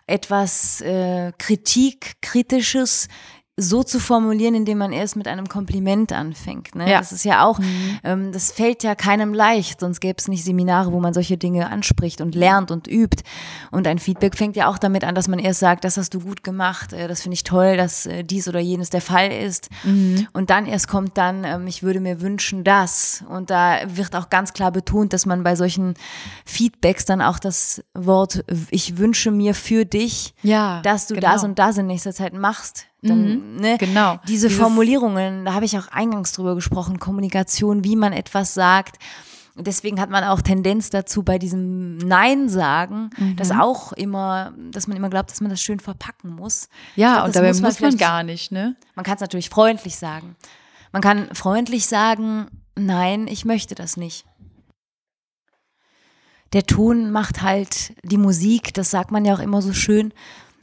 etwas 0.08 0.80
äh, 0.82 1.34
Kritik, 1.38 2.15
Kritisches 2.21 3.10
so 3.57 3.83
zu 3.83 4.01
formulieren, 4.01 4.53
indem 4.53 4.79
man 4.79 4.91
erst 4.91 5.15
mit 5.15 5.29
einem 5.29 5.47
Kompliment 5.47 6.11
anfängt. 6.11 6.75
Ne? 6.75 6.91
Ja. 6.91 6.99
Das 6.99 7.13
ist 7.13 7.23
ja 7.23 7.45
auch, 7.45 7.57
ähm, 8.03 8.33
das 8.33 8.51
fällt 8.51 8.83
ja 8.83 8.95
keinem 8.95 9.33
leicht, 9.33 9.79
sonst 9.79 10.01
gäbe 10.01 10.17
es 10.19 10.27
nicht 10.27 10.43
Seminare, 10.43 10.91
wo 10.91 10.99
man 10.99 11.13
solche 11.13 11.37
Dinge 11.37 11.69
anspricht 11.69 12.19
und 12.19 12.35
lernt 12.35 12.69
und 12.69 12.87
übt. 12.87 13.23
Und 13.71 13.87
ein 13.87 13.97
Feedback 13.97 14.35
fängt 14.35 14.57
ja 14.57 14.67
auch 14.67 14.77
damit 14.77 15.05
an, 15.05 15.15
dass 15.15 15.29
man 15.29 15.39
erst 15.39 15.61
sagt, 15.61 15.85
das 15.85 15.95
hast 15.95 16.13
du 16.13 16.19
gut 16.19 16.43
gemacht, 16.43 16.91
äh, 16.91 17.07
das 17.07 17.21
finde 17.21 17.35
ich 17.35 17.43
toll, 17.43 17.77
dass 17.77 18.05
äh, 18.05 18.25
dies 18.25 18.49
oder 18.49 18.59
jenes 18.59 18.89
der 18.89 19.01
Fall 19.01 19.31
ist. 19.31 19.69
Und 20.33 20.49
dann 20.49 20.65
erst 20.65 20.89
kommt 20.89 21.17
dann, 21.17 21.45
ähm, 21.45 21.65
ich 21.67 21.81
würde 21.81 22.01
mir 22.01 22.19
wünschen, 22.19 22.65
das. 22.65 23.23
Und 23.29 23.49
da 23.51 23.77
wird 23.87 24.15
auch 24.17 24.29
ganz 24.29 24.51
klar 24.51 24.71
betont, 24.71 25.13
dass 25.13 25.25
man 25.25 25.43
bei 25.43 25.55
solchen 25.55 25.93
Feedbacks 26.45 27.05
dann 27.05 27.21
auch 27.21 27.39
das 27.39 27.81
Wort, 27.93 28.43
ich 28.69 28.97
wünsche 28.97 29.31
mir 29.31 29.53
für 29.55 29.85
dich, 29.85 30.33
Ja, 30.41 30.81
dass 30.81 31.07
du 31.07 31.15
genau. 31.15 31.31
das 31.31 31.43
und 31.45 31.57
das 31.57 31.77
in 31.77 31.87
nächster 31.87 32.11
Zeit 32.11 32.33
machst. 32.33 32.87
Dann, 33.07 33.55
ne, 33.55 33.77
genau. 33.77 34.19
Diese 34.27 34.47
Dieses- 34.47 34.61
Formulierungen, 34.61 35.45
da 35.45 35.53
habe 35.53 35.65
ich 35.65 35.77
auch 35.77 35.87
eingangs 35.87 36.31
drüber 36.33 36.55
gesprochen, 36.55 36.99
Kommunikation, 36.99 37.83
wie 37.83 37.95
man 37.95 38.13
etwas 38.13 38.53
sagt. 38.53 38.97
Deswegen 39.57 40.01
hat 40.01 40.09
man 40.09 40.25
auch 40.25 40.41
Tendenz 40.41 40.89
dazu, 40.89 41.23
bei 41.23 41.39
diesem 41.39 41.97
Nein 41.97 42.49
sagen, 42.49 43.09
Mhm. 43.17 43.35
dass 43.37 43.51
auch 43.51 43.93
immer, 43.93 44.53
dass 44.71 44.87
man 44.87 44.97
immer 44.97 45.09
glaubt, 45.09 45.31
dass 45.31 45.39
man 45.39 45.49
das 45.49 45.61
schön 45.61 45.79
verpacken 45.79 46.35
muss. 46.35 46.67
Ja, 46.97 47.13
glaub, 47.15 47.27
und 47.27 47.35
dabei 47.37 47.47
muss 47.47 47.57
muss 47.57 47.61
man 47.61 47.69
man, 47.71 47.75
vielleicht- 47.77 47.99
gar 47.99 48.23
nicht, 48.23 48.51
ne? 48.51 48.75
Man 48.95 49.05
kann 49.05 49.15
es 49.15 49.21
natürlich 49.21 49.49
freundlich 49.49 49.95
sagen. 49.95 50.35
Man 50.91 51.01
kann 51.01 51.33
freundlich 51.33 51.85
sagen, 51.85 52.47
nein, 52.75 53.27
ich 53.27 53.45
möchte 53.45 53.75
das 53.75 53.95
nicht. 53.95 54.25
Der 56.53 56.63
Ton 56.65 57.11
macht 57.11 57.41
halt 57.41 57.93
die 58.03 58.17
Musik, 58.17 58.73
das 58.73 58.91
sagt 58.91 59.11
man 59.11 59.25
ja 59.25 59.33
auch 59.35 59.39
immer 59.39 59.61
so 59.61 59.73
schön. 59.73 60.13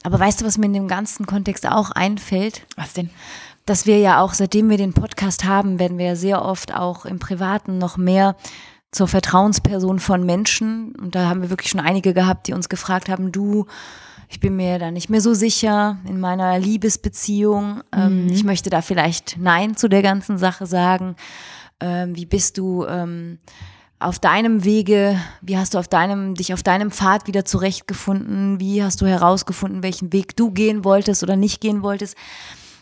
Aber 0.03 0.19
weißt 0.19 0.41
du, 0.41 0.45
was 0.45 0.57
mir 0.57 0.65
in 0.67 0.73
dem 0.73 0.87
ganzen 0.87 1.25
Kontext 1.25 1.65
auch 1.65 1.91
einfällt? 1.91 2.65
Was 2.75 2.93
denn? 2.93 3.09
dass 3.65 3.85
wir 3.85 3.97
ja 3.99 4.21
auch, 4.21 4.33
seitdem 4.33 4.69
wir 4.69 4.77
den 4.77 4.93
Podcast 4.93 5.45
haben, 5.45 5.79
werden 5.79 5.97
wir 5.97 6.07
ja 6.07 6.15
sehr 6.15 6.43
oft 6.43 6.73
auch 6.73 7.05
im 7.05 7.19
Privaten 7.19 7.77
noch 7.77 7.97
mehr 7.97 8.35
zur 8.91 9.07
Vertrauensperson 9.07 9.99
von 9.99 10.25
Menschen. 10.25 10.95
Und 10.95 11.15
da 11.15 11.29
haben 11.29 11.41
wir 11.41 11.49
wirklich 11.49 11.69
schon 11.69 11.79
einige 11.79 12.13
gehabt, 12.13 12.47
die 12.47 12.53
uns 12.53 12.69
gefragt 12.69 13.09
haben, 13.09 13.31
du, 13.31 13.65
ich 14.29 14.39
bin 14.39 14.55
mir 14.55 14.79
da 14.79 14.91
nicht 14.91 15.09
mehr 15.09 15.21
so 15.21 15.33
sicher 15.33 15.97
in 16.07 16.19
meiner 16.19 16.59
Liebesbeziehung. 16.59 17.81
Ähm, 17.95 18.27
ich 18.29 18.43
möchte 18.43 18.69
da 18.69 18.81
vielleicht 18.81 19.37
Nein 19.39 19.77
zu 19.77 19.87
der 19.87 20.01
ganzen 20.01 20.37
Sache 20.37 20.65
sagen. 20.65 21.15
Ähm, 21.79 22.15
wie 22.15 22.25
bist 22.25 22.57
du 22.57 22.85
ähm, 22.85 23.39
auf 24.03 24.19
deinem 24.19 24.63
Wege, 24.63 25.17
wie 25.41 25.57
hast 25.57 25.73
du 25.73 25.79
auf 25.79 25.87
deinem, 25.87 26.35
dich 26.35 26.53
auf 26.53 26.63
deinem 26.63 26.91
Pfad 26.91 27.27
wieder 27.27 27.45
zurechtgefunden? 27.45 28.59
Wie 28.59 28.83
hast 28.83 29.01
du 29.01 29.05
herausgefunden, 29.05 29.83
welchen 29.83 30.13
Weg 30.13 30.35
du 30.35 30.51
gehen 30.51 30.83
wolltest 30.83 31.23
oder 31.23 31.35
nicht 31.35 31.61
gehen 31.61 31.83
wolltest? 31.83 32.15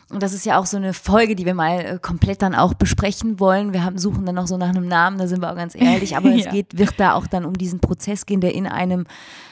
Und 0.09 0.21
das 0.21 0.33
ist 0.33 0.45
ja 0.45 0.57
auch 0.59 0.65
so 0.65 0.75
eine 0.75 0.93
Folge, 0.93 1.35
die 1.35 1.45
wir 1.45 1.53
mal 1.53 1.79
äh, 1.79 1.99
komplett 2.01 2.41
dann 2.41 2.53
auch 2.53 2.73
besprechen 2.73 3.39
wollen. 3.39 3.71
Wir 3.71 3.85
haben, 3.85 3.97
suchen 3.97 4.25
dann 4.25 4.35
noch 4.35 4.47
so 4.47 4.57
nach 4.57 4.67
einem 4.69 4.87
Namen, 4.87 5.17
da 5.17 5.25
sind 5.27 5.41
wir 5.41 5.49
auch 5.51 5.55
ganz 5.55 5.73
ehrlich. 5.73 6.17
Aber 6.17 6.29
es 6.35 6.45
Ja. 6.45 6.51
geht, 6.51 6.77
wird 6.77 6.95
da 6.97 7.13
auch 7.13 7.27
dann 7.27 7.45
um 7.45 7.53
diesen 7.57 7.79
Prozess 7.79 8.25
gehen, 8.25 8.41
der 8.41 8.53
in 8.53 8.67
einem 8.67 9.05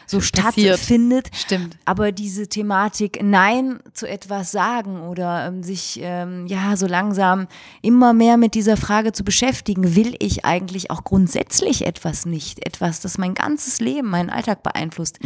so 0.10 0.18
Passiert. 0.18 0.78
stattfindet. 0.80 1.30
Stimmt. 1.34 1.78
Aber 1.86 2.12
diese 2.12 2.48
Thematik 2.48 3.20
Nein 3.22 3.80
zu 3.94 4.08
etwas 4.10 4.52
sagen 4.52 5.02
oder 5.02 5.46
ähm, 5.48 5.62
sich 5.62 6.00
ähm, 6.02 6.48
ja 6.48 6.76
so 6.76 6.88
langsam 6.88 7.48
immer 7.84 8.14
mehr 8.14 8.38
mit 8.38 8.56
dieser 8.56 8.76
Frage 8.76 9.12
zu 9.12 9.24
beschäftigen, 9.24 9.96
will 9.96 10.16
ich 10.20 10.46
eigentlich 10.46 10.90
auch 10.90 11.04
grundsätzlich 11.04 11.86
etwas 11.86 12.26
nicht, 12.26 12.66
etwas, 12.66 13.02
das 13.02 13.18
mein 13.20 13.36
ganzes 13.36 13.80
Leben, 13.80 14.10
meinen 14.10 14.30
Alltag 14.32 14.64
beeinflusst. 14.64 15.20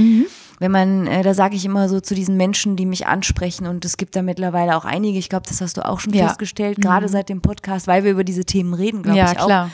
Wenn 0.59 0.71
man, 0.71 1.07
äh, 1.07 1.23
da 1.23 1.33
sage 1.33 1.55
ich 1.55 1.63
immer 1.63 1.87
so 1.87 2.01
zu 2.01 2.13
diesen 2.13 2.35
Menschen, 2.35 2.75
die 2.75 2.85
mich 2.85 3.07
ansprechen 3.07 3.67
und 3.67 3.85
es 3.85 3.95
gibt 3.97 4.15
da 4.15 4.21
mittlerweile 4.21 4.75
auch 4.75 4.85
einige, 4.85 5.17
ich 5.17 5.29
glaube, 5.29 5.45
das 5.47 5.61
hast 5.61 5.77
du 5.77 5.85
auch 5.87 5.99
schon 6.01 6.13
Ja. 6.13 6.27
festgestellt, 6.27 6.81
gerade 6.81 7.07
seit 7.07 7.29
dem 7.29 7.41
Podcast, 7.41 7.87
weil 7.87 8.03
wir 8.03 8.11
über 8.11 8.23
diese 8.25 8.43
Themen 8.43 8.73
reden, 8.73 9.01
glaube 9.03 9.17
Ja, 9.19 9.31
ich 9.31 9.39
auch 9.39 9.45
klar. 9.45 9.71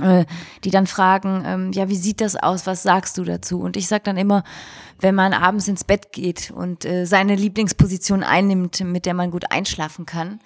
Äh, 0.00 0.24
die 0.64 0.70
dann 0.70 0.86
fragen, 0.86 1.44
ähm, 1.46 1.72
ja, 1.72 1.88
wie 1.88 1.96
sieht 1.96 2.20
das 2.20 2.36
aus, 2.36 2.66
was 2.66 2.82
sagst 2.82 3.16
du 3.18 3.24
dazu? 3.24 3.60
Und 3.60 3.76
ich 3.76 3.86
sage 3.86 4.02
dann 4.04 4.16
immer, 4.16 4.42
wenn 5.00 5.14
man 5.14 5.32
abends 5.32 5.68
ins 5.68 5.84
Bett 5.84 6.12
geht 6.12 6.50
und 6.50 6.84
äh, 6.84 7.04
seine 7.04 7.34
Lieblingsposition 7.36 8.22
einnimmt, 8.22 8.80
mit 8.84 9.06
der 9.06 9.14
man 9.14 9.30
gut 9.30 9.50
einschlafen 9.50 10.06
kann, 10.06 10.40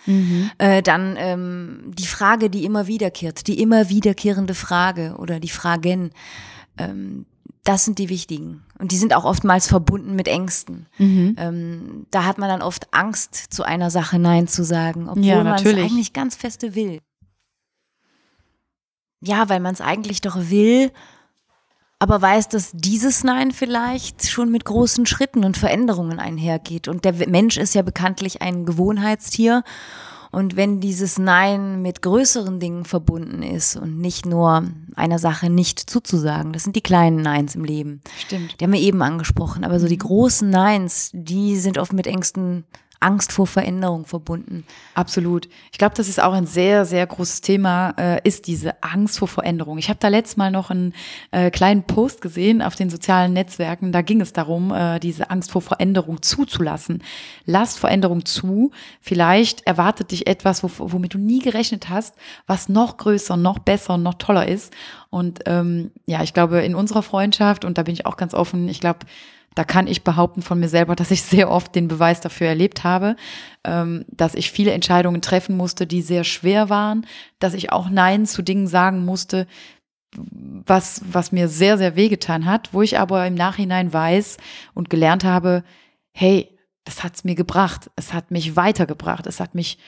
äh, 0.59 0.83
dann 0.83 1.17
ähm, 1.19 1.93
die 1.95 2.07
Frage, 2.07 2.51
die 2.51 2.65
immer 2.65 2.87
wiederkehrt, 2.87 3.47
die 3.47 3.61
immer 3.61 3.89
wiederkehrende 3.89 4.55
Frage 4.55 5.15
oder 5.19 5.39
die 5.41 5.49
Fragen, 5.51 6.11
ähm, 6.77 7.25
das 7.65 7.85
sind 7.85 7.99
die 7.99 8.09
wichtigen. 8.09 8.63
Und 8.79 8.93
die 8.93 8.97
sind 8.97 9.15
auch 9.15 9.25
oftmals 9.25 9.67
verbunden 9.67 10.15
mit 10.15 10.27
Ängsten. 10.29 10.87
Ähm, 10.99 12.07
da 12.11 12.25
hat 12.25 12.39
man 12.39 12.49
dann 12.49 12.63
oft 12.63 12.95
Angst, 12.95 13.35
zu 13.35 13.63
einer 13.63 13.91
Sache 13.91 14.19
Nein 14.19 14.49
zu 14.49 14.65
sagen, 14.65 15.09
obwohl 15.09 15.25
Ja, 15.25 15.37
man 15.45 15.55
es 15.55 15.65
natürlich. 15.65 15.85
eigentlich 15.85 16.13
ganz 16.15 16.35
feste 16.35 16.75
will. 16.75 17.01
Ja, 19.21 19.49
weil 19.49 19.61
man 19.61 19.75
es 19.75 19.81
eigentlich 19.81 20.21
doch 20.21 20.37
will, 20.37 20.93
aber 21.99 22.23
weiß, 22.23 22.49
dass 22.49 22.71
dieses 22.73 23.25
Nein 23.25 23.51
vielleicht 23.51 24.29
schon 24.29 24.53
mit 24.53 24.65
großen 24.65 25.07
Schritten 25.07 25.45
und 25.45 25.57
Veränderungen 25.57 26.21
einhergeht. 26.21 26.87
Und 26.87 27.05
der 27.05 27.15
Mensch 27.29 27.57
ist 27.57 27.75
ja 27.75 27.83
bekanntlich 27.83 28.41
ein 28.41 28.65
Gewohnheitstier. 28.65 29.65
Und 30.31 30.57
wenn 30.57 30.81
dieses 30.81 31.19
Nein 31.19 31.83
mit 31.83 32.03
größeren 32.03 32.61
Dingen 32.61 32.85
verbunden 32.85 33.43
ist 33.43 33.77
und 33.77 33.99
nicht 33.99 34.27
nur 34.27 34.65
einer 34.95 35.19
Sache 35.19 35.51
nicht 35.51 35.91
zuzusagen, 35.91 36.53
das 36.53 36.65
sind 36.65 36.77
die 36.77 36.83
kleinen 36.83 37.23
Neins 37.23 37.55
im 37.55 37.65
Leben. 37.65 38.03
Stimmt. 38.19 38.61
Die 38.61 38.65
haben 38.65 38.73
wir 38.73 38.81
eben 38.81 39.03
angesprochen. 39.03 39.65
Aber 39.65 39.81
so 39.81 39.89
die 39.89 39.99
großen 39.99 40.49
Neins, 40.49 41.11
die 41.15 41.57
sind 41.57 41.79
oft 41.79 41.95
mit 41.95 42.07
Ängsten, 42.07 42.65
Angst 43.01 43.33
vor 43.33 43.47
Veränderung 43.47 44.07
verbunden. 44.07 44.65
Absolut. 44.95 45.49
Ich 45.71 45.79
glaube, 45.79 45.95
das 45.95 46.09
ist 46.09 46.21
auch 46.21 46.33
ein 46.33 46.47
sehr, 46.47 46.85
sehr 46.85 47.07
großes 47.07 47.41
Thema, 47.41 47.95
äh, 47.97 48.21
ist 48.27 48.47
diese 48.49 48.83
Angst 48.83 49.19
vor 49.19 49.29
Veränderung. 49.29 49.79
Ich 49.79 49.89
habe 49.89 50.01
da 50.01 50.09
letztes 50.09 50.37
Mal 50.37 50.51
noch 50.51 50.71
einen 50.71 50.95
äh, 51.31 51.51
kleinen 51.51 51.85
Post 51.85 52.21
gesehen 52.21 52.61
auf 52.61 52.75
den 52.75 52.91
sozialen 52.91 53.33
Netzwerken. 53.33 53.93
Da 53.93 54.03
ging 54.03 54.21
es 54.21 54.33
darum, 54.33 54.73
äh, 54.73 54.99
diese 54.99 55.31
Angst 55.31 55.53
vor 55.53 55.63
Veränderung 55.63 56.23
zuzulassen. 56.23 57.03
Lass 57.45 57.79
Veränderung 57.79 58.25
zu. 58.25 58.73
Vielleicht 59.01 59.67
erwartet 59.67 60.11
dich 60.11 60.27
etwas, 60.27 60.65
wo, 60.65 60.71
womit 60.93 61.15
du 61.15 61.19
nie 61.19 61.39
gerechnet 61.39 61.89
hast, 61.89 62.17
was 62.47 62.69
noch 62.69 62.97
größer, 62.97 63.37
noch 63.37 63.61
besser, 63.61 63.97
noch 63.97 64.15
toller 64.15 64.49
ist. 64.49 64.73
Und 65.11 65.41
ähm, 65.47 65.93
ja, 66.07 66.23
ich 66.23 66.35
glaube, 66.35 66.61
in 66.63 66.75
unserer 66.75 67.03
Freundschaft, 67.03 67.65
und 67.65 67.79
da 67.79 67.85
bin 67.85 67.95
ich 67.95 68.07
auch 68.07 68.17
ganz 68.17 68.35
offen, 68.35 68.69
ich 68.69 68.81
glaube, 68.81 69.01
da 69.59 69.65
kann 69.65 69.89
ich 69.89 70.05
behaupten 70.05 70.41
von 70.41 70.61
mir 70.61 70.69
selber, 70.69 70.95
dass 70.97 71.11
ich 71.11 71.23
sehr 71.23 71.51
oft 71.51 71.75
den 71.75 71.89
Beweis 71.89 72.21
dafür 72.21 72.47
erlebt 72.47 72.85
habe, 72.85 73.17
ähm, 73.65 74.05
dass 74.09 74.35
ich 74.35 74.53
viele 74.53 74.71
Entscheidungen 74.71 75.21
treffen 75.21 75.57
musste, 75.57 75.87
die 75.87 76.01
sehr 76.01 76.23
schwer 76.23 76.71
waren, 76.71 77.07
dass 77.41 77.55
ich 77.55 77.73
auch 77.73 77.91
Nein 77.91 78.25
zu 78.25 78.43
Dingen 78.43 78.69
sagen 78.69 79.05
musste, 79.05 79.49
was, 80.15 81.03
was 81.11 81.33
mir 81.33 81.49
sehr, 81.49 81.77
sehr 81.77 81.97
wehgetan 81.97 82.47
hat, 82.47 82.73
wo 82.73 82.83
ich 82.83 82.99
aber 82.99 83.27
im 83.27 83.35
Nachhinein 83.35 83.93
weiß 83.93 84.39
und 84.75 84.91
gelernt 84.91 85.25
habe, 85.25 85.65
hey, 86.13 86.57
das 86.85 87.05
hat's 87.05 87.25
mir 87.25 87.35
gebracht. 87.35 87.91
Es 87.97 88.15
hat 88.15 88.31
mich 88.31 88.57
weitergebracht. 88.57 89.27
Es 89.27 89.41
hat 89.41 89.55
mich 89.55 89.79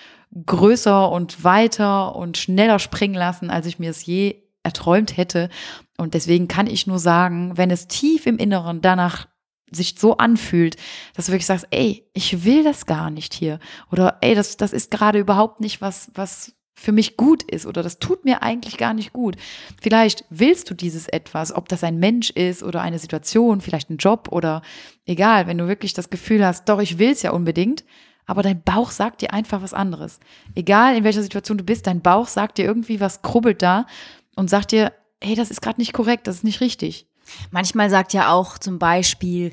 größer 0.45 1.11
und 1.11 1.45
weiter 1.45 2.15
und 2.15 2.37
schneller 2.37 2.79
springen 2.79 3.15
lassen, 3.15 3.49
als 3.49 3.65
ich 3.65 3.79
mir 3.79 3.91
es 3.91 4.05
je 4.05 4.43
erträumt 4.63 5.17
hätte. 5.17 5.49
Und 5.97 6.13
deswegen 6.13 6.47
kann 6.49 6.67
ich 6.67 6.87
nur 6.87 6.99
sagen, 6.99 7.57
wenn 7.57 7.71
es 7.71 7.87
tief 7.87 8.27
im 8.27 8.37
Inneren 8.37 8.83
danach 8.83 9.27
sich 9.71 9.95
so 9.99 10.17
anfühlt, 10.17 10.77
dass 11.15 11.27
du 11.27 11.33
wirklich 11.33 11.47
sagst, 11.47 11.67
ey, 11.71 12.07
ich 12.13 12.45
will 12.45 12.65
das 12.65 12.87
gar 12.87 13.11
nicht 13.11 13.35
hier. 13.35 13.59
Oder 13.91 14.19
ey, 14.21 14.35
das, 14.35 14.57
das 14.57 14.73
ist 14.73 14.91
gerade 14.91 15.19
überhaupt 15.19 15.61
nicht 15.61 15.81
was, 15.81 16.11
was 16.15 16.55
für 16.81 16.93
mich 16.93 17.19
gut 17.19 17.43
ist 17.43 17.67
oder 17.67 17.83
das 17.83 17.99
tut 17.99 18.25
mir 18.25 18.43
eigentlich 18.43 18.79
gar 18.79 18.95
nicht 18.95 19.13
gut. 19.13 19.37
Vielleicht 19.83 20.25
willst 20.31 20.71
du 20.71 20.75
dieses 20.75 21.09
etwas, 21.09 21.53
ob 21.55 21.69
das 21.69 21.85
ein 21.85 21.99
Mensch 21.99 22.31
ist 22.31 22.63
oder 22.63 22.81
eine 22.81 22.99
Situation, 22.99 23.61
vielleicht 23.61 23.91
ein 23.91 23.99
Job 23.99 24.29
oder 24.31 24.63
egal, 25.05 25.47
wenn 25.47 25.59
du 25.59 25.69
wirklich 25.69 25.93
das 25.93 26.09
Gefühl 26.09 26.45
hast, 26.45 26.69
doch, 26.71 26.81
ich 26.81 26.99
will 26.99 27.11
es 27.11 27.21
ja 27.21 27.33
unbedingt, 27.33 27.85
aber 28.25 28.43
dein 28.43 28.63
Bauch 28.63 28.93
sagt 28.93 29.21
dir 29.21 29.35
einfach 29.35 29.61
was 29.61 29.75
anderes. 29.75 30.21
Egal 30.55 30.97
in 30.97 31.05
welcher 31.05 31.23
Situation 31.23 31.59
du 31.59 31.65
bist, 31.65 31.87
dein 31.87 32.01
Bauch 32.01 32.29
sagt 32.29 32.57
dir 32.57 32.65
irgendwie 32.65 32.99
was 32.99 33.21
krubbelt 33.21 33.61
da 33.61 33.87
und 34.35 34.49
sagt 34.49 34.73
dir, 34.73 34.95
hey, 35.23 35.35
das 35.35 35.51
ist 35.51 35.61
gerade 35.61 35.81
nicht 35.81 35.93
korrekt, 35.93 36.27
das 36.27 36.37
ist 36.37 36.45
nicht 36.45 36.63
richtig. 36.63 37.10
Manchmal 37.51 37.90
sagt 37.90 38.12
ja 38.12 38.33
auch 38.33 38.59
zum 38.59 38.79
Beispiel 38.79 39.53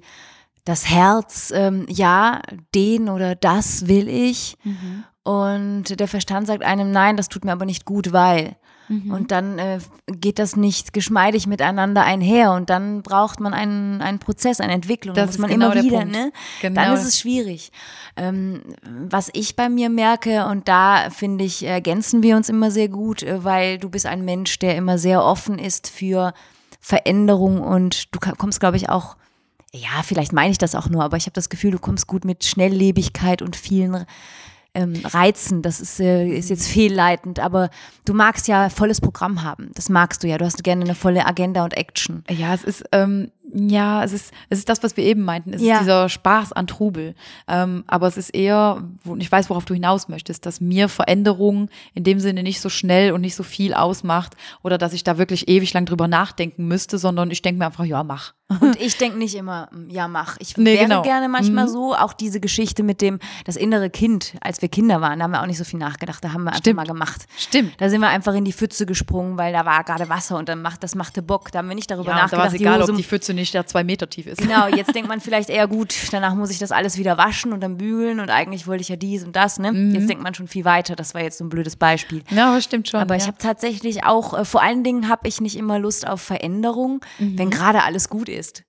das 0.65 0.89
Herz, 0.89 1.51
ähm, 1.55 1.85
ja, 1.89 2.41
den 2.75 3.09
oder 3.09 3.35
das 3.35 3.87
will 3.87 4.07
ich. 4.09 4.57
Mhm. 4.63 5.03
Und 5.23 5.99
der 5.99 6.07
Verstand 6.07 6.47
sagt 6.47 6.63
einem, 6.63 6.91
nein, 6.91 7.17
das 7.17 7.29
tut 7.29 7.45
mir 7.45 7.51
aber 7.51 7.65
nicht 7.65 7.85
gut, 7.85 8.13
weil. 8.13 8.55
Mhm. 8.89 9.11
Und 9.11 9.31
dann 9.31 9.59
äh, 9.59 9.79
geht 10.07 10.39
das 10.39 10.55
nicht 10.55 10.93
geschmeidig 10.93 11.47
miteinander 11.47 12.03
einher 12.03 12.53
und 12.53 12.69
dann 12.69 13.01
braucht 13.01 13.41
man 13.41 13.53
einen, 13.53 14.01
einen 14.01 14.19
Prozess, 14.19 14.61
eine 14.61 14.73
Entwicklung. 14.73 15.15
Das 15.15 15.31
muss 15.31 15.37
man 15.39 15.49
genau 15.49 15.71
immer 15.71 15.83
wieder, 15.83 16.05
ne? 16.05 16.31
Genau. 16.61 16.81
Dann 16.81 16.93
ist 16.93 17.05
es 17.05 17.19
schwierig. 17.19 17.71
Ähm, 18.15 18.61
was 19.09 19.29
ich 19.33 19.55
bei 19.55 19.67
mir 19.67 19.89
merke, 19.89 20.45
und 20.45 20.69
da 20.69 21.09
finde 21.09 21.43
ich, 21.43 21.65
ergänzen 21.65 22.23
wir 22.23 22.37
uns 22.37 22.47
immer 22.47 22.71
sehr 22.71 22.87
gut, 22.87 23.23
äh, 23.23 23.43
weil 23.43 23.77
du 23.77 23.89
bist 23.89 24.05
ein 24.05 24.23
Mensch, 24.23 24.57
der 24.59 24.75
immer 24.75 24.97
sehr 24.97 25.23
offen 25.23 25.59
ist 25.59 25.89
für 25.89 26.33
Veränderung 26.79 27.61
und 27.61 28.13
du 28.13 28.19
kommst, 28.19 28.59
glaube 28.59 28.77
ich, 28.77 28.89
auch 28.89 29.15
ja, 29.73 30.01
vielleicht 30.03 30.33
meine 30.33 30.51
ich 30.51 30.57
das 30.57 30.75
auch 30.75 30.89
nur, 30.89 31.03
aber 31.03 31.17
ich 31.17 31.25
habe 31.25 31.33
das 31.33 31.49
Gefühl, 31.49 31.71
du 31.71 31.79
kommst 31.79 32.07
gut 32.07 32.25
mit 32.25 32.45
Schnelllebigkeit 32.45 33.41
und 33.41 33.55
vielen 33.55 34.05
ähm, 34.73 34.93
reizen. 35.03 35.61
Das 35.61 35.79
ist, 35.79 35.99
äh, 35.99 36.27
ist 36.27 36.49
jetzt 36.49 36.67
fehlleitend, 36.67 37.39
aber 37.39 37.69
du 38.05 38.13
magst 38.13 38.47
ja 38.47 38.69
volles 38.69 39.01
Programm 39.01 39.43
haben. 39.43 39.71
Das 39.73 39.89
magst 39.89 40.23
du 40.23 40.27
ja. 40.27 40.37
Du 40.37 40.45
hast 40.45 40.63
gerne 40.63 40.83
eine 40.83 40.95
volle 40.95 41.25
Agenda 41.25 41.63
und 41.63 41.75
Action. 41.75 42.23
Ja, 42.29 42.53
es 42.53 42.63
ist, 42.63 42.83
ähm, 42.91 43.31
ja, 43.53 44.03
es 44.03 44.11
ist, 44.11 44.33
es 44.49 44.59
ist 44.59 44.69
das, 44.69 44.83
was 44.83 44.97
wir 44.97 45.03
eben 45.03 45.23
meinten. 45.23 45.53
Es 45.53 45.61
ja. 45.61 45.75
ist 45.75 45.81
dieser 45.81 46.09
Spaß 46.09 46.53
an 46.53 46.67
Trubel. 46.67 47.15
Ähm, 47.47 47.83
aber 47.87 48.07
es 48.07 48.17
ist 48.17 48.29
eher, 48.29 48.83
ich 49.17 49.31
weiß, 49.31 49.49
worauf 49.49 49.65
du 49.65 49.73
hinaus 49.73 50.09
möchtest, 50.09 50.45
dass 50.45 50.61
mir 50.61 50.89
Veränderungen 50.89 51.69
in 51.93 52.03
dem 52.03 52.19
Sinne 52.19 52.43
nicht 52.43 52.61
so 52.61 52.69
schnell 52.69 53.11
und 53.11 53.21
nicht 53.21 53.35
so 53.35 53.43
viel 53.43 53.73
ausmacht 53.73 54.35
oder 54.63 54.77
dass 54.77 54.93
ich 54.93 55.03
da 55.03 55.17
wirklich 55.17 55.47
ewig 55.47 55.73
lang 55.73 55.85
drüber 55.85 56.07
nachdenken 56.07 56.67
müsste, 56.67 56.97
sondern 56.97 57.31
ich 57.31 57.41
denke 57.41 57.59
mir 57.59 57.67
einfach, 57.67 57.85
ja, 57.85 58.03
mach. 58.03 58.33
Und 58.61 58.79
ich 58.79 58.97
denke 58.97 59.17
nicht 59.17 59.35
immer, 59.35 59.67
ja, 59.89 60.07
mach. 60.07 60.37
Ich 60.39 60.55
nee, 60.55 60.75
wäre 60.75 60.85
genau. 60.85 61.01
gerne 61.01 61.27
manchmal 61.27 61.65
mhm. 61.65 61.69
so, 61.69 61.93
auch 61.93 62.13
diese 62.13 62.39
Geschichte 62.39 62.81
mit 62.81 63.01
dem, 63.01 63.19
das 63.43 63.57
innere 63.57 63.89
Kind, 63.89 64.35
als 64.39 64.61
wir 64.61 64.69
Kinder 64.69 65.01
waren, 65.01 65.19
da 65.19 65.25
haben 65.25 65.31
wir 65.31 65.41
auch 65.41 65.47
nicht 65.47 65.57
so 65.57 65.65
viel 65.65 65.79
nachgedacht, 65.79 66.23
da 66.23 66.31
haben 66.31 66.45
wir 66.45 66.53
Stimmt. 66.53 66.79
einfach 66.79 66.87
mal 66.87 66.93
gemacht. 66.93 67.25
Stimmt. 67.37 67.73
Da 67.77 67.89
sind 67.89 67.99
wir 67.99 68.07
einfach 68.07 68.33
in 68.35 68.45
die 68.45 68.53
Pfütze 68.53 68.85
gesprungen, 68.85 69.37
weil 69.37 69.51
da 69.51 69.65
war 69.65 69.83
gerade 69.83 70.07
Wasser 70.07 70.37
und 70.37 70.47
dann 70.47 70.61
macht, 70.61 70.81
das 70.83 70.95
machte 70.95 71.21
Bock. 71.21 71.51
Da 71.51 71.59
haben 71.59 71.67
wir 71.67 71.75
nicht 71.75 71.91
darüber 71.91 72.11
ja, 72.11 72.15
nachgedacht. 72.15 72.33
Da 72.33 72.37
war 72.37 72.47
es 72.47 72.53
egal, 72.53 72.81
ob 72.81 72.95
die 72.95 73.03
Pfütze 73.03 73.33
nicht 73.37 73.55
da 73.55 73.65
zwei 73.65 73.83
Meter 73.83 74.09
tief 74.09 74.27
ist. 74.27 74.41
Genau, 74.41 74.67
jetzt 74.67 74.93
denkt 74.95 75.07
man 75.07 75.21
vielleicht 75.21 75.49
eher 75.49 75.67
gut, 75.67 75.95
danach 76.11 76.35
muss 76.35 76.51
ich 76.51 76.59
das 76.59 76.71
alles 76.71 76.97
wieder 76.97 77.17
waschen 77.17 77.53
und 77.53 77.61
dann 77.61 77.77
bügeln 77.77 78.19
und 78.19 78.29
eigentlich 78.29 78.67
wollte 78.67 78.81
ich 78.81 78.89
ja 78.89 78.95
dies 78.95 79.23
und 79.23 79.35
das, 79.35 79.59
ne? 79.59 79.71
Mhm. 79.71 79.95
Jetzt 79.95 80.09
denkt 80.09 80.23
man 80.23 80.33
schon 80.33 80.47
viel 80.47 80.65
weiter, 80.65 80.95
das 80.95 81.13
war 81.13 81.21
jetzt 81.21 81.37
so 81.37 81.45
ein 81.45 81.49
blödes 81.49 81.75
Beispiel. 81.75 82.23
Ja, 82.29 82.49
aber 82.49 82.61
stimmt 82.61 82.89
schon. 82.89 82.99
Aber 82.99 83.15
ja. 83.15 83.21
ich 83.21 83.27
habe 83.27 83.37
tatsächlich 83.37 84.03
auch, 84.03 84.37
äh, 84.37 84.45
vor 84.45 84.61
allen 84.61 84.83
Dingen 84.83 85.07
habe 85.07 85.27
ich 85.27 85.39
nicht 85.39 85.55
immer 85.55 85.79
Lust 85.79 86.07
auf 86.07 86.21
Veränderung, 86.21 87.01
mhm. 87.19 87.37
wenn 87.37 87.49
gerade 87.49 87.83
alles 87.83 88.09
gut 88.09 88.29
ist. 88.29 88.63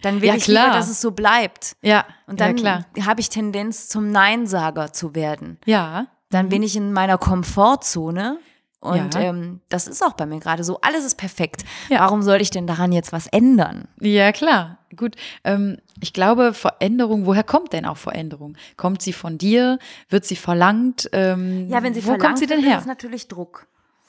Dann 0.00 0.20
will 0.20 0.28
ja, 0.28 0.34
ich 0.34 0.44
klar. 0.44 0.66
lieber, 0.66 0.76
dass 0.76 0.88
es 0.88 1.00
so 1.00 1.12
bleibt. 1.12 1.76
Ja. 1.82 2.04
Und 2.26 2.40
dann 2.40 2.56
ja, 2.56 2.84
habe 3.04 3.20
ich 3.20 3.28
Tendenz 3.28 3.88
zum 3.88 4.10
Neinsager 4.10 4.92
zu 4.92 5.14
werden. 5.14 5.58
Ja. 5.64 6.08
Dann 6.30 6.46
mhm. 6.46 6.50
bin 6.50 6.62
ich 6.62 6.76
in 6.76 6.92
meiner 6.92 7.18
Komfortzone 7.18 8.38
und 8.82 9.14
ja. 9.14 9.20
ähm, 9.20 9.60
das 9.68 9.86
ist 9.86 10.04
auch 10.04 10.14
bei 10.14 10.26
mir 10.26 10.40
gerade 10.40 10.64
so. 10.64 10.80
Alles 10.80 11.04
ist 11.04 11.14
perfekt. 11.14 11.62
Ja. 11.88 12.00
Warum 12.00 12.20
soll 12.20 12.40
ich 12.40 12.50
denn 12.50 12.66
daran 12.66 12.90
jetzt 12.90 13.12
was 13.12 13.28
ändern? 13.28 13.86
Ja, 14.00 14.32
klar. 14.32 14.78
Gut. 14.96 15.14
Ähm, 15.44 15.78
ich 16.00 16.12
glaube, 16.12 16.52
Veränderung, 16.52 17.24
woher 17.24 17.44
kommt 17.44 17.72
denn 17.72 17.86
auch 17.86 17.96
Veränderung? 17.96 18.56
Kommt 18.76 19.00
sie 19.00 19.12
von 19.12 19.38
dir? 19.38 19.78
Wird 20.08 20.24
sie 20.24 20.34
verlangt? 20.34 21.08
Ähm, 21.12 21.68
ja, 21.68 21.84
wenn 21.84 21.94
sie 21.94 22.02
wo 22.02 22.06
verlangt 22.06 22.24
kommt 22.24 22.38
sie 22.38 22.46
denn 22.48 22.60
her? 22.60 22.78
ist 22.78 22.86
natürlich 22.86 23.28
Druck. 23.28 23.68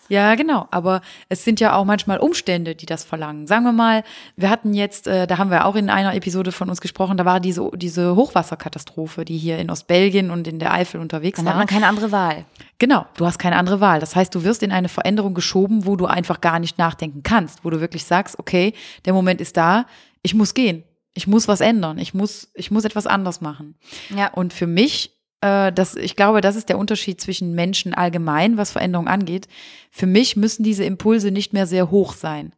Ja, 0.10 0.36
genau. 0.36 0.68
Aber 0.72 1.02
es 1.30 1.44
sind 1.44 1.60
ja 1.60 1.76
auch 1.76 1.86
manchmal 1.86 2.20
Umstände, 2.20 2.76
die 2.76 2.86
das 2.86 3.04
verlangen. 3.04 3.48
Sagen 3.48 3.64
wir 3.64 3.72
mal, 3.72 4.04
wir 4.36 4.50
hatten 4.50 4.74
jetzt, 4.74 5.08
äh, 5.08 5.28
da 5.28 5.38
haben 5.38 5.50
wir 5.50 5.66
auch 5.66 5.76
in 5.76 5.90
einer 5.90 6.14
Episode 6.16 6.52
von 6.52 6.70
uns 6.70 6.82
gesprochen, 6.82 7.18
da 7.18 7.26
war 7.26 7.40
diese, 7.40 7.70
diese 7.76 8.16
Hochwasserkatastrophe, 8.16 9.26
die 9.26 9.38
hier 9.38 9.58
in 9.58 9.70
Ostbelgien 9.70 10.32
und 10.32 10.48
in 10.48 10.60
der 10.60 10.74
Eifel 10.74 11.00
unterwegs 11.00 11.38
Dann 11.38 11.46
war. 11.46 11.54
Dann 11.54 11.62
hat 11.62 11.72
man 11.72 11.74
keine 11.74 11.88
andere 11.88 12.12
Wahl. 12.12 12.46
Genau, 12.80 13.06
du 13.16 13.26
hast 13.26 13.40
keine 13.40 13.56
andere 13.56 13.80
Wahl. 13.80 14.00
Das 14.00 14.16
heißt, 14.16 14.34
du 14.36 14.44
wirst 14.44 14.64
in 14.64 14.72
eine 14.72 14.90
Veränderung 14.90 15.34
geschoben, 15.34 15.86
wo 15.86 15.96
du 15.96 16.06
einfach 16.06 16.42
gar 16.42 16.60
nicht 16.60 16.78
nachdenken 16.78 17.24
kannst, 17.24 17.64
wo 17.64 17.70
du 17.70 17.80
wirklich 17.80 18.04
sagst, 18.04 18.40
okay, 18.40 18.74
der 19.06 19.14
Moment 19.14 19.42
ist 19.42 19.58
da, 19.58 19.86
ich 20.22 20.34
muss 20.34 20.54
gehen. 20.54 20.84
Ich 21.16 21.28
muss 21.28 21.48
was 21.48 21.62
ändern. 21.62 22.00
Ich 22.00 22.14
muss, 22.14 22.50
ich 22.56 22.72
muss 22.72 22.86
etwas 22.86 23.06
anders 23.06 23.40
machen. 23.40 23.76
Ja. 24.16 24.34
Und 24.34 24.52
für 24.52 24.66
mich 24.66 25.12
das, 25.44 25.96
ich 25.96 26.16
glaube, 26.16 26.40
das 26.40 26.56
ist 26.56 26.70
der 26.70 26.78
Unterschied 26.78 27.20
zwischen 27.20 27.54
Menschen 27.54 27.94
allgemein, 27.94 28.56
was 28.58 28.72
Veränderung 28.72 29.08
angeht. 29.08 29.48
Für 29.92 30.06
mich 30.06 30.38
müssen 30.38 30.64
diese 30.64 30.86
Impulse 30.86 31.32
nicht 31.32 31.52
mehr 31.52 31.68
sehr 31.68 31.92
hoch 31.92 32.14
sein. 32.14 32.54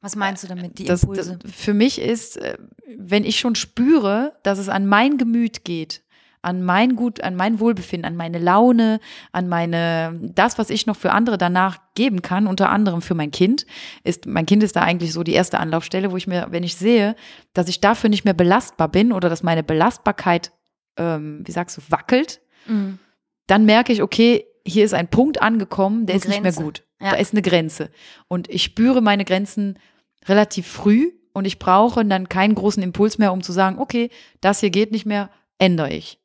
Was 0.00 0.16
meinst 0.16 0.42
du 0.42 0.48
damit, 0.48 0.78
die 0.78 0.86
Impulse? 0.86 1.32
Das, 1.32 1.38
das, 1.38 1.52
für 1.52 1.74
mich 1.74 2.00
ist, 2.00 2.36
äh, 2.38 2.56
wenn 2.98 3.24
ich 3.24 3.38
schon 3.38 3.54
spüre, 3.54 4.32
dass 4.42 4.58
es 4.58 4.68
an 4.68 4.86
mein 4.86 5.18
Gemüt 5.18 5.64
geht, 5.64 6.02
an 6.42 6.62
mein 6.62 6.96
Gut, 6.96 7.22
an 7.22 7.34
mein 7.34 7.60
Wohlbefinden, 7.60 8.04
an 8.06 8.16
meine 8.16 8.38
Laune, 8.38 9.00
an 9.32 9.48
meine, 9.48 10.18
das, 10.34 10.58
was 10.58 10.70
ich 10.70 10.86
noch 10.86 10.96
für 10.96 11.12
andere 11.12 11.38
danach 11.38 11.78
geben 11.94 12.22
kann, 12.22 12.46
unter 12.46 12.70
anderem 12.70 13.02
für 13.02 13.14
mein 13.14 13.30
Kind, 13.30 13.66
ist, 14.04 14.26
mein 14.26 14.46
Kind 14.46 14.62
ist 14.62 14.76
da 14.76 14.82
eigentlich 14.82 15.12
so 15.12 15.22
die 15.22 15.32
erste 15.32 15.58
Anlaufstelle, 15.58 16.12
wo 16.12 16.16
ich 16.16 16.26
mir, 16.26 16.46
wenn 16.50 16.62
ich 16.62 16.76
sehe, 16.76 17.16
dass 17.52 17.68
ich 17.68 17.80
dafür 17.80 18.10
nicht 18.10 18.24
mehr 18.24 18.34
belastbar 18.34 18.88
bin 18.88 19.12
oder 19.12 19.28
dass 19.28 19.42
meine 19.42 19.62
Belastbarkeit 19.62 20.52
ähm, 20.96 21.42
wie 21.44 21.52
sagst 21.52 21.76
du, 21.76 21.82
wackelt, 21.88 22.40
mhm. 22.66 22.98
dann 23.46 23.64
merke 23.64 23.92
ich, 23.92 24.02
okay, 24.02 24.46
hier 24.64 24.84
ist 24.84 24.94
ein 24.94 25.08
Punkt 25.08 25.40
angekommen, 25.40 26.06
der 26.06 26.14
eine 26.14 26.18
ist 26.18 26.24
Grenze. 26.24 26.42
nicht 26.42 26.56
mehr 26.56 26.64
gut. 26.64 26.82
Ja. 27.00 27.10
Da 27.10 27.16
ist 27.16 27.32
eine 27.32 27.42
Grenze. 27.42 27.90
Und 28.28 28.48
ich 28.50 28.62
spüre 28.62 29.00
meine 29.00 29.24
Grenzen 29.24 29.78
relativ 30.26 30.66
früh 30.66 31.12
und 31.32 31.44
ich 31.44 31.58
brauche 31.58 32.04
dann 32.04 32.28
keinen 32.28 32.54
großen 32.54 32.82
Impuls 32.82 33.18
mehr, 33.18 33.32
um 33.32 33.42
zu 33.42 33.52
sagen, 33.52 33.78
okay, 33.78 34.10
das 34.40 34.60
hier 34.60 34.70
geht 34.70 34.92
nicht 34.92 35.06
mehr, 35.06 35.30
ändere 35.58 35.92
ich. 35.92 36.18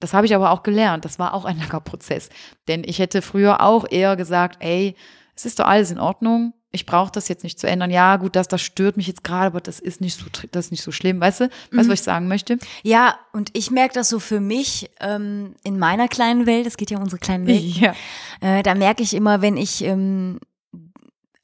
Das 0.00 0.12
habe 0.12 0.26
ich 0.26 0.34
aber 0.34 0.50
auch 0.50 0.62
gelernt. 0.62 1.04
Das 1.04 1.18
war 1.18 1.32
auch 1.32 1.44
ein 1.44 1.58
langer 1.58 1.80
Prozess. 1.80 2.28
Denn 2.68 2.82
ich 2.84 2.98
hätte 2.98 3.22
früher 3.22 3.60
auch 3.62 3.86
eher 3.88 4.16
gesagt, 4.16 4.56
ey, 4.60 4.96
es 5.36 5.46
ist 5.46 5.60
doch 5.60 5.66
alles 5.66 5.90
in 5.90 5.98
Ordnung 5.98 6.52
ich 6.74 6.86
brauche 6.86 7.12
das 7.12 7.28
jetzt 7.28 7.44
nicht 7.44 7.58
zu 7.58 7.66
ändern. 7.66 7.90
Ja, 7.90 8.16
gut, 8.16 8.36
das, 8.36 8.48
das 8.48 8.60
stört 8.60 8.96
mich 8.96 9.06
jetzt 9.06 9.24
gerade, 9.24 9.46
aber 9.46 9.60
das 9.60 9.80
ist 9.80 10.00
nicht 10.00 10.18
so, 10.18 10.26
das 10.50 10.66
ist 10.66 10.70
nicht 10.70 10.82
so 10.82 10.92
schlimm. 10.92 11.20
Weißt 11.20 11.40
du, 11.40 11.44
weißt 11.44 11.52
du, 11.70 11.76
mhm. 11.76 11.88
was 11.88 12.00
ich 12.00 12.02
sagen 12.02 12.28
möchte? 12.28 12.58
Ja, 12.82 13.18
und 13.32 13.50
ich 13.52 13.70
merke 13.70 13.94
das 13.94 14.08
so 14.08 14.18
für 14.18 14.40
mich 14.40 14.90
ähm, 15.00 15.54
in 15.62 15.78
meiner 15.78 16.08
kleinen 16.08 16.46
Welt, 16.46 16.66
es 16.66 16.76
geht 16.76 16.90
ja 16.90 16.96
um 16.96 17.04
unsere 17.04 17.20
kleinen 17.20 17.46
Welt, 17.46 17.62
ja. 17.62 17.94
äh, 18.40 18.62
da 18.62 18.74
merke 18.74 19.02
ich 19.02 19.14
immer, 19.14 19.40
wenn 19.40 19.56
ich 19.56 19.84
ähm, 19.84 20.40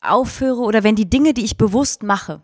aufhöre 0.01 0.61
oder 0.61 0.83
wenn 0.83 0.97
die 0.97 1.09
Dinge, 1.09 1.35
die 1.35 1.45
ich 1.45 1.57
bewusst 1.57 2.03
mache, 2.03 2.43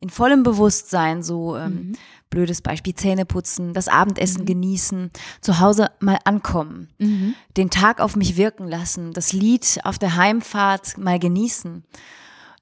in 0.00 0.10
vollem 0.10 0.42
Bewusstsein, 0.42 1.22
so 1.22 1.56
ähm, 1.56 1.72
mhm 1.72 1.96
blödes 2.34 2.60
Beispiel, 2.60 2.94
Zähne 2.94 3.24
putzen, 3.24 3.72
das 3.72 3.88
Abendessen 3.88 4.42
mhm. 4.42 4.46
genießen, 4.46 5.10
zu 5.40 5.60
Hause 5.60 5.90
mal 6.00 6.18
ankommen, 6.24 6.88
mhm. 6.98 7.34
den 7.56 7.70
Tag 7.70 8.00
auf 8.00 8.16
mich 8.16 8.36
wirken 8.36 8.66
lassen, 8.66 9.12
das 9.12 9.32
Lied 9.32 9.78
auf 9.84 9.98
der 9.98 10.16
Heimfahrt 10.16 10.98
mal 10.98 11.18
genießen. 11.18 11.84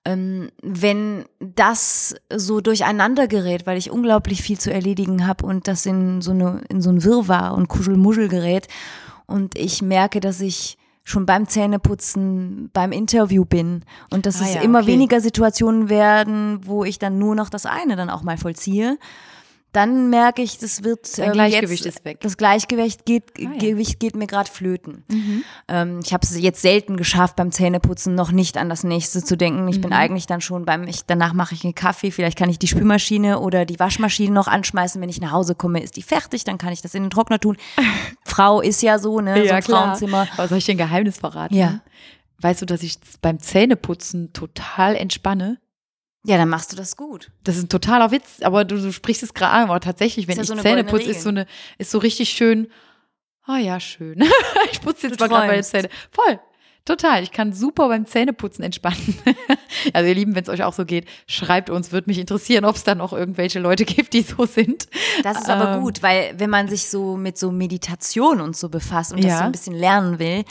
Ähm, 0.05 0.51
wenn 0.63 1.25
das 1.39 2.17
so 2.35 2.61
durcheinander 2.61 3.29
gerät, 3.29 3.67
weil 3.67 3.79
ich 3.79 3.91
unglaublich 3.91 4.43
viel 4.43 4.59
zu 4.59 4.73
erledigen 4.73 5.27
habe 5.27 5.47
und 5.47 5.69
das 5.69 5.87
in 5.87 6.21
so, 6.21 6.33
eine, 6.33 6.61
in 6.69 6.83
so 6.83 6.91
ein 6.91 7.05
Wirrwarr 7.05 7.55
und 7.55 7.69
Kuschelmuschel 7.69 8.29
gerät 8.29 8.67
und 9.27 9.57
ich 9.57 9.81
merke, 9.81 10.21
dass 10.21 10.41
ich 10.41 10.77
schon 11.05 11.27
beim 11.27 11.49
Zähneputzen, 11.49 12.71
beim 12.73 12.93
Interview 12.93 13.45
bin 13.45 13.85
und 14.11 14.27
dass 14.27 14.41
ah, 14.41 14.45
es 14.45 14.55
ja, 14.55 14.61
immer 14.61 14.81
okay. 14.81 14.89
weniger 14.89 15.21
Situationen 15.21 15.89
werden, 15.89 16.61
wo 16.65 16.85
ich 16.85 16.99
dann 16.99 17.19
nur 17.19 17.35
noch 17.35 17.49
das 17.49 17.67
eine 17.67 17.97
dann 17.97 18.11
auch 18.11 18.23
mal 18.23 18.39
vollziehe, 18.39 18.99
dann 19.73 20.11
merke 20.11 20.43
ich, 20.43 20.59
das 20.59 20.85
wird 20.85 21.19
Dein 21.19 21.29
ähm, 21.29 21.33
Gleichgewicht 21.33 21.85
jetzt, 21.85 21.97
ist 21.99 22.05
weg. 22.05 22.21
Das 22.21 22.37
Gleichgewicht 22.37 23.07
geht, 23.07 23.25
Ah, 23.39 23.41
ja. 23.43 23.49
Mhm. 23.49 23.59
Gewicht 23.59 24.01
geht 24.01 24.15
mir 24.17 24.27
gerade 24.27 24.51
flöten. 24.51 25.05
Ähm, 25.69 26.01
ich 26.05 26.13
habe 26.13 26.25
es 26.27 26.39
jetzt 26.39 26.61
selten 26.63 26.97
geschafft, 26.97 27.37
beim 27.37 27.51
Zähneputzen 27.53 28.15
noch 28.15 28.33
nicht 28.33 28.59
an 28.59 28.69
das 28.69 28.85
nächste 28.85 29.25
zu 29.25 29.37
denken. 29.37 29.67
Ich 29.69 29.79
Mhm. 29.79 29.83
bin 29.83 29.93
eigentlich 29.95 30.27
dann 30.27 30.41
schon 30.41 30.65
beim, 30.65 30.87
ich, 30.87 31.07
danach 31.07 31.33
mache 31.33 31.55
ich 31.55 31.65
einen 31.65 31.75
Kaffee, 31.75 32.11
vielleicht 32.11 32.37
kann 32.39 32.51
ich 32.51 32.59
die 32.59 32.69
Spülmaschine 32.69 33.41
oder 33.41 33.65
die 33.65 33.79
Waschmaschine 33.81 34.33
noch 34.35 34.47
anschmeißen. 34.47 35.01
Wenn 35.01 35.09
ich 35.09 35.21
nach 35.21 35.33
Hause 35.33 35.55
komme, 35.55 35.83
ist 35.83 35.97
die 35.97 36.03
fertig, 36.03 36.45
dann 36.45 36.59
kann 36.59 36.73
ich 36.73 36.83
das 36.83 36.95
in 36.95 37.03
den 37.05 37.11
Trockner 37.11 37.39
tun. 37.39 37.57
Frau 38.27 38.61
ist 38.61 38.83
ja 38.83 38.99
so, 38.99 39.21
ne? 39.21 39.47
so 39.47 39.55
ein 39.55 39.63
Frauenzimmer. 39.63 40.29
Aber 40.37 40.49
soll 40.49 40.59
ich 40.59 40.67
dir 40.67 40.73
ein 40.75 40.79
Geheimnis 40.79 41.19
verraten? 41.19 41.55
Ja. 41.55 41.81
Weißt 42.41 42.61
du, 42.61 42.67
dass 42.67 42.83
ich 42.83 42.97
beim 43.23 43.39
Zähneputzen 43.39 44.33
total 44.33 44.97
entspanne? 44.97 45.59
Ja, 46.25 46.37
dann 46.37 46.49
machst 46.49 46.73
du 46.73 46.77
das 46.77 46.97
gut. 46.97 47.33
Das 47.43 47.57
ist 47.57 47.65
ein 47.65 47.69
totaler 47.69 48.11
Witz, 48.13 48.43
aber 48.43 48.65
du, 48.65 48.77
du 48.77 48.93
sprichst 48.93 49.23
es 49.23 49.35
gerade 49.35 49.53
an, 49.53 49.65
aber 49.65 49.81
tatsächlich, 49.81 50.29
wenn 50.29 50.37
ja 50.37 50.43
ich 50.43 50.49
so 50.49 50.55
Zähne 50.55 50.85
putze, 50.85 51.11
ist 51.11 51.23
so 51.23 51.31
eine, 51.31 51.47
ist 51.79 51.91
so 51.91 51.99
richtig 51.99 52.31
schön. 52.31 52.71
Ah 53.45 53.59
ja, 53.59 53.81
schön. 53.81 54.23
ich 54.73 54.81
putze 54.81 55.09
jetzt 55.09 55.21
Du 55.21 55.25
mal 55.25 55.29
gerade 55.29 55.49
meine. 55.49 55.63
Zähne. 55.63 55.89
Voll. 56.13 56.39
Total. 56.85 57.23
Ich 57.23 57.33
kann 57.33 57.53
super 57.53 57.89
beim 57.89 58.07
Zähneputzen 58.07 58.65
entspannen. 58.65 59.19
also 59.93 60.09
ihr 60.09 60.15
Lieben, 60.15 60.35
wenn 60.35 60.43
es 60.43 60.49
euch 60.49 60.63
auch 60.65 60.73
so 60.73 60.85
geht, 60.85 61.07
schreibt 61.27 61.71
uns, 61.71 61.93
würde 61.93 62.09
mich 62.11 62.19
interessieren, 62.19 62.65
ob 62.65 62.77
es 62.77 62.85
da 62.85 62.95
noch 62.95 63.13
irgendwelche 63.13 63.59
Leute 63.59 63.85
gibt, 63.85 64.13
die 64.13 64.23
so 64.23 64.47
sind. 64.47 64.87
Das 65.23 65.39
ist 65.39 65.51
aber 65.51 65.75
Ähm, 65.77 65.81
gut, 65.83 66.03
weil 66.03 66.35
wenn 66.39 66.51
man 66.51 66.69
sich 66.69 66.89
so 66.89 67.17
mit 67.17 67.39
so 67.39 67.51
Meditation 67.51 68.41
und 68.41 68.57
so 68.57 68.69
befasst 68.69 69.13
und 69.13 69.23
das 69.25 69.29
Ja. 69.31 69.35
Mhm. 69.35 69.39
so 69.39 69.45
ein 69.45 69.53
bisschen 69.53 69.75
lernen 69.75 70.19
will, 70.19 70.45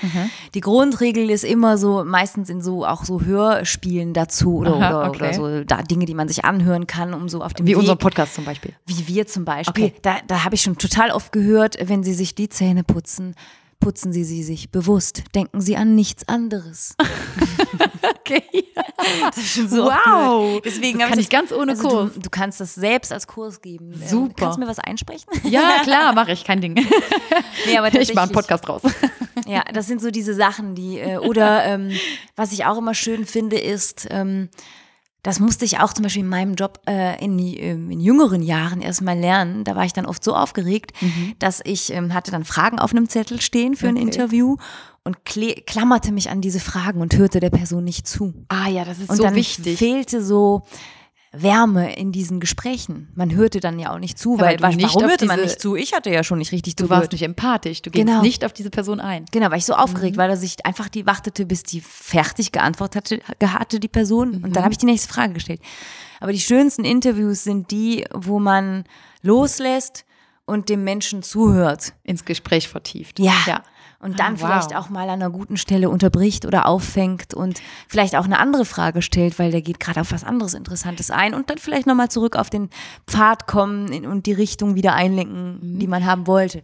die 0.53 0.61
Grundregel 0.61 1.29
ist 1.29 1.43
immer 1.43 1.77
so, 1.77 2.03
meistens 2.05 2.49
in 2.49 2.61
so 2.61 2.85
auch 2.85 3.03
so 3.05 3.21
Hörspielen 3.21 4.13
dazu 4.13 4.57
oder, 4.57 4.73
Aha, 4.75 4.99
oder, 4.99 5.09
okay. 5.09 5.17
oder 5.17 5.33
so 5.33 5.63
da, 5.63 5.81
Dinge, 5.81 6.05
die 6.05 6.13
man 6.13 6.27
sich 6.27 6.45
anhören 6.45 6.87
kann, 6.87 7.13
um 7.13 7.29
so 7.29 7.41
auf 7.41 7.53
dem 7.53 7.65
Wie 7.67 7.71
Weg, 7.71 7.77
unseren 7.77 7.97
Podcast 7.97 8.35
zum 8.35 8.45
Beispiel. 8.45 8.73
wie 8.85 9.07
wir 9.07 9.27
zum 9.27 9.45
Beispiel. 9.45 9.85
Okay. 9.85 9.93
Da, 10.01 10.17
da 10.27 10.43
habe 10.43 10.55
ich 10.55 10.61
schon 10.61 10.77
total 10.77 11.11
oft 11.11 11.31
gehört, 11.31 11.77
wenn 11.81 12.03
sie 12.03 12.13
sich 12.13 12.35
die 12.35 12.49
Zähne 12.49 12.83
putzen, 12.83 13.35
putzen 13.81 14.13
sie 14.13 14.23
sie 14.23 14.43
sich 14.43 14.71
bewusst. 14.71 15.23
Denken 15.35 15.59
sie 15.59 15.75
an 15.75 15.95
nichts 15.95 16.25
anderes. 16.29 16.95
Okay. 18.23 18.43
Das 19.19 19.37
ist 19.37 19.55
schon 19.55 19.67
so 19.67 19.85
Wow. 19.85 20.61
Deswegen 20.63 20.99
Das 20.99 21.09
kann 21.09 21.19
ich 21.19 21.25
ich 21.25 21.29
ganz 21.29 21.51
ohne 21.51 21.71
also 21.71 21.87
Kurs. 21.87 22.13
Du, 22.13 22.19
du 22.21 22.29
kannst 22.29 22.59
das 22.61 22.75
selbst 22.75 23.11
als 23.11 23.27
Kurs 23.27 23.61
geben. 23.61 23.93
Ähm, 23.93 24.07
Super. 24.07 24.33
Kannst 24.37 24.57
du 24.57 24.61
mir 24.61 24.67
was 24.67 24.79
einsprechen? 24.79 25.25
Ja, 25.43 25.79
klar, 25.83 26.13
mache 26.13 26.31
ich, 26.31 26.43
kein 26.43 26.61
Ding. 26.61 26.75
Nee, 27.65 27.77
aber 27.77 27.93
Ich 27.99 28.13
mache 28.13 28.25
einen 28.25 28.31
Podcast 28.31 28.67
raus. 28.69 28.81
Ja, 29.47 29.63
das 29.73 29.87
sind 29.87 30.01
so 30.01 30.11
diese 30.11 30.33
Sachen, 30.33 30.75
die, 30.75 30.99
äh, 30.99 31.17
oder 31.17 31.65
ähm, 31.65 31.91
was 32.35 32.51
ich 32.51 32.65
auch 32.65 32.77
immer 32.77 32.93
schön 32.93 33.25
finde, 33.25 33.57
ist, 33.57 34.07
ähm, 34.09 34.49
das 35.23 35.39
musste 35.39 35.65
ich 35.65 35.79
auch 35.79 35.93
zum 35.93 36.03
Beispiel 36.03 36.23
in 36.23 36.29
meinem 36.29 36.55
Job 36.55 36.79
äh, 36.87 37.23
in, 37.23 37.37
ähm, 37.39 37.91
in 37.91 37.99
jüngeren 37.99 38.41
Jahren 38.41 38.81
erstmal 38.81 39.17
lernen. 39.17 39.63
Da 39.63 39.75
war 39.75 39.85
ich 39.85 39.93
dann 39.93 40.05
oft 40.07 40.23
so 40.23 40.35
aufgeregt, 40.35 40.93
dass 41.39 41.61
ich 41.63 41.93
ähm, 41.93 42.13
hatte 42.13 42.31
dann 42.31 42.43
Fragen 42.45 42.79
auf 42.79 42.91
einem 42.91 43.07
Zettel 43.07 43.39
stehen 43.39 43.75
für 43.75 43.87
ein 43.87 43.95
Okay. 43.97 44.03
Interview 44.05 44.57
und 45.03 45.17
klammerte 45.25 46.11
mich 46.11 46.29
an 46.29 46.41
diese 46.41 46.59
Fragen 46.59 47.01
und 47.01 47.15
hörte 47.15 47.39
der 47.39 47.49
Person 47.49 47.83
nicht 47.83 48.07
zu. 48.07 48.33
Ah 48.49 48.67
ja, 48.67 48.83
das 48.85 48.99
ist 48.99 49.09
Und 49.09 49.17
so 49.17 49.23
dann 49.23 49.35
wichtig. 49.35 49.77
fehlte 49.77 50.23
so 50.23 50.63
Wärme 51.33 51.95
in 51.95 52.11
diesen 52.11 52.41
Gesprächen. 52.41 53.07
Man 53.15 53.33
hörte 53.33 53.61
dann 53.61 53.79
ja 53.79 53.93
auch 53.93 53.99
nicht 53.99 54.19
zu, 54.19 54.33
Ja, 54.35 54.41
weil, 54.41 54.47
weil 54.47 54.57
du 54.57 54.63
weil 54.63 54.75
nicht 54.75 54.95
warum 54.95 55.09
hörte 55.09 55.25
man 55.25 55.37
diese- 55.37 55.47
nicht 55.47 55.61
zu? 55.61 55.75
Ich 55.77 55.93
hatte 55.93 56.09
ja 56.09 56.23
schon 56.25 56.39
nicht 56.39 56.51
richtig 56.51 56.75
Du 56.75 56.83
zugehört. 56.83 57.03
warst 57.03 57.11
nicht 57.13 57.21
empathisch, 57.23 57.81
du 57.81 57.89
gehst 57.89 58.05
Genau. 58.05 58.21
nicht 58.21 58.43
auf 58.43 58.51
diese 58.51 58.69
Person 58.69 58.99
ein. 58.99 59.25
Genau, 59.31 59.49
war 59.49 59.55
ich 59.57 59.65
so 59.65 59.73
Mhm. 59.73 59.79
aufgeregt, 59.79 60.17
weil 60.17 60.29
er 60.29 60.35
sich 60.37 60.65
einfach 60.65 60.89
die 60.89 61.05
wartete, 61.05 61.45
bis 61.45 61.63
die 61.63 61.79
fertig 61.79 62.51
geantwortet 62.51 63.21
hatte, 63.39 63.53
hatte 63.53 63.79
die 63.79 63.87
Person. 63.87 64.35
Und 64.35 64.47
Mhm. 64.49 64.53
dann 64.53 64.63
habe 64.63 64.73
ich 64.73 64.77
die 64.77 64.85
nächste 64.85 65.07
Frage 65.07 65.33
gestellt. 65.33 65.61
Aber 66.19 66.33
die 66.33 66.39
schönsten 66.41 66.83
Interviews 66.83 67.43
sind 67.45 67.71
die, 67.71 68.05
wo 68.13 68.39
man 68.39 68.83
loslässt 69.21 70.05
und 70.45 70.67
dem 70.67 70.83
Menschen 70.83 71.23
zuhört. 71.23 71.93
Ins 72.03 72.25
Gespräch 72.25 72.67
vertieft. 72.67 73.19
Ja. 73.19 73.33
ja. 73.47 73.63
Und 74.01 74.19
dann 74.19 74.33
Ah, 74.35 74.39
wow. 74.39 74.47
vielleicht 74.47 74.75
auch 74.75 74.89
mal 74.89 75.03
an 75.03 75.21
einer 75.21 75.29
guten 75.29 75.57
Stelle 75.57 75.89
unterbricht 75.89 76.45
oder 76.45 76.65
auffängt 76.65 77.33
und 77.33 77.61
vielleicht 77.87 78.15
auch 78.15 78.25
eine 78.25 78.39
andere 78.39 78.65
Frage 78.65 79.01
stellt, 79.01 79.37
weil 79.37 79.51
der 79.51 79.61
geht 79.61 79.79
gerade 79.79 80.01
auf 80.01 80.11
was 80.11 80.23
anderes 80.23 80.53
Interessantes 80.55 81.11
ein 81.11 81.33
und 81.33 81.49
dann 81.49 81.57
vielleicht 81.59 81.85
nochmal 81.87 82.09
zurück 82.09 82.35
auf 82.35 82.49
den 82.49 82.69
Pfad 83.07 83.45
kommen 83.47 84.05
und 84.05 84.25
die 84.25 84.33
Richtung 84.33 84.75
wieder 84.75 84.93
einlenken, 84.93 85.77
die 85.79 85.87
man 85.87 86.05
haben 86.05 86.25
wollte. 86.27 86.63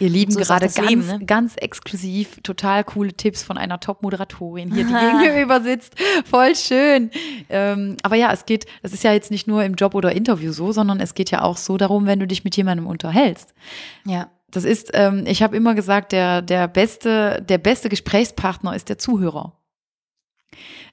Ihr 0.00 0.08
Lieben 0.08 0.30
So 0.30 0.38
gerade 0.38 0.66
ganz, 0.68 0.88
Leben, 0.88 1.04
ne? 1.06 1.18
ganz 1.26 1.56
exklusiv, 1.56 2.38
total 2.44 2.84
coole 2.84 3.12
Tipps 3.12 3.42
von 3.42 3.58
einer 3.58 3.80
Top-Moderatorin 3.80 4.72
hier, 4.72 4.84
die 4.84 4.92
gegenüber 5.26 5.60
sitzt. 5.60 5.96
Voll 6.24 6.54
schön. 6.54 7.10
Ähm, 7.48 7.96
aber 8.04 8.14
ja, 8.14 8.32
es 8.32 8.46
geht, 8.46 8.66
das 8.82 8.92
ist 8.92 9.02
ja 9.02 9.12
jetzt 9.12 9.32
nicht 9.32 9.48
nur 9.48 9.64
im 9.64 9.74
Job 9.74 9.96
oder 9.96 10.12
Interview 10.12 10.52
so, 10.52 10.70
sondern 10.70 11.00
es 11.00 11.14
geht 11.14 11.32
ja 11.32 11.42
auch 11.42 11.56
so 11.56 11.76
darum, 11.76 12.06
wenn 12.06 12.20
du 12.20 12.28
dich 12.28 12.44
mit 12.44 12.56
jemandem 12.56 12.86
unterhältst. 12.86 13.54
Ja. 14.06 14.28
Das 14.50 14.64
ist, 14.64 14.90
ähm, 14.94 15.24
ich 15.26 15.42
habe 15.42 15.56
immer 15.56 15.74
gesagt, 15.74 16.12
der, 16.12 16.42
der, 16.42 16.68
beste, 16.68 17.44
der 17.46 17.58
beste 17.58 17.88
Gesprächspartner 17.88 18.74
ist 18.74 18.88
der 18.88 18.98
Zuhörer. 18.98 19.54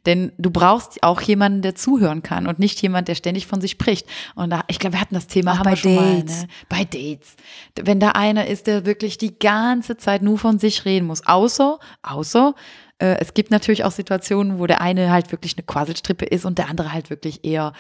Denn 0.06 0.32
du 0.38 0.52
brauchst 0.52 1.02
auch 1.02 1.22
jemanden, 1.22 1.62
der 1.62 1.74
zuhören 1.74 2.22
kann 2.22 2.48
und 2.48 2.60
nicht 2.60 2.82
jemand, 2.82 3.08
der 3.08 3.16
ständig 3.16 3.48
von 3.48 3.62
sich 3.62 3.72
spricht. 3.72 4.08
Und 4.36 4.52
da, 4.52 4.64
ich 4.68 4.78
glaube, 4.78 4.96
wir 4.96 5.02
hatten 5.02 5.16
das 5.16 5.28
Thema, 5.28 5.54
Auch 5.54 5.58
haben 5.60 5.64
bei 5.64 5.72
wir 5.72 5.78
schon 5.78 5.96
Dates. 5.96 6.36
mal, 6.36 6.42
ne? 6.42 6.48
Bei 6.70 6.84
Dates. 6.84 7.36
Wenn 7.82 8.00
da 8.00 8.10
einer 8.10 8.46
ist, 8.48 8.68
der 8.68 8.86
wirklich 8.86 9.18
die 9.18 9.40
ganze 9.40 9.98
Zeit 9.98 10.22
nur 10.22 10.38
von 10.38 10.60
sich 10.60 10.86
reden 10.86 11.08
muss. 11.08 11.26
Außer, 11.26 11.80
außer, 12.04 12.54
äh, 13.00 13.18
es 13.20 13.34
gibt 13.34 13.52
natürlich 13.52 13.84
auch 13.84 13.92
Situationen, 13.92 14.60
wo 14.60 14.68
der 14.68 14.82
eine 14.82 15.12
halt 15.12 15.32
wirklich 15.32 15.58
eine 15.58 15.66
Quasselstrippe 15.66 16.26
ist 16.26 16.46
und 16.46 16.58
der 16.60 16.70
andere 16.70 16.94
halt 16.94 17.10
wirklich 17.10 17.44
eher, 17.44 17.74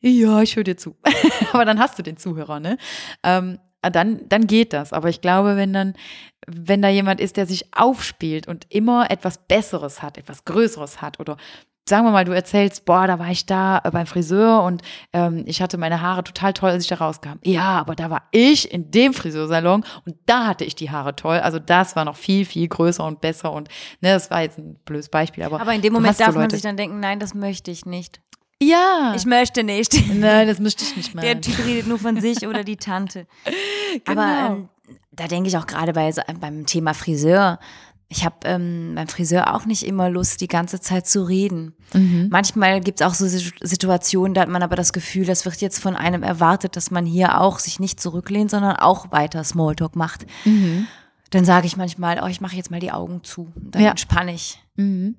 ja, 0.00 0.42
ich 0.42 0.56
höre 0.56 0.64
dir 0.64 0.76
zu. 0.76 0.96
Aber 1.52 1.64
dann 1.64 1.78
hast 1.78 1.98
du 1.98 2.02
den 2.02 2.16
Zuhörer, 2.16 2.60
ne? 2.60 2.76
Ähm, 3.22 3.58
dann, 3.90 4.28
dann 4.28 4.46
geht 4.46 4.72
das. 4.72 4.92
Aber 4.92 5.08
ich 5.08 5.20
glaube, 5.20 5.56
wenn 5.56 5.72
dann, 5.72 5.94
wenn 6.46 6.82
da 6.82 6.88
jemand 6.88 7.20
ist, 7.20 7.36
der 7.36 7.46
sich 7.46 7.66
aufspielt 7.74 8.48
und 8.48 8.66
immer 8.68 9.10
etwas 9.10 9.38
Besseres 9.38 10.02
hat, 10.02 10.18
etwas 10.18 10.44
Größeres 10.44 11.00
hat 11.02 11.20
oder 11.20 11.36
sagen 11.88 12.06
wir 12.06 12.12
mal, 12.12 12.24
du 12.24 12.32
erzählst, 12.32 12.84
boah, 12.84 13.06
da 13.06 13.18
war 13.18 13.30
ich 13.30 13.44
da 13.46 13.80
äh, 13.82 13.90
beim 13.90 14.06
Friseur 14.06 14.62
und 14.62 14.82
ähm, 15.12 15.42
ich 15.46 15.60
hatte 15.60 15.78
meine 15.78 16.00
Haare 16.00 16.22
total 16.22 16.52
toll, 16.52 16.70
als 16.70 16.84
ich 16.84 16.88
da 16.88 16.96
rauskam. 16.96 17.38
Ja, 17.42 17.80
aber 17.80 17.96
da 17.96 18.08
war 18.08 18.22
ich 18.30 18.72
in 18.72 18.90
dem 18.90 19.12
Friseursalon 19.12 19.84
und 20.06 20.16
da 20.26 20.46
hatte 20.46 20.64
ich 20.64 20.76
die 20.76 20.90
Haare 20.90 21.16
toll. 21.16 21.38
Also 21.38 21.58
das 21.58 21.96
war 21.96 22.04
noch 22.04 22.16
viel, 22.16 22.44
viel 22.44 22.68
größer 22.68 23.04
und 23.04 23.20
besser 23.20 23.52
und 23.52 23.68
ne, 24.00 24.12
das 24.12 24.30
war 24.30 24.42
jetzt 24.42 24.58
ein 24.58 24.76
blödes 24.84 25.08
Beispiel, 25.08 25.42
aber 25.42 25.60
Aber 25.60 25.74
in 25.74 25.82
dem 25.82 25.92
Moment 25.92 26.10
hast 26.10 26.18
so 26.18 26.24
darf 26.24 26.34
man 26.36 26.50
sich 26.50 26.62
dann 26.62 26.76
denken, 26.76 27.00
nein, 27.00 27.18
das 27.18 27.34
möchte 27.34 27.70
ich 27.70 27.84
nicht. 27.84 28.20
Ja, 28.62 29.12
Ich 29.16 29.26
möchte 29.26 29.62
nicht. 29.64 29.94
nein, 30.14 30.46
das 30.48 30.58
möchte 30.60 30.84
ich 30.84 30.96
nicht 30.96 31.14
mehr. 31.14 31.22
Der 31.34 31.40
Typ 31.40 31.58
redet 31.66 31.86
nur 31.86 31.98
von 31.98 32.20
sich 32.20 32.46
oder 32.46 32.64
die 32.64 32.76
Tante. 32.76 33.26
Genau. 34.06 34.20
Aber 34.22 34.54
ähm, 34.56 34.68
da 35.10 35.26
denke 35.28 35.48
ich 35.48 35.56
auch 35.58 35.66
gerade 35.66 35.92
bei, 35.92 36.10
so- 36.12 36.22
beim 36.40 36.64
Thema 36.64 36.94
Friseur. 36.94 37.58
Ich 38.08 38.24
habe 38.24 38.36
ähm, 38.44 38.92
beim 38.94 39.06
Friseur 39.08 39.54
auch 39.54 39.66
nicht 39.66 39.82
immer 39.86 40.08
Lust, 40.08 40.40
die 40.40 40.48
ganze 40.48 40.80
Zeit 40.80 41.06
zu 41.06 41.22
reden. 41.24 41.74
Mhm. 41.92 42.28
Manchmal 42.30 42.80
gibt 42.80 43.00
es 43.02 43.06
auch 43.06 43.12
so 43.14 43.26
Situ- 43.26 43.52
Situationen, 43.60 44.32
da 44.34 44.42
hat 44.42 44.48
man 44.48 44.62
aber 44.62 44.76
das 44.76 44.92
Gefühl, 44.94 45.24
das 45.26 45.44
wird 45.44 45.60
jetzt 45.60 45.78
von 45.78 45.94
einem 45.96 46.22
erwartet, 46.22 46.76
dass 46.76 46.90
man 46.90 47.04
hier 47.04 47.40
auch 47.40 47.58
sich 47.58 47.80
nicht 47.80 48.00
zurücklehnt, 48.00 48.50
sondern 48.50 48.76
auch 48.76 49.12
weiter 49.12 49.44
Smalltalk 49.44 49.94
macht. 49.96 50.24
Mhm. 50.46 50.86
Dann 51.32 51.44
sage 51.44 51.66
ich 51.66 51.76
manchmal, 51.76 52.20
oh, 52.22 52.26
ich 52.28 52.40
mache 52.40 52.54
jetzt 52.56 52.70
mal 52.70 52.78
die 52.80 52.92
Augen 52.92 53.24
zu. 53.24 53.50
Dann 53.56 53.82
Ja. 53.82 53.90
entspanne 53.90 54.32
ich. 54.32 54.62
Mhm. 54.76 55.16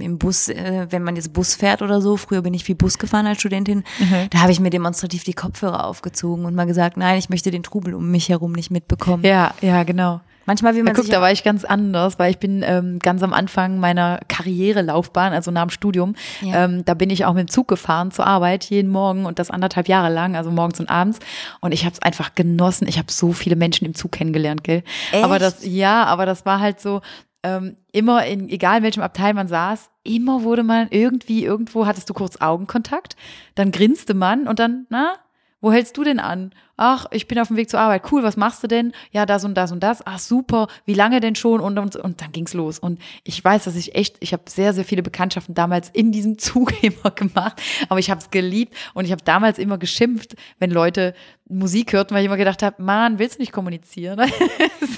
Im 0.00 0.18
Bus, 0.18 0.48
äh, 0.48 0.86
wenn 0.90 1.02
man 1.02 1.16
jetzt 1.16 1.32
Bus 1.32 1.54
fährt 1.54 1.80
oder 1.80 2.00
so, 2.02 2.16
früher 2.16 2.42
bin 2.42 2.52
ich 2.54 2.64
viel 2.64 2.74
Bus 2.74 2.98
gefahren 2.98 3.26
als 3.26 3.38
Studentin, 3.40 3.84
Mhm. 3.98 4.28
da 4.30 4.40
habe 4.40 4.52
ich 4.52 4.60
mir 4.60 4.70
demonstrativ 4.70 5.24
die 5.24 5.32
Kopfhörer 5.32 5.86
aufgezogen 5.86 6.44
und 6.44 6.54
mal 6.54 6.66
gesagt, 6.66 6.96
nein, 6.96 7.18
ich 7.18 7.28
möchte 7.30 7.50
den 7.50 7.62
Trubel 7.62 7.94
um 7.94 8.10
mich 8.10 8.28
herum 8.28 8.52
nicht 8.52 8.70
mitbekommen. 8.70 9.24
Ja, 9.24 9.54
ja, 9.62 9.82
genau. 9.84 10.20
Manchmal 10.46 10.72
will 10.74 10.80
Ja, 10.80 10.84
man 10.84 10.94
guck, 10.94 11.04
sich 11.04 11.12
da 11.12 11.20
war 11.20 11.30
ich 11.32 11.44
ganz 11.44 11.64
anders, 11.64 12.18
weil 12.18 12.30
ich 12.30 12.38
bin 12.38 12.62
ähm, 12.66 12.98
ganz 12.98 13.22
am 13.22 13.32
Anfang 13.32 13.78
meiner 13.78 14.20
Karrierelaufbahn, 14.28 15.32
also 15.32 15.50
nach 15.50 15.62
dem 15.62 15.70
Studium, 15.70 16.14
Ja. 16.40 16.64
ähm, 16.64 16.84
da 16.84 16.94
bin 16.94 17.10
ich 17.10 17.24
auch 17.24 17.34
mit 17.34 17.48
dem 17.48 17.50
Zug 17.50 17.68
gefahren 17.68 18.10
zur 18.10 18.26
Arbeit 18.26 18.64
jeden 18.64 18.90
Morgen 18.90 19.26
und 19.26 19.38
das 19.38 19.50
anderthalb 19.50 19.88
Jahre 19.88 20.12
lang, 20.12 20.36
also 20.36 20.50
morgens 20.50 20.80
und 20.80 20.90
abends. 20.90 21.18
Und 21.60 21.72
ich 21.72 21.84
habe 21.84 21.92
es 21.94 22.02
einfach 22.02 22.34
genossen. 22.34 22.86
Ich 22.88 22.98
habe 22.98 23.10
so 23.12 23.32
viele 23.32 23.56
Menschen 23.56 23.84
im 23.86 23.94
Zug 23.94 24.12
kennengelernt, 24.12 24.64
gell? 24.64 24.82
Aber 25.22 25.34
Echt? 25.36 25.42
das, 25.42 25.64
ja, 25.66 26.04
aber 26.04 26.26
das 26.26 26.44
war 26.46 26.60
halt 26.60 26.80
so. 26.80 27.00
Ähm, 27.44 27.74
immer 27.90 28.24
in, 28.24 28.48
egal 28.48 28.78
in 28.78 28.82
welchem 28.84 29.02
Abteil 29.02 29.34
man 29.34 29.48
saß, 29.48 29.90
immer 30.04 30.44
wurde 30.44 30.62
man 30.62 30.86
irgendwie, 30.90 31.44
irgendwo 31.44 31.86
hattest 31.86 32.08
du 32.08 32.14
kurz 32.14 32.40
Augenkontakt, 32.40 33.16
dann 33.56 33.72
grinste 33.72 34.14
man 34.14 34.46
und 34.46 34.60
dann, 34.60 34.86
na, 34.90 35.14
wo 35.60 35.72
hältst 35.72 35.96
du 35.96 36.04
denn 36.04 36.20
an? 36.20 36.52
Ach, 36.76 37.06
ich 37.10 37.28
bin 37.28 37.38
auf 37.38 37.48
dem 37.48 37.56
Weg 37.56 37.70
zur 37.70 37.80
Arbeit. 37.80 38.10
Cool, 38.10 38.22
was 38.22 38.36
machst 38.36 38.62
du 38.62 38.66
denn? 38.66 38.92
Ja, 39.10 39.26
das 39.26 39.44
und 39.44 39.54
das 39.54 39.72
und 39.72 39.82
das. 39.82 40.04
Ach, 40.06 40.18
super. 40.18 40.68
Wie 40.84 40.94
lange 40.94 41.20
denn 41.20 41.34
schon? 41.34 41.60
Und, 41.60 41.78
und, 41.78 41.96
und 41.96 42.20
dann 42.20 42.32
ging's 42.32 42.54
los. 42.54 42.78
Und 42.78 43.00
ich 43.24 43.44
weiß, 43.44 43.64
dass 43.64 43.76
ich 43.76 43.94
echt, 43.94 44.16
ich 44.20 44.32
habe 44.32 44.44
sehr, 44.48 44.72
sehr 44.72 44.84
viele 44.84 45.02
Bekanntschaften 45.02 45.54
damals 45.54 45.90
in 45.90 46.12
diesem 46.12 46.38
Zug 46.38 46.82
immer 46.82 47.10
gemacht. 47.10 47.60
Aber 47.88 48.00
ich 48.00 48.10
habe 48.10 48.20
es 48.20 48.30
geliebt 48.30 48.74
und 48.94 49.04
ich 49.04 49.12
habe 49.12 49.22
damals 49.22 49.58
immer 49.58 49.78
geschimpft, 49.78 50.34
wenn 50.58 50.70
Leute 50.70 51.14
Musik 51.48 51.92
hörten, 51.92 52.14
weil 52.14 52.22
ich 52.22 52.26
immer 52.26 52.36
gedacht 52.36 52.62
habe, 52.62 52.82
Mann, 52.82 53.18
willst 53.18 53.36
du 53.36 53.42
nicht 53.42 53.52
kommunizieren? 53.52 54.20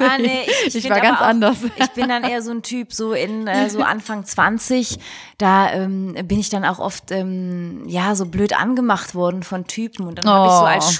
Ah, 0.00 0.18
nee, 0.18 0.40
ich, 0.66 0.74
ich 0.74 0.90
war 0.90 1.00
ganz 1.00 1.18
auch, 1.18 1.26
anders. 1.26 1.58
Ich 1.76 1.90
bin 1.90 2.08
dann 2.08 2.24
eher 2.24 2.42
so 2.42 2.50
ein 2.50 2.62
Typ, 2.62 2.92
so 2.92 3.12
in 3.12 3.46
äh, 3.46 3.70
so 3.70 3.80
Anfang 3.82 4.24
20, 4.24 4.98
da 5.38 5.72
ähm, 5.72 6.14
bin 6.24 6.40
ich 6.40 6.48
dann 6.48 6.64
auch 6.64 6.78
oft 6.78 7.10
ähm, 7.12 7.84
ja 7.86 8.14
so 8.14 8.26
blöd 8.26 8.58
angemacht 8.58 9.14
worden 9.14 9.44
von 9.44 9.66
Typen 9.66 10.06
und 10.06 10.18
dann 10.18 10.26
habe 10.28 10.46
ich 10.46 10.52
so 10.52 10.64
als 10.64 10.84
Oh. 10.86 10.90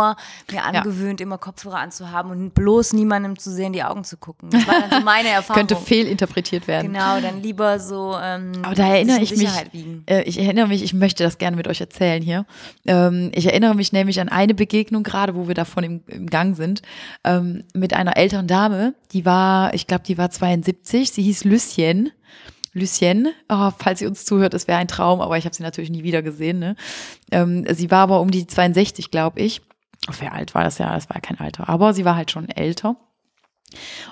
Schutzmauer 0.00 0.16
mir 0.50 0.64
angewöhnt, 0.64 1.20
immer 1.20 1.38
Kopfhörer 1.38 1.78
anzuhaben 1.78 2.30
und 2.30 2.54
bloß 2.54 2.92
niemandem 2.92 3.38
zu 3.38 3.50
sehen 3.50 3.72
die 3.72 3.82
Augen 3.82 4.04
zu 4.04 4.16
gucken. 4.16 4.50
Das 4.50 4.66
war 4.66 4.80
dann 4.80 4.90
so 4.90 5.04
meine 5.04 5.28
Erfahrung. 5.28 5.66
Könnte 5.66 5.76
fehlinterpretiert 5.76 6.66
werden. 6.66 6.92
Genau, 6.92 7.20
dann 7.20 7.42
lieber 7.42 7.78
so 7.78 8.16
ähm, 8.20 8.52
Aber 8.62 8.74
da 8.74 8.86
erinnere 8.88 9.20
ich 9.20 9.30
mich, 9.30 9.40
Sicherheit 9.40 9.72
wiegen. 9.72 10.04
äh, 10.06 10.22
ich 10.22 10.38
erinnere 10.38 10.68
mich, 10.68 10.82
ich 10.82 10.94
möchte 10.94 11.22
das 11.22 11.38
gerne 11.38 11.56
mit 11.56 11.68
euch 11.68 11.80
erzählen 11.80 12.22
hier. 12.22 12.46
Ähm, 12.86 13.30
ich 13.34 13.46
erinnere 13.46 13.74
mich 13.74 13.92
nämlich 13.92 14.20
an 14.20 14.28
eine 14.28 14.54
Begegnung 14.54 15.02
gerade, 15.02 15.34
wo 15.34 15.48
wir 15.48 15.54
davon 15.54 15.84
im, 15.84 16.02
im 16.06 16.26
Gang 16.26 16.56
sind, 16.56 16.82
ähm, 17.24 17.64
mit 17.74 17.94
einer 17.94 18.16
älteren 18.16 18.46
Dame, 18.46 18.94
die 19.12 19.24
war, 19.24 19.74
ich 19.74 19.86
glaube, 19.86 20.04
die 20.04 20.18
war 20.18 20.30
72, 20.30 21.10
sie 21.10 21.22
hieß 21.22 21.44
Lucien. 21.44 22.10
Lucien, 22.72 23.28
oh, 23.48 23.70
falls 23.76 23.98
sie 23.98 24.06
uns 24.06 24.24
zuhört, 24.24 24.54
es 24.54 24.68
wäre 24.68 24.78
ein 24.78 24.86
Traum, 24.86 25.20
aber 25.20 25.36
ich 25.36 25.44
habe 25.44 25.54
sie 25.54 25.62
natürlich 25.64 25.90
nie 25.90 26.04
wieder 26.04 26.22
gesehen. 26.22 26.60
Ne? 26.60 26.76
Ähm, 27.32 27.66
sie 27.68 27.90
war 27.90 27.98
aber 27.98 28.20
um 28.20 28.30
die 28.30 28.46
62, 28.46 29.10
glaube 29.10 29.40
ich. 29.40 29.60
Wie 30.18 30.26
alt 30.26 30.54
war 30.54 30.64
das 30.64 30.78
ja? 30.78 30.94
Das 30.94 31.08
war 31.08 31.16
ja 31.16 31.20
kein 31.20 31.38
Alter, 31.38 31.68
aber 31.68 31.92
sie 31.92 32.04
war 32.04 32.16
halt 32.16 32.30
schon 32.30 32.48
älter. 32.48 32.96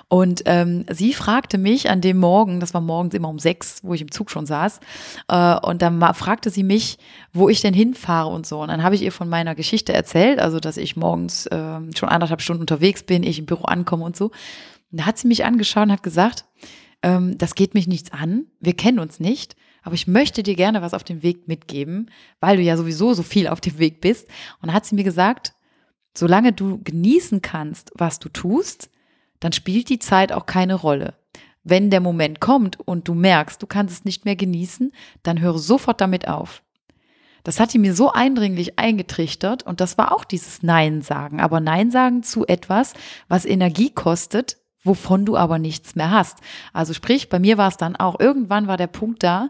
Und 0.07 0.43
ähm, 0.45 0.85
sie 0.89 1.13
fragte 1.13 1.57
mich 1.57 1.89
an 1.89 2.01
dem 2.01 2.17
Morgen, 2.17 2.59
das 2.59 2.73
war 2.73 2.81
morgens 2.81 3.13
immer 3.13 3.29
um 3.29 3.39
sechs, 3.39 3.83
wo 3.83 3.93
ich 3.93 4.01
im 4.01 4.11
Zug 4.11 4.31
schon 4.31 4.45
saß, 4.45 4.79
äh, 5.27 5.59
und 5.59 5.81
dann 5.81 5.99
fragte 6.13 6.49
sie 6.49 6.63
mich, 6.63 6.97
wo 7.33 7.49
ich 7.49 7.61
denn 7.61 7.73
hinfahre 7.73 8.29
und 8.29 8.45
so. 8.45 8.61
Und 8.61 8.69
dann 8.69 8.83
habe 8.83 8.95
ich 8.95 9.01
ihr 9.01 9.11
von 9.11 9.29
meiner 9.29 9.55
Geschichte 9.55 9.93
erzählt, 9.93 10.39
also 10.39 10.59
dass 10.59 10.77
ich 10.77 10.95
morgens 10.95 11.47
ähm, 11.51 11.91
schon 11.95 12.09
anderthalb 12.09 12.41
Stunden 12.41 12.61
unterwegs 12.61 13.03
bin, 13.03 13.23
ich 13.23 13.39
im 13.39 13.45
Büro 13.45 13.65
ankomme 13.65 14.05
und 14.05 14.15
so. 14.15 14.25
Und 14.91 15.01
da 15.01 15.05
hat 15.05 15.17
sie 15.17 15.27
mich 15.27 15.45
angeschaut 15.45 15.83
und 15.83 15.91
hat 15.91 16.03
gesagt, 16.03 16.45
ähm, 17.03 17.37
das 17.37 17.55
geht 17.55 17.73
mich 17.73 17.87
nichts 17.87 18.11
an, 18.11 18.45
wir 18.59 18.73
kennen 18.73 18.99
uns 18.99 19.19
nicht, 19.19 19.55
aber 19.83 19.95
ich 19.95 20.07
möchte 20.07 20.43
dir 20.43 20.55
gerne 20.55 20.81
was 20.81 20.93
auf 20.93 21.03
dem 21.03 21.23
Weg 21.23 21.47
mitgeben, 21.47 22.11
weil 22.39 22.57
du 22.57 22.63
ja 22.63 22.75
sowieso 22.75 23.13
so 23.13 23.23
viel 23.23 23.47
auf 23.47 23.61
dem 23.61 23.79
Weg 23.79 24.01
bist. 24.01 24.27
Und 24.61 24.69
da 24.69 24.73
hat 24.73 24.85
sie 24.85 24.95
mir 24.95 25.03
gesagt, 25.03 25.53
solange 26.15 26.53
du 26.53 26.81
genießen 26.83 27.41
kannst, 27.41 27.91
was 27.95 28.19
du 28.19 28.29
tust, 28.29 28.89
dann 29.39 29.53
spielt 29.53 29.89
die 29.89 29.99
Zeit 29.99 30.31
auch 30.31 30.45
keine 30.45 30.75
Rolle. 30.75 31.15
Wenn 31.63 31.89
der 31.89 32.01
Moment 32.01 32.39
kommt 32.39 32.79
und 32.79 33.07
du 33.07 33.13
merkst, 33.13 33.61
du 33.61 33.67
kannst 33.67 33.93
es 33.93 34.05
nicht 34.05 34.25
mehr 34.25 34.35
genießen, 34.35 34.91
dann 35.23 35.39
höre 35.39 35.57
sofort 35.57 36.01
damit 36.01 36.27
auf. 36.27 36.63
Das 37.43 37.59
hat 37.59 37.73
die 37.73 37.79
mir 37.79 37.93
so 37.93 38.11
eindringlich 38.11 38.79
eingetrichtert 38.79 39.63
und 39.63 39.79
das 39.81 39.97
war 39.97 40.11
auch 40.11 40.23
dieses 40.23 40.61
Nein 40.61 41.01
sagen. 41.01 41.39
Aber 41.39 41.59
Nein 41.59 41.91
sagen 41.91 42.23
zu 42.23 42.45
etwas, 42.45 42.93
was 43.27 43.45
Energie 43.45 43.91
kostet, 43.91 44.57
wovon 44.83 45.25
du 45.25 45.37
aber 45.37 45.59
nichts 45.59 45.95
mehr 45.95 46.11
hast. 46.11 46.39
Also 46.73 46.93
sprich, 46.93 47.29
bei 47.29 47.39
mir 47.39 47.57
war 47.57 47.67
es 47.67 47.77
dann 47.77 47.95
auch, 47.95 48.19
irgendwann 48.19 48.67
war 48.67 48.77
der 48.77 48.87
Punkt 48.87 49.23
da, 49.23 49.49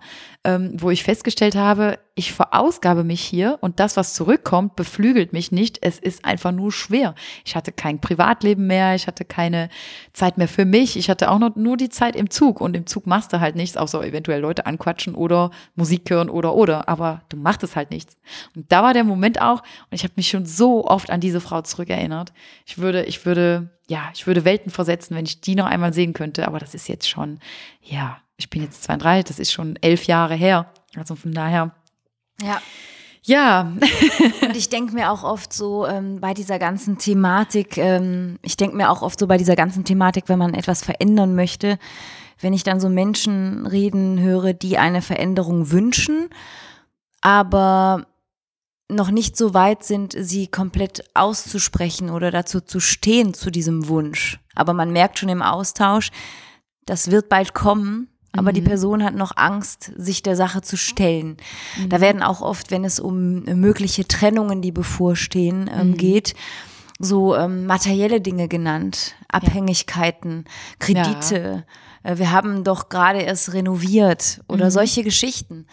ähm, 0.50 0.72
wo 0.76 0.90
ich 0.90 1.04
festgestellt 1.04 1.56
habe, 1.56 2.00
ich 2.16 2.34
verausgabe 2.34 3.04
mich 3.04 3.22
hier 3.22 3.60
und 3.62 3.80
das, 3.80 3.98
was 3.98 4.16
zurückkommt, 4.16 4.76
beflügelt 4.76 5.32
mich 5.32 5.52
nicht. 5.52 5.78
Es 5.82 6.00
ist 6.00 6.26
einfach 6.26 6.52
nur 6.52 6.72
schwer. 6.72 7.14
Ich 7.46 7.56
hatte 7.56 7.72
kein 7.72 8.02
Privatleben 8.02 8.66
mehr, 8.66 8.96
ich 8.96 9.06
hatte 9.06 9.26
keine 9.26 9.70
Zeit 10.14 10.38
mehr 10.38 10.48
für 10.48 10.66
mich, 10.66 10.98
ich 10.98 11.10
hatte 11.10 11.30
auch 11.30 11.38
noch 11.38 11.56
nur 11.56 11.78
die 11.78 11.90
Zeit 11.90 12.16
im 12.16 12.32
Zug 12.32 12.62
und 12.62 12.76
im 12.76 12.88
Zug 12.88 13.06
machst 13.06 13.32
du 13.32 13.40
halt 13.40 13.56
nichts, 13.56 13.78
außer 13.78 14.04
eventuell 14.04 14.42
Leute 14.42 14.66
anquatschen 14.66 15.14
oder 15.14 15.52
Musik 15.76 16.10
hören 16.10 16.30
oder 16.30 16.56
oder, 16.56 16.90
aber 16.90 17.22
du 17.30 17.38
machst 17.38 17.64
es 17.64 17.76
halt 17.76 17.92
nichts. 17.92 18.18
Und 18.56 18.72
da 18.72 18.82
war 18.82 18.94
der 18.94 19.04
Moment 19.04 19.40
auch 19.42 19.62
und 19.62 19.94
ich 19.94 20.04
habe 20.04 20.14
mich 20.16 20.30
schon 20.30 20.46
so 20.46 20.86
oft 20.86 21.12
an 21.12 21.22
diese 21.22 21.42
Frau 21.42 21.62
zurückerinnert. 21.62 22.34
Ich 22.66 22.80
würde, 22.80 23.04
ich 23.04 23.26
würde, 23.26 23.70
ja, 23.88 24.10
ich 24.14 24.26
würde 24.26 24.46
Welten 24.46 24.72
versetzen, 24.72 25.16
wenn 25.16 25.26
ich 25.26 25.42
die 25.42 25.56
noch 25.56 25.68
einmal 25.68 25.94
sehen 25.94 26.14
könnte, 26.14 26.48
aber 26.48 26.58
das 26.58 26.74
ist 26.74 26.88
jetzt 26.88 27.08
schon, 27.08 27.40
ja, 27.84 28.18
ich 28.40 28.50
bin 28.50 28.64
jetzt 28.64 28.84
32, 28.84 29.26
das 29.26 29.38
ist 29.40 29.52
schon 29.52 29.76
elf 29.82 30.06
Jahre 30.06 30.34
her. 30.34 30.72
Also 30.96 31.16
von 31.16 31.34
daher, 31.34 31.76
Ja. 32.42 32.62
ja, 33.24 33.74
Und 34.42 34.56
ich 34.56 34.70
denke 34.70 34.94
mir 34.94 35.12
auch 35.12 35.24
oft 35.24 35.54
so 35.54 35.86
ähm, 35.86 36.20
bei 36.20 36.34
dieser 36.34 36.58
ganzen 36.58 36.98
Thematik, 36.98 37.78
ähm, 37.78 38.40
ich 38.42 38.58
denke 38.58 38.76
mir 38.78 38.90
auch 38.90 39.02
oft 39.02 39.20
so 39.20 39.28
bei 39.28 39.38
dieser 39.38 39.56
ganzen 39.56 39.84
Thematik, 39.84 40.24
wenn 40.28 40.40
man 40.40 40.54
etwas 40.54 40.84
verändern 40.84 41.36
möchte, 41.36 41.78
wenn 42.40 42.54
ich 42.54 42.64
dann 42.64 42.80
so 42.80 42.88
Menschen 42.90 43.68
reden 43.68 44.20
höre, 44.22 44.54
die 44.54 44.78
eine 44.78 45.02
Veränderung 45.02 45.72
wünschen, 45.72 46.30
aber 47.22 48.08
noch 48.88 49.12
nicht 49.12 49.38
so 49.38 49.54
weit 49.54 49.84
sind, 49.84 50.16
sie 50.18 50.48
komplett 50.48 51.04
auszusprechen 51.14 52.10
oder 52.10 52.32
dazu 52.32 52.62
zu 52.62 52.80
stehen 52.80 53.34
zu 53.34 53.52
diesem 53.52 53.88
Wunsch. 53.90 54.40
Aber 54.56 54.74
man 54.74 54.92
merkt 54.92 55.20
schon 55.20 55.30
im 55.30 55.42
Austausch, 55.44 56.10
das 56.86 57.12
wird 57.12 57.30
bald 57.30 57.54
kommen, 57.54 58.09
aber 58.32 58.54
die 58.54 58.62
Person 58.62 59.04
hat 59.04 59.16
noch 59.16 59.36
Angst, 59.36 59.92
sich 59.98 60.22
der 60.24 60.36
Sache 60.36 60.62
zu 60.62 60.78
stellen. 60.78 61.38
Da 61.90 62.00
werden 62.00 62.22
auch 62.22 62.42
oft, 62.42 62.72
wenn 62.72 62.86
es 62.86 63.00
um 63.00 63.44
mögliche 63.44 64.08
Trennungen, 64.08 64.62
die 64.62 64.72
bevorstehen, 64.72 65.70
ähm, 65.74 65.96
geht, 65.98 66.36
so 67.00 67.36
ähm, 67.36 67.66
materielle 67.66 68.22
Dinge 68.22 68.48
genannt, 68.48 69.16
Abhängigkeiten, 69.30 70.46
Kredite. 70.80 71.66
Äh, 72.04 72.18
Wir 72.18 72.32
haben 72.32 72.64
doch 72.64 72.90
gerade 72.90 73.20
erst 73.22 73.54
renoviert 73.54 74.42
oder 74.48 74.70
solche 74.70 75.04
Geschichten. 75.04 75.66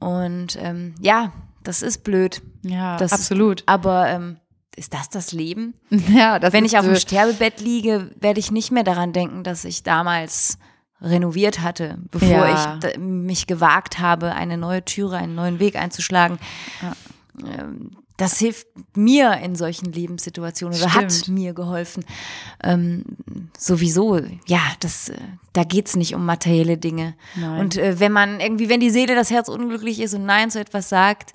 Und 0.00 0.58
ähm, 0.60 0.94
ja, 1.00 1.32
das 1.62 1.82
ist 1.82 2.04
blöd. 2.04 2.42
ja, 2.62 2.96
Das 2.96 3.12
absolut. 3.12 3.60
Ist, 3.60 3.68
aber 3.68 4.08
ähm, 4.08 4.36
ist 4.76 4.94
das 4.94 5.08
das 5.10 5.32
Leben? 5.32 5.74
ja, 5.90 6.38
das 6.38 6.52
Wenn 6.52 6.64
ich 6.64 6.78
auf 6.78 6.84
dem 6.84 6.94
äh, 6.94 7.00
Sterbebett 7.00 7.60
liege, 7.60 8.10
werde 8.18 8.40
ich 8.40 8.50
nicht 8.50 8.72
mehr 8.72 8.84
daran 8.84 9.12
denken, 9.12 9.44
dass 9.44 9.64
ich 9.64 9.82
damals 9.82 10.58
renoviert 11.02 11.60
hatte, 11.60 11.98
bevor 12.10 12.28
Ja. 12.28 12.78
ich 12.86 12.98
mich 12.98 13.46
gewagt 13.46 13.98
habe, 13.98 14.32
eine 14.32 14.56
neue 14.56 14.84
Türe, 14.84 15.16
einen 15.16 15.34
neuen 15.34 15.58
Weg 15.58 15.76
einzuschlagen. 15.76 16.38
Ähm, 17.44 17.90
Das 18.18 18.38
hilft 18.38 18.66
mir 18.94 19.38
in 19.42 19.56
solchen 19.56 19.90
Lebenssituationen 19.90 20.78
oder 20.78 20.94
hat 20.94 21.10
Stimmt. 21.12 21.36
mir 21.38 21.54
geholfen. 21.54 22.04
Ähm, 22.62 23.04
sowieso, 23.58 24.20
ja, 24.46 24.60
das, 24.80 25.08
äh, 25.08 25.16
da 25.54 25.64
geht's 25.64 25.96
nicht 25.96 26.14
um 26.14 26.24
materielle 26.24 26.76
Dinge. 26.76 27.14
Nein. 27.34 27.58
Und 27.58 27.78
äh, 27.78 27.98
wenn 27.98 28.12
man 28.12 28.38
irgendwie, 28.38 28.68
wenn 28.68 28.80
die 28.80 28.90
Seele, 28.90 29.14
das 29.16 29.30
Herz 29.30 29.48
unglücklich 29.48 29.98
ist 29.98 30.14
und 30.14 30.24
Nein 30.26 30.50
zu 30.50 30.60
etwas 30.60 30.88
sagt, 30.88 31.32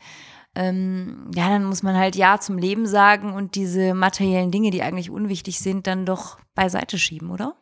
ähm, 0.57 1.29
ja, 1.35 1.49
dann 1.49 1.65
muss 1.65 1.83
man 1.83 1.95
halt 1.95 2.15
Ja 2.15 2.39
zum 2.39 2.57
Leben 2.57 2.87
sagen 2.87 3.31
und 3.31 3.53
diese 3.53 3.93
materiellen 3.93 4.49
Dinge, 4.49 4.71
die 4.71 4.81
eigentlich 4.81 5.11
unwichtig 5.11 5.59
sind, 5.59 5.85
dann 5.85 6.03
doch 6.03 6.39
beiseite 6.55 6.97
schieben, 6.97 7.29
oder? 7.29 7.53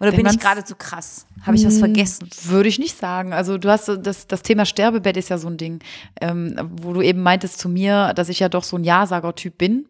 Oder 0.00 0.12
Wenn 0.12 0.24
bin 0.24 0.26
ich 0.26 0.38
gerade 0.38 0.62
zu 0.62 0.76
krass? 0.76 1.26
Habe 1.46 1.56
ich 1.56 1.64
was 1.64 1.78
vergessen? 1.78 2.28
Würde 2.44 2.68
ich 2.68 2.78
nicht 2.78 2.98
sagen. 2.98 3.32
Also 3.32 3.56
du 3.56 3.70
hast 3.70 3.88
das, 3.88 4.26
das 4.26 4.42
Thema 4.42 4.66
Sterbebett 4.66 5.16
ist 5.16 5.30
ja 5.30 5.38
so 5.38 5.48
ein 5.48 5.56
Ding, 5.56 5.82
ähm, 6.20 6.56
wo 6.82 6.92
du 6.92 7.00
eben 7.00 7.22
meintest 7.22 7.58
zu 7.58 7.70
mir, 7.70 8.12
dass 8.14 8.28
ich 8.28 8.40
ja 8.40 8.50
doch 8.50 8.64
so 8.64 8.76
ein 8.76 8.84
Ja-Sager-Typ 8.84 9.56
bin. 9.56 9.86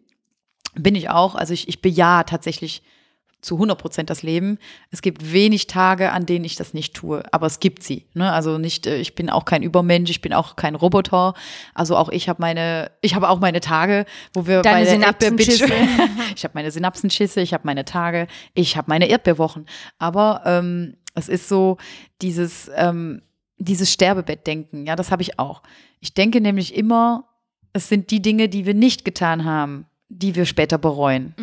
Bin 0.73 0.95
ich 0.95 1.09
auch. 1.09 1.35
Also 1.35 1.53
ich, 1.53 1.67
ich 1.67 1.81
bejahe 1.81 2.25
tatsächlich 2.25 2.81
zu 3.43 3.55
100 3.55 3.77
Prozent 3.77 4.09
das 4.09 4.23
Leben. 4.23 4.57
Es 4.89 5.01
gibt 5.01 5.33
wenig 5.33 5.67
Tage, 5.67 6.11
an 6.11 6.25
denen 6.25 6.45
ich 6.45 6.55
das 6.55 6.73
nicht 6.73 6.93
tue, 6.93 7.23
aber 7.31 7.45
es 7.45 7.59
gibt 7.59 7.83
sie. 7.83 8.07
Ne? 8.13 8.31
Also 8.31 8.57
nicht, 8.57 8.87
äh, 8.87 8.97
ich 8.97 9.15
bin 9.15 9.29
auch 9.29 9.45
kein 9.45 9.63
Übermensch, 9.63 10.09
ich 10.09 10.21
bin 10.21 10.33
auch 10.33 10.55
kein 10.55 10.75
Roboter. 10.75 11.33
Also 11.73 11.97
auch 11.97 12.09
ich 12.09 12.29
habe 12.29 12.41
meine, 12.41 12.91
ich 13.01 13.15
habe 13.15 13.29
auch 13.29 13.39
meine 13.39 13.59
Tage, 13.59 14.05
wo 14.33 14.47
wir 14.47 14.61
Deine 14.61 14.77
bei 14.77 14.83
der 14.85 14.93
Synapsenschisse. 14.93 15.73
Ich 16.35 16.43
habe 16.43 16.53
meine 16.55 16.71
Synapsenschisse, 16.71 17.41
ich 17.41 17.53
habe 17.53 17.63
meine 17.65 17.85
Tage, 17.85 18.27
ich 18.53 18.77
habe 18.77 18.85
meine 18.89 19.07
Erdbeerwochen. 19.07 19.65
Aber 19.99 20.41
ähm, 20.45 20.95
es 21.13 21.29
ist 21.29 21.47
so 21.47 21.77
dieses, 22.21 22.71
ähm, 22.75 23.21
dieses 23.57 23.91
Sterbebettdenken, 23.91 24.85
ja, 24.85 24.95
das 24.95 25.11
habe 25.11 25.21
ich 25.21 25.37
auch. 25.39 25.61
Ich 25.99 26.13
denke 26.13 26.41
nämlich 26.41 26.75
immer, 26.75 27.29
es 27.73 27.89
sind 27.89 28.11
die 28.11 28.21
Dinge, 28.21 28.49
die 28.49 28.65
wir 28.65 28.73
nicht 28.73 29.05
getan 29.05 29.45
haben, 29.45 29.85
die 30.19 30.35
wir 30.35 30.45
später 30.45 30.77
bereuen. 30.77 31.33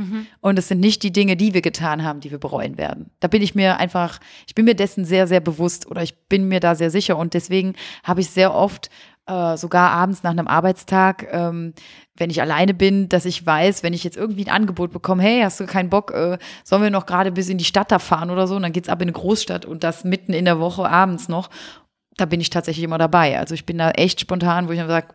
Und 0.40 0.58
es 0.58 0.68
sind 0.68 0.80
nicht 0.80 1.02
die 1.02 1.12
Dinge, 1.12 1.36
die 1.36 1.54
wir 1.54 1.62
getan 1.62 2.04
haben, 2.04 2.20
die 2.20 2.30
wir 2.30 2.38
bereuen 2.38 2.78
werden. 2.78 3.10
Da 3.20 3.28
bin 3.28 3.42
ich 3.42 3.54
mir 3.54 3.78
einfach, 3.78 4.20
ich 4.46 4.54
bin 4.54 4.64
mir 4.64 4.74
dessen 4.74 5.04
sehr, 5.04 5.26
sehr 5.26 5.40
bewusst 5.40 5.86
oder 5.86 6.02
ich 6.02 6.16
bin 6.28 6.48
mir 6.48 6.60
da 6.60 6.74
sehr 6.74 6.90
sicher. 6.90 7.16
Und 7.16 7.34
deswegen 7.34 7.74
habe 8.04 8.20
ich 8.20 8.30
sehr 8.30 8.54
oft, 8.54 8.90
äh, 9.26 9.56
sogar 9.56 9.90
abends 9.90 10.22
nach 10.22 10.30
einem 10.30 10.48
Arbeitstag, 10.48 11.28
ähm, 11.30 11.74
wenn 12.16 12.30
ich 12.30 12.40
alleine 12.40 12.74
bin, 12.74 13.08
dass 13.08 13.24
ich 13.24 13.44
weiß, 13.44 13.82
wenn 13.82 13.92
ich 13.92 14.04
jetzt 14.04 14.16
irgendwie 14.16 14.44
ein 14.44 14.52
Angebot 14.52 14.92
bekomme, 14.92 15.22
hey, 15.22 15.42
hast 15.42 15.60
du 15.60 15.66
keinen 15.66 15.90
Bock, 15.90 16.12
äh, 16.12 16.38
sollen 16.64 16.82
wir 16.82 16.90
noch 16.90 17.06
gerade 17.06 17.32
bis 17.32 17.48
in 17.48 17.58
die 17.58 17.64
Stadt 17.64 17.92
da 17.92 17.98
fahren 17.98 18.30
oder 18.30 18.46
so? 18.46 18.56
Und 18.56 18.62
dann 18.62 18.72
geht's 18.72 18.88
ab 18.88 19.00
in 19.00 19.08
eine 19.08 19.12
Großstadt 19.12 19.64
und 19.64 19.84
das 19.84 20.04
mitten 20.04 20.32
in 20.32 20.44
der 20.44 20.60
Woche 20.60 20.88
abends 20.88 21.28
noch. 21.28 21.50
Da 22.16 22.26
bin 22.26 22.40
ich 22.40 22.50
tatsächlich 22.50 22.84
immer 22.84 22.98
dabei. 22.98 23.38
Also 23.38 23.54
ich 23.54 23.64
bin 23.64 23.78
da 23.78 23.90
echt 23.92 24.20
spontan, 24.20 24.68
wo 24.68 24.72
ich 24.72 24.78
dann 24.78 24.88
sage, 24.88 25.14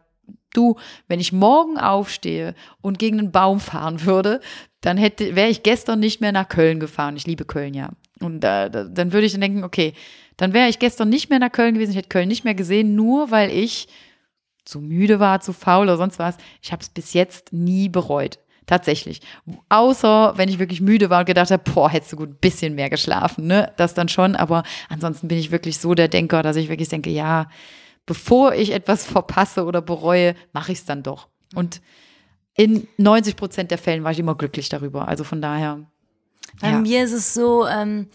du, 0.56 0.78
wenn 1.08 1.20
ich 1.20 1.32
morgen 1.34 1.78
aufstehe 1.78 2.56
und 2.82 3.00
gegen 3.00 3.20
einen 3.20 3.32
Baum 3.32 3.60
fahren 3.60 4.04
würde, 4.06 4.40
dann 4.82 4.98
hätte, 4.98 5.36
wäre 5.36 5.50
ich 5.50 5.64
gestern 5.64 6.00
nicht 6.00 6.22
mehr 6.22 6.32
nach 6.32 6.48
Köln 6.48 6.80
gefahren. 6.80 7.16
Ich 7.18 7.26
liebe 7.28 7.46
Köln, 7.46 7.74
ja. 7.74 7.90
Und 8.20 8.44
äh, 8.44 8.70
da- 8.70 8.84
dann 8.86 9.14
würde 9.14 9.26
ich 9.26 9.32
dann 9.34 9.42
denken, 9.42 9.64
okay, 9.64 9.94
dann 10.38 10.54
wäre 10.54 10.68
ich 10.70 10.80
gestern 10.80 11.10
nicht 11.10 11.30
mehr 11.30 11.40
nach 11.40 11.52
Köln 11.52 11.74
gewesen, 11.74 11.92
ich 11.92 11.98
hätte 11.98 12.10
Köln 12.10 12.28
nicht 12.28 12.44
mehr 12.44 12.56
gesehen, 12.56 12.96
nur 12.96 13.32
weil 13.32 13.52
ich 13.52 13.88
zu 14.66 14.82
müde 14.82 15.20
war, 15.20 15.42
zu 15.42 15.54
faul 15.54 15.84
oder 15.86 15.98
sonst 15.98 16.20
was. 16.20 16.38
Ich 16.62 16.72
habe 16.72 16.82
es 16.82 16.90
bis 16.90 17.14
jetzt 17.14 17.54
nie 17.54 17.88
bereut. 17.90 18.40
Tatsächlich. 18.68 19.22
Außer, 19.70 20.34
wenn 20.38 20.50
ich 20.50 20.58
wirklich 20.58 20.82
müde 20.82 21.12
war 21.12 21.20
und 21.20 21.26
gedacht 21.28 21.52
habe, 21.52 21.64
boah, 21.72 21.88
hättest 21.88 22.14
du 22.14 22.18
gut 22.18 22.30
ein 22.30 22.38
bisschen 22.42 22.74
mehr 22.74 22.90
geschlafen, 22.90 23.46
ne? 23.46 23.72
Das 23.78 23.94
dann 23.94 24.10
schon. 24.10 24.36
Aber 24.36 24.64
ansonsten 24.90 25.28
bin 25.28 25.38
ich 25.38 25.52
wirklich 25.52 25.78
so 25.78 25.94
der 25.94 26.08
Denker, 26.08 26.42
dass 26.42 26.56
ich 26.56 26.68
wirklich 26.68 26.90
denke, 26.90 27.12
ja, 27.12 27.48
bevor 28.06 28.54
ich 28.54 28.72
etwas 28.72 29.06
verpasse 29.06 29.66
oder 29.66 29.82
bereue, 29.82 30.36
mache 30.54 30.72
ich 30.72 30.80
es 30.80 30.86
dann 30.86 31.04
doch. 31.04 31.28
Und 31.54 31.82
in 32.56 32.88
90 32.98 33.36
Prozent 33.36 33.72
der 33.72 33.78
Fällen 33.78 34.04
war 34.04 34.12
ich 34.12 34.20
immer 34.20 34.36
glücklich 34.36 34.70
darüber. 34.70 35.08
Also 35.08 35.24
von 35.24 35.42
daher. 35.42 35.86
Bei 36.62 36.72
ja. 36.72 36.80
mir 36.80 37.04
ist 37.04 37.12
es 37.12 37.34
so, 37.34 37.68
ähm, 37.68 38.08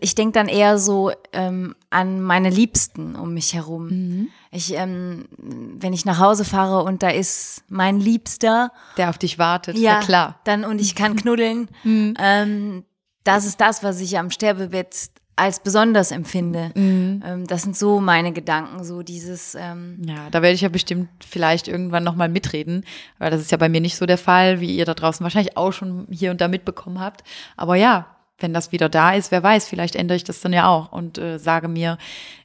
ich 0.00 0.14
denke 0.14 0.32
dann 0.32 0.48
eher 0.48 0.78
so 0.78 1.10
ähm, 1.32 1.74
an 1.90 2.20
meine 2.22 2.50
Liebsten 2.50 3.16
um 3.16 3.34
mich 3.34 3.54
herum. 3.54 3.88
Mhm. 3.88 4.28
Ich, 4.50 4.74
ähm, 4.74 5.26
wenn 5.36 5.92
ich 5.92 6.04
nach 6.04 6.18
Hause 6.18 6.44
fahre 6.44 6.84
und 6.84 7.02
da 7.02 7.10
ist 7.10 7.64
mein 7.68 8.00
Liebster, 8.00 8.72
der 8.96 9.10
auf 9.10 9.18
dich 9.18 9.38
wartet, 9.38 9.76
ja, 9.76 10.00
klar. 10.00 10.40
Dann 10.44 10.64
und 10.64 10.80
ich 10.80 10.94
kann 10.94 11.16
knuddeln. 11.16 11.68
Mhm. 11.82 12.14
Ähm, 12.18 12.84
das 13.24 13.44
ist 13.44 13.60
das, 13.60 13.82
was 13.82 14.00
ich 14.00 14.18
am 14.18 14.30
Sterbebett 14.30 15.10
als 15.36 15.60
besonders 15.60 16.10
empfinde. 16.10 16.70
Mhm. 16.74 17.22
Ähm, 17.24 17.46
das 17.46 17.62
sind 17.62 17.76
so 17.76 18.00
meine 18.00 18.32
Gedanken, 18.32 18.84
so 18.84 19.02
dieses. 19.02 19.54
Ähm 19.54 20.00
ja, 20.06 20.30
da 20.30 20.42
werde 20.42 20.54
ich 20.54 20.60
ja 20.60 20.68
bestimmt 20.68 21.08
vielleicht 21.26 21.68
irgendwann 21.68 22.04
nochmal 22.04 22.28
mitreden, 22.28 22.84
weil 23.18 23.30
das 23.30 23.40
ist 23.40 23.50
ja 23.50 23.58
bei 23.58 23.68
mir 23.68 23.80
nicht 23.80 23.96
so 23.96 24.06
der 24.06 24.18
Fall, 24.18 24.60
wie 24.60 24.76
ihr 24.76 24.84
da 24.84 24.94
draußen 24.94 25.24
wahrscheinlich 25.24 25.56
auch 25.56 25.72
schon 25.72 26.06
hier 26.10 26.30
und 26.30 26.40
da 26.40 26.48
mitbekommen 26.48 27.00
habt. 27.00 27.24
Aber 27.56 27.74
ja, 27.76 28.06
wenn 28.38 28.52
das 28.52 28.72
wieder 28.72 28.88
da 28.88 29.14
ist, 29.14 29.30
wer 29.30 29.42
weiß, 29.42 29.68
vielleicht 29.68 29.96
ändere 29.96 30.16
ich 30.16 30.24
das 30.24 30.40
dann 30.40 30.52
ja 30.52 30.68
auch 30.68 30.92
und 30.92 31.18
äh, 31.18 31.38
sage 31.38 31.68
mir, 31.68 31.98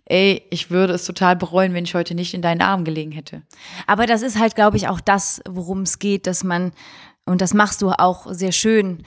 ey, 0.06 0.44
ich 0.50 0.72
würde 0.72 0.94
es 0.94 1.06
total 1.06 1.36
bereuen, 1.36 1.74
wenn 1.74 1.84
ich 1.84 1.96
heute 1.96 2.16
nicht 2.16 2.34
in 2.34 2.42
deinen 2.42 2.62
Armen 2.62 2.86
gelegen 2.86 3.12
hätte. 3.12 3.42
Aber 3.88 4.06
das 4.06 4.22
ist 4.22 4.40
halt, 4.40 4.56
glaube 4.56 4.78
ich, 4.78 4.88
auch 4.88 5.00
das, 5.00 5.42
worum 5.48 5.82
es 5.82 6.00
geht, 6.00 6.28
dass 6.28 6.44
man, 6.44 6.72
und 7.26 7.42
das 7.42 7.54
machst 7.54 7.82
du 7.82 7.92
auch 7.92 8.28
sehr 8.32 8.52
schön, 8.52 9.04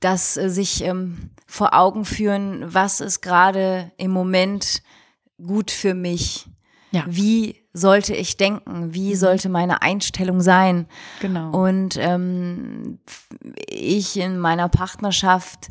dass 0.00 0.36
äh, 0.36 0.48
sich 0.48 0.84
ähm, 0.84 1.30
vor 1.46 1.74
Augen 1.74 2.04
führen, 2.04 2.62
was 2.66 3.00
ist 3.00 3.20
gerade 3.20 3.92
im 3.96 4.10
Moment 4.10 4.82
gut 5.42 5.70
für 5.70 5.94
mich. 5.94 6.46
Ja. 6.90 7.04
Wie 7.06 7.56
sollte 7.72 8.14
ich 8.14 8.36
denken? 8.36 8.94
Wie 8.94 9.10
mhm. 9.10 9.16
sollte 9.16 9.48
meine 9.48 9.82
Einstellung 9.82 10.40
sein? 10.40 10.86
Genau. 11.20 11.50
Und 11.50 11.96
ähm, 11.98 12.98
ich 13.68 14.18
in 14.18 14.38
meiner 14.38 14.68
Partnerschaft 14.68 15.68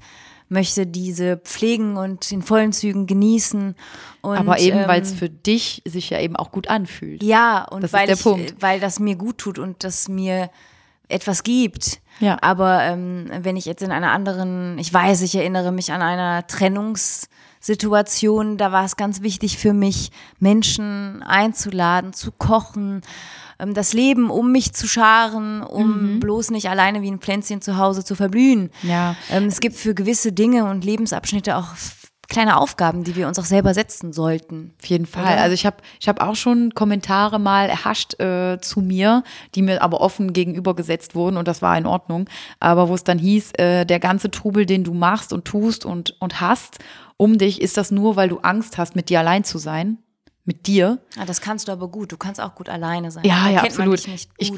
möchte 0.50 0.86
diese 0.86 1.38
pflegen 1.38 1.96
und 1.96 2.30
in 2.32 2.42
vollen 2.42 2.74
Zügen 2.74 3.08
genießen. 3.08 3.76
Und, 4.22 4.38
Aber 4.38 4.60
eben, 4.60 4.80
ähm, 4.80 4.88
weil 4.88 5.02
es 5.02 5.14
für 5.14 5.30
dich 5.30 5.82
sich 5.86 6.10
ja 6.10 6.20
eben 6.20 6.36
auch 6.36 6.52
gut 6.52 6.68
anfühlt. 6.68 7.24
Ja, 7.24 7.64
und 7.64 7.84
das 7.84 7.94
weil, 7.94 8.10
ich, 8.10 8.26
weil 8.60 8.80
das 8.82 9.00
mir 9.00 9.16
gut 9.16 9.38
tut 9.38 9.60
und 9.60 9.84
das 9.84 10.10
mir 10.10 10.50
etwas 11.08 11.44
gibt. 11.44 12.01
Ja. 12.20 12.38
Aber 12.42 12.84
ähm, 12.84 13.30
wenn 13.42 13.58
ich 13.58 13.66
jetzt 13.66 13.82
in 13.82 13.92
einer 13.92 14.12
anderen, 14.12 14.78
ich 14.78 14.94
weiß, 14.94 15.22
ich 15.22 15.36
erinnere 15.36 15.72
mich 15.72 15.92
an 15.92 16.02
einer 16.02 16.46
Trennungssituation, 16.48 18.58
da 18.58 18.72
war 18.72 18.86
es 18.86 18.96
ganz 18.96 19.22
wichtig 19.22 19.58
für 19.58 19.74
mich, 19.74 20.12
Menschen 20.40 21.24
einzuladen, 21.24 22.14
zu 22.14 22.32
kochen, 22.32 23.02
ähm, 23.60 23.74
das 23.74 23.94
Leben 23.94 24.30
um 24.30 24.52
mich 24.52 24.74
zu 24.74 24.88
scharen, 24.88 25.64
um 25.64 26.16
mhm. 26.16 26.20
bloß 26.20 26.52
nicht 26.52 26.70
alleine 26.70 27.02
wie 27.02 27.10
ein 27.10 27.20
Pflänzchen 27.20 27.62
zu 27.62 27.78
Hause 27.78 28.04
zu 28.04 28.16
verblühen. 28.16 28.70
Ja. 28.84 29.16
Ähm, 29.32 29.46
es 29.46 29.60
gibt 29.60 29.76
für 29.76 29.96
gewisse 29.96 30.32
Dinge 30.32 30.66
und 30.66 30.84
Lebensabschnitte 30.84 31.56
auch 31.56 31.76
kleine 32.32 32.58
Aufgaben, 32.58 33.04
die 33.04 33.16
wir 33.16 33.28
uns 33.28 33.38
auch 33.38 33.46
selber 33.46 33.74
setzen 33.74 34.14
sollten. 34.14 34.74
Auf 34.80 34.86
jeden 34.86 35.06
Fall. 35.06 35.34
Oder? 35.34 35.42
Also 35.42 35.54
ich 35.54 35.66
habe 35.66 35.78
ich 36.00 36.08
hab 36.08 36.22
auch 36.22 36.36
schon 36.36 36.74
Kommentare 36.74 37.40
mal 37.40 37.70
erhascht 37.70 38.20
äh, 38.20 38.58
zu 38.62 38.80
mir, 38.80 39.24
die 39.54 39.62
mir 39.62 39.82
aber 39.84 40.02
offen 40.02 40.34
gegenübergesetzt 40.34 41.14
wurden 41.14 41.38
und 41.38 41.48
das 41.48 41.62
war 41.62 41.78
in 41.78 41.86
Ordnung. 41.86 42.30
Aber 42.60 42.90
wo 42.90 42.96
es 42.96 43.04
dann 43.04 43.20
hieß, 43.20 43.52
äh, 43.58 43.86
der 43.86 44.00
ganze 44.00 44.32
Trubel, 44.32 44.66
den 44.66 44.84
du 44.84 44.94
machst 44.94 45.34
und 45.34 45.46
tust 45.46 45.86
und, 45.86 46.16
und 46.20 46.40
hast 46.42 46.80
um 47.18 47.38
dich, 47.38 47.62
ist 47.62 47.78
das 47.78 47.92
nur, 47.92 48.16
weil 48.16 48.30
du 48.30 48.40
Angst 48.40 48.78
hast, 48.78 48.96
mit 48.96 49.10
dir 49.10 49.20
allein 49.20 49.44
zu 49.44 49.58
sein? 49.58 50.00
Mit 50.46 50.68
dir. 50.68 51.00
Ja, 51.16 51.26
das 51.26 51.42
kannst 51.42 51.68
du 51.68 51.72
aber 51.72 51.88
gut. 51.88 52.12
Du 52.12 52.18
kannst 52.18 52.42
auch 52.42 52.56
gut 52.56 52.70
alleine 52.70 53.12
sein. 53.12 53.24
Ja, 53.26 53.46
da 53.46 53.50
ja, 53.52 53.64
absolut. 53.64 54.08
Ich, 54.08 54.52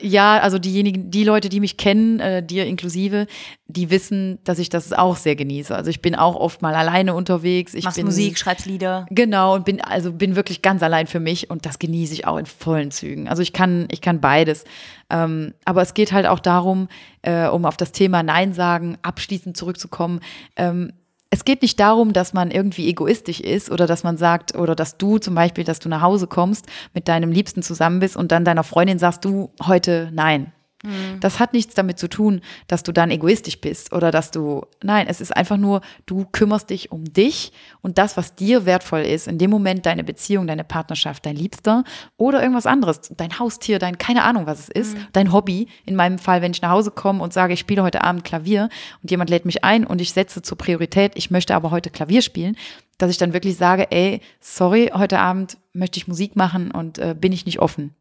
ja, 0.00 0.38
also 0.38 0.58
diejenigen, 0.58 1.10
die 1.10 1.24
Leute, 1.24 1.48
die 1.48 1.60
mich 1.60 1.76
kennen, 1.76 2.20
äh, 2.20 2.42
dir 2.42 2.66
inklusive, 2.66 3.26
die 3.66 3.90
wissen, 3.90 4.38
dass 4.44 4.58
ich 4.58 4.68
das 4.68 4.92
auch 4.92 5.16
sehr 5.16 5.36
genieße. 5.36 5.74
Also 5.74 5.90
ich 5.90 6.02
bin 6.02 6.14
auch 6.14 6.36
oft 6.36 6.62
mal 6.62 6.74
alleine 6.74 7.14
unterwegs. 7.14 7.74
Ich 7.74 7.84
Machst 7.84 7.96
bin, 7.96 8.06
Musik, 8.06 8.38
schreibst 8.38 8.66
Lieder. 8.66 9.06
Genau 9.10 9.54
und 9.54 9.64
bin 9.64 9.80
also 9.80 10.12
bin 10.12 10.36
wirklich 10.36 10.62
ganz 10.62 10.82
allein 10.82 11.06
für 11.06 11.20
mich 11.20 11.50
und 11.50 11.66
das 11.66 11.78
genieße 11.78 12.12
ich 12.12 12.26
auch 12.26 12.36
in 12.36 12.46
vollen 12.46 12.90
Zügen. 12.90 13.28
Also 13.28 13.42
ich 13.42 13.52
kann 13.52 13.88
ich 13.90 14.00
kann 14.00 14.20
beides. 14.20 14.64
Ähm, 15.10 15.54
aber 15.64 15.82
es 15.82 15.94
geht 15.94 16.12
halt 16.12 16.26
auch 16.26 16.40
darum, 16.40 16.88
äh, 17.22 17.48
um 17.48 17.64
auf 17.64 17.76
das 17.76 17.92
Thema 17.92 18.22
Nein 18.22 18.52
sagen 18.52 18.98
abschließend 19.02 19.56
zurückzukommen. 19.56 20.20
Ähm, 20.56 20.92
es 21.30 21.44
geht 21.44 21.62
nicht 21.62 21.78
darum, 21.78 22.12
dass 22.12 22.32
man 22.32 22.50
irgendwie 22.50 22.88
egoistisch 22.88 23.40
ist 23.40 23.70
oder 23.70 23.86
dass 23.86 24.02
man 24.02 24.16
sagt, 24.16 24.54
oder 24.54 24.74
dass 24.74 24.96
du 24.96 25.18
zum 25.18 25.34
Beispiel, 25.34 25.64
dass 25.64 25.78
du 25.78 25.88
nach 25.88 26.00
Hause 26.00 26.26
kommst, 26.26 26.66
mit 26.94 27.08
deinem 27.08 27.30
Liebsten 27.30 27.62
zusammen 27.62 28.00
bist 28.00 28.16
und 28.16 28.32
dann 28.32 28.44
deiner 28.44 28.64
Freundin 28.64 28.98
sagst, 28.98 29.24
du 29.24 29.50
heute 29.62 30.10
nein. 30.12 30.52
Mhm. 30.84 31.18
Das 31.20 31.40
hat 31.40 31.52
nichts 31.52 31.74
damit 31.74 31.98
zu 31.98 32.08
tun, 32.08 32.40
dass 32.68 32.82
du 32.82 32.92
dann 32.92 33.10
egoistisch 33.10 33.60
bist 33.60 33.92
oder 33.92 34.10
dass 34.10 34.30
du, 34.30 34.64
nein, 34.82 35.06
es 35.08 35.20
ist 35.20 35.36
einfach 35.36 35.56
nur, 35.56 35.80
du 36.06 36.24
kümmerst 36.30 36.70
dich 36.70 36.92
um 36.92 37.04
dich 37.04 37.52
und 37.82 37.98
das, 37.98 38.16
was 38.16 38.36
dir 38.36 38.64
wertvoll 38.64 39.00
ist, 39.00 39.26
in 39.26 39.38
dem 39.38 39.50
Moment 39.50 39.86
deine 39.86 40.04
Beziehung, 40.04 40.46
deine 40.46 40.64
Partnerschaft, 40.64 41.26
dein 41.26 41.34
Liebster 41.34 41.82
oder 42.16 42.40
irgendwas 42.40 42.66
anderes, 42.66 43.00
dein 43.16 43.38
Haustier, 43.38 43.78
dein, 43.78 43.98
keine 43.98 44.22
Ahnung, 44.22 44.46
was 44.46 44.60
es 44.60 44.68
ist, 44.68 44.96
mhm. 44.96 45.06
dein 45.12 45.32
Hobby. 45.32 45.68
In 45.84 45.96
meinem 45.96 46.18
Fall, 46.18 46.42
wenn 46.42 46.52
ich 46.52 46.62
nach 46.62 46.70
Hause 46.70 46.92
komme 46.92 47.22
und 47.22 47.32
sage, 47.32 47.54
ich 47.54 47.60
spiele 47.60 47.82
heute 47.82 48.02
Abend 48.04 48.24
Klavier 48.24 48.68
und 49.02 49.10
jemand 49.10 49.30
lädt 49.30 49.46
mich 49.46 49.64
ein 49.64 49.84
und 49.84 50.00
ich 50.00 50.12
setze 50.12 50.42
zur 50.42 50.58
Priorität, 50.58 51.12
ich 51.16 51.30
möchte 51.30 51.56
aber 51.56 51.72
heute 51.72 51.90
Klavier 51.90 52.22
spielen, 52.22 52.56
dass 52.98 53.10
ich 53.10 53.18
dann 53.18 53.32
wirklich 53.32 53.56
sage, 53.56 53.90
ey, 53.90 54.20
sorry, 54.40 54.90
heute 54.94 55.18
Abend 55.18 55.56
möchte 55.72 55.98
ich 55.98 56.08
Musik 56.08 56.36
machen 56.36 56.70
und 56.70 56.98
äh, 56.98 57.16
bin 57.18 57.32
ich 57.32 57.46
nicht 57.46 57.60
offen. 57.60 57.94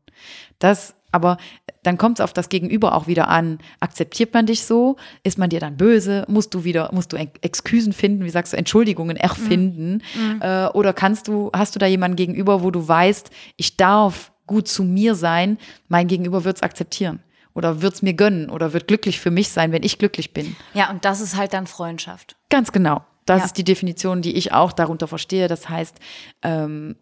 Das 0.59 0.96
aber 1.17 1.37
dann 1.81 1.97
kommt 1.97 2.19
es 2.19 2.23
auf 2.23 2.31
das 2.31 2.49
Gegenüber 2.49 2.93
auch 2.93 3.07
wieder 3.07 3.27
an. 3.27 3.57
Akzeptiert 3.79 4.33
man 4.33 4.45
dich 4.45 4.65
so? 4.65 4.97
Ist 5.23 5.39
man 5.39 5.49
dir 5.49 5.59
dann 5.59 5.75
böse? 5.75 6.25
Musst 6.27 6.53
du 6.53 6.63
wieder, 6.63 6.91
musst 6.93 7.11
du 7.11 7.17
Exkusen 7.17 7.91
finden, 7.91 8.23
wie 8.23 8.29
sagst 8.29 8.53
du, 8.53 8.57
Entschuldigungen 8.57 9.17
erfinden? 9.17 10.03
Mhm. 10.15 10.41
Äh, 10.41 10.67
oder 10.67 10.93
kannst 10.93 11.27
du, 11.27 11.49
hast 11.53 11.75
du 11.75 11.79
da 11.79 11.87
jemanden 11.87 12.15
gegenüber, 12.15 12.61
wo 12.61 12.69
du 12.69 12.87
weißt, 12.87 13.31
ich 13.55 13.75
darf 13.77 14.31
gut 14.45 14.67
zu 14.67 14.83
mir 14.83 15.15
sein, 15.15 15.57
mein 15.87 16.07
Gegenüber 16.07 16.43
wird 16.43 16.57
es 16.57 16.63
akzeptieren? 16.63 17.19
Oder 17.55 17.81
wird 17.81 17.95
es 17.95 18.01
mir 18.03 18.13
gönnen 18.13 18.51
oder 18.51 18.73
wird 18.73 18.87
glücklich 18.87 19.19
für 19.19 19.31
mich 19.31 19.49
sein, 19.49 19.71
wenn 19.71 19.81
ich 19.81 19.97
glücklich 19.97 20.31
bin? 20.31 20.55
Ja, 20.75 20.91
und 20.91 21.05
das 21.05 21.21
ist 21.21 21.35
halt 21.35 21.53
dann 21.53 21.65
Freundschaft. 21.65 22.35
Ganz 22.49 22.71
genau. 22.71 23.01
Das 23.25 23.39
ja. 23.39 23.45
ist 23.45 23.57
die 23.57 23.63
Definition, 23.63 24.21
die 24.21 24.35
ich 24.35 24.53
auch 24.53 24.71
darunter 24.71 25.07
verstehe. 25.07 25.47
Das 25.47 25.67
heißt, 25.67 25.97
ähm, 26.43 26.95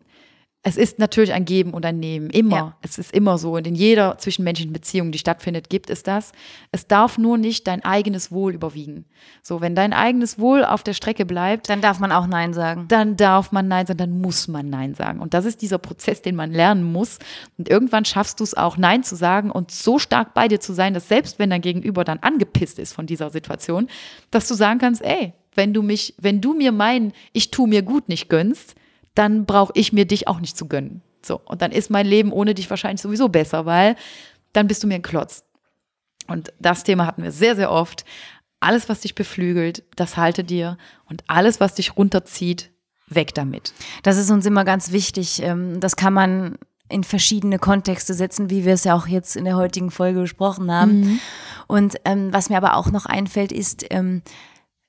es 0.67 0.77
ist 0.77 0.97
natürlich 0.97 1.31
ein 1.31 1.45
Geben 1.45 1.75
und 1.75 1.85
ein 1.85 1.99
Nehmen. 1.99 2.31
Immer. 2.31 2.55
Ja. 2.55 2.77
Es 2.81 2.97
ist 2.97 3.13
immer 3.13 3.37
so. 3.37 3.53
Und 3.53 3.67
in 3.67 3.75
jeder 3.75 4.17
zwischenmenschlichen 4.17 4.73
Beziehung, 4.73 5.11
die 5.11 5.19
stattfindet, 5.19 5.69
gibt 5.69 5.91
es 5.91 6.01
das. 6.01 6.31
Es 6.71 6.87
darf 6.87 7.19
nur 7.19 7.37
nicht 7.37 7.67
dein 7.67 7.85
eigenes 7.85 8.31
Wohl 8.31 8.55
überwiegen. 8.55 9.05
So, 9.43 9.61
wenn 9.61 9.75
dein 9.75 9.93
eigenes 9.93 10.39
Wohl 10.39 10.65
auf 10.65 10.81
der 10.81 10.93
Strecke 10.93 11.23
bleibt. 11.23 11.69
Dann 11.69 11.81
darf 11.81 11.99
man 11.99 12.11
auch 12.11 12.25
Nein 12.25 12.55
sagen. 12.55 12.87
Dann 12.87 13.15
darf 13.15 13.51
man 13.51 13.67
Nein 13.67 13.85
sagen, 13.85 13.99
dann 13.99 14.19
muss 14.19 14.47
man 14.47 14.67
Nein 14.67 14.95
sagen. 14.95 15.19
Und 15.19 15.35
das 15.35 15.45
ist 15.45 15.61
dieser 15.61 15.77
Prozess, 15.77 16.23
den 16.23 16.35
man 16.35 16.51
lernen 16.51 16.83
muss. 16.91 17.19
Und 17.59 17.69
irgendwann 17.69 18.03
schaffst 18.03 18.39
du 18.39 18.43
es 18.43 18.57
auch, 18.57 18.75
Nein 18.75 19.03
zu 19.03 19.15
sagen 19.15 19.51
und 19.51 19.69
so 19.69 19.99
stark 19.99 20.33
bei 20.33 20.47
dir 20.47 20.59
zu 20.59 20.73
sein, 20.73 20.95
dass 20.95 21.07
selbst 21.07 21.37
wenn 21.37 21.51
dein 21.51 21.61
Gegenüber 21.61 22.03
dann 22.03 22.17
angepisst 22.17 22.79
ist 22.79 22.93
von 22.93 23.05
dieser 23.05 23.29
Situation, 23.29 23.87
dass 24.31 24.47
du 24.47 24.55
sagen 24.55 24.79
kannst, 24.79 25.03
ey, 25.03 25.33
wenn 25.53 25.75
du 25.75 25.83
mich, 25.83 26.15
wenn 26.17 26.41
du 26.41 26.55
mir 26.55 26.71
meinen, 26.71 27.13
ich 27.33 27.51
tu 27.51 27.67
mir 27.67 27.83
gut 27.83 28.09
nicht 28.09 28.29
gönnst, 28.29 28.73
dann 29.15 29.45
brauche 29.45 29.71
ich 29.75 29.93
mir 29.93 30.05
dich 30.05 30.27
auch 30.27 30.39
nicht 30.39 30.57
zu 30.57 30.67
gönnen. 30.67 31.01
So, 31.25 31.41
und 31.43 31.61
dann 31.61 31.71
ist 31.71 31.89
mein 31.89 32.05
Leben 32.05 32.31
ohne 32.31 32.53
dich 32.53 32.69
wahrscheinlich 32.69 33.01
sowieso 33.01 33.29
besser, 33.29 33.65
weil 33.65 33.95
dann 34.53 34.67
bist 34.67 34.83
du 34.83 34.87
mir 34.87 34.95
ein 34.95 35.01
Klotz. 35.01 35.43
Und 36.27 36.53
das 36.59 36.83
Thema 36.83 37.05
hatten 37.05 37.23
wir 37.23 37.31
sehr, 37.31 37.55
sehr 37.55 37.71
oft. 37.71 38.05
Alles, 38.59 38.89
was 38.89 39.01
dich 39.01 39.15
beflügelt, 39.15 39.83
das 39.95 40.17
halte 40.17 40.43
dir. 40.43 40.77
Und 41.05 41.23
alles, 41.27 41.59
was 41.59 41.75
dich 41.75 41.97
runterzieht, 41.97 42.71
weg 43.07 43.33
damit. 43.33 43.73
Das 44.03 44.17
ist 44.17 44.31
uns 44.31 44.45
immer 44.45 44.65
ganz 44.65 44.91
wichtig. 44.91 45.41
Ähm, 45.41 45.79
das 45.79 45.95
kann 45.95 46.13
man 46.13 46.57
in 46.89 47.03
verschiedene 47.03 47.59
Kontexte 47.59 48.13
setzen, 48.13 48.49
wie 48.49 48.65
wir 48.65 48.73
es 48.73 48.83
ja 48.83 48.95
auch 48.95 49.07
jetzt 49.07 49.35
in 49.35 49.45
der 49.45 49.55
heutigen 49.55 49.91
Folge 49.91 50.21
besprochen 50.21 50.71
haben. 50.71 50.99
Mhm. 50.99 51.19
Und 51.67 51.95
ähm, 52.05 52.31
was 52.31 52.49
mir 52.49 52.57
aber 52.57 52.75
auch 52.75 52.91
noch 52.91 53.05
einfällt, 53.05 53.51
ist 53.51 53.85
ähm, 53.89 54.21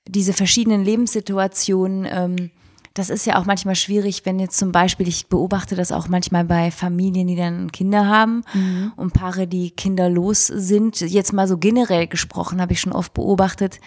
diese 0.06 0.32
verschiedenen 0.32 0.84
Lebenssituationen. 0.84 2.06
Ähm, 2.10 2.50
das 2.96 3.10
ist 3.10 3.26
ja 3.26 3.38
auch 3.38 3.44
manchmal 3.44 3.74
schwierig, 3.74 4.24
wenn 4.24 4.38
jetzt 4.38 4.56
zum 4.56 4.72
Beispiel, 4.72 5.06
ich 5.06 5.28
beobachte 5.28 5.76
das 5.76 5.92
auch 5.92 6.08
manchmal 6.08 6.44
bei 6.44 6.70
Familien, 6.70 7.26
die 7.26 7.36
dann 7.36 7.70
Kinder 7.70 8.08
haben 8.08 8.42
mhm. 8.54 8.92
und 8.96 9.12
Paare, 9.12 9.46
die 9.46 9.70
kinderlos 9.70 10.46
sind. 10.46 11.00
Jetzt 11.00 11.34
mal 11.34 11.46
so 11.46 11.58
generell 11.58 12.06
gesprochen, 12.06 12.60
habe 12.60 12.72
ich 12.72 12.80
schon 12.80 12.94
oft 12.94 13.12
beobachtet, 13.12 13.80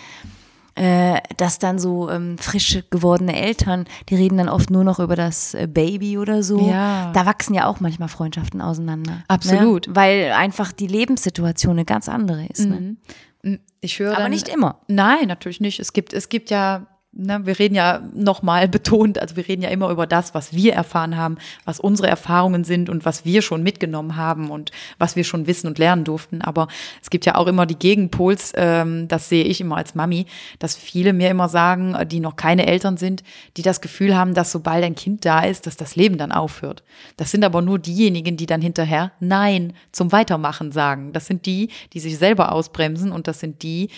äh, 0.75 1.19
dass 1.37 1.57
dann 1.57 1.79
so 1.79 2.09
ähm, 2.11 2.37
frisch 2.37 2.83
gewordene 2.91 3.35
Eltern, 3.35 3.85
die 4.09 4.15
reden 4.15 4.37
dann 4.37 4.47
oft 4.47 4.69
nur 4.69 4.83
noch 4.83 4.99
über 4.99 5.15
das 5.15 5.55
äh, 5.55 5.67
Baby 5.67 6.19
oder 6.19 6.43
so. 6.43 6.69
Ja. 6.69 7.11
Da 7.11 7.25
wachsen 7.25 7.55
ja 7.55 7.65
auch 7.65 7.79
manchmal 7.79 8.09
Freundschaften 8.09 8.61
auseinander. 8.61 9.23
Absolut. 9.27 9.87
Ne? 9.87 9.95
Weil 9.95 10.31
einfach 10.33 10.71
die 10.71 10.87
Lebenssituation 10.87 11.71
eine 11.71 11.85
ganz 11.85 12.07
andere 12.07 12.45
ist. 12.45 12.65
Ne? 12.65 12.95
Mhm. 13.43 13.59
Ich 13.81 13.97
höre 13.97 14.11
Aber 14.11 14.23
dann, 14.23 14.31
nicht 14.31 14.49
immer. 14.49 14.81
Nein, 14.87 15.27
natürlich 15.27 15.61
nicht. 15.61 15.79
Es 15.79 15.93
gibt, 15.93 16.13
es 16.13 16.29
gibt 16.29 16.51
ja, 16.51 16.85
ne, 17.11 17.45
wir 17.45 17.57
reden 17.59 17.75
ja 17.75 18.01
nochmal 18.13 18.67
betont, 18.67 19.19
also 19.19 19.35
wir 19.35 19.47
reden 19.47 19.61
ja 19.61 19.69
immer 19.69 19.89
über 19.89 20.07
das, 20.07 20.33
was 20.33 20.53
wir 20.53 20.73
erfahren 20.73 21.17
haben, 21.17 21.37
was 21.65 21.79
unsere 21.79 22.07
Erfahrungen 22.07 22.63
sind 22.63 22.89
und 22.89 23.05
was 23.05 23.25
wir 23.25 23.41
schon 23.41 23.63
mitgenommen 23.63 24.15
haben 24.15 24.49
und 24.49 24.71
was 24.97 25.15
wir 25.15 25.23
schon 25.23 25.47
wissen 25.47 25.67
und 25.67 25.79
lernen 25.79 26.03
durften. 26.03 26.41
Aber 26.41 26.67
es 27.01 27.09
gibt 27.09 27.25
ja 27.25 27.35
auch 27.35 27.47
immer 27.47 27.65
die 27.65 27.77
Gegenpols, 27.77 28.53
ähm, 28.55 29.07
das 29.07 29.29
sehe 29.29 29.43
ich 29.43 29.61
immer 29.61 29.77
als 29.77 29.95
Mami, 29.95 30.25
dass 30.59 30.75
viele 30.75 31.13
mir 31.13 31.29
immer 31.29 31.49
sagen, 31.49 31.95
äh, 31.95 32.05
die 32.05 32.19
noch 32.19 32.35
keine 32.35 32.67
Eltern 32.67 32.97
sind, 32.97 33.23
die 33.57 33.63
das 33.63 33.81
Gefühl 33.81 34.15
haben, 34.15 34.33
dass 34.33 34.51
sobald 34.51 34.83
ein 34.83 34.95
Kind 34.95 35.25
da 35.25 35.41
ist, 35.41 35.67
dass 35.67 35.77
das 35.77 35.95
Leben 35.95 36.17
dann 36.17 36.31
aufhört. 36.31 36.83
Das 37.17 37.31
sind 37.31 37.43
aber 37.43 37.61
nur 37.61 37.79
diejenigen, 37.79 38.37
die 38.37 38.45
dann 38.45 38.61
hinterher 38.61 39.11
Nein 39.19 39.73
zum 39.91 40.11
Weitermachen 40.11 40.71
sagen. 40.71 41.11
Das 41.13 41.25
sind 41.25 41.45
die, 41.45 41.69
die 41.93 41.99
sich 41.99 42.17
selber 42.17 42.51
ausbremsen 42.51 43.11
und 43.11 43.27
das 43.27 43.39
sind 43.39 43.63
die, 43.63 43.89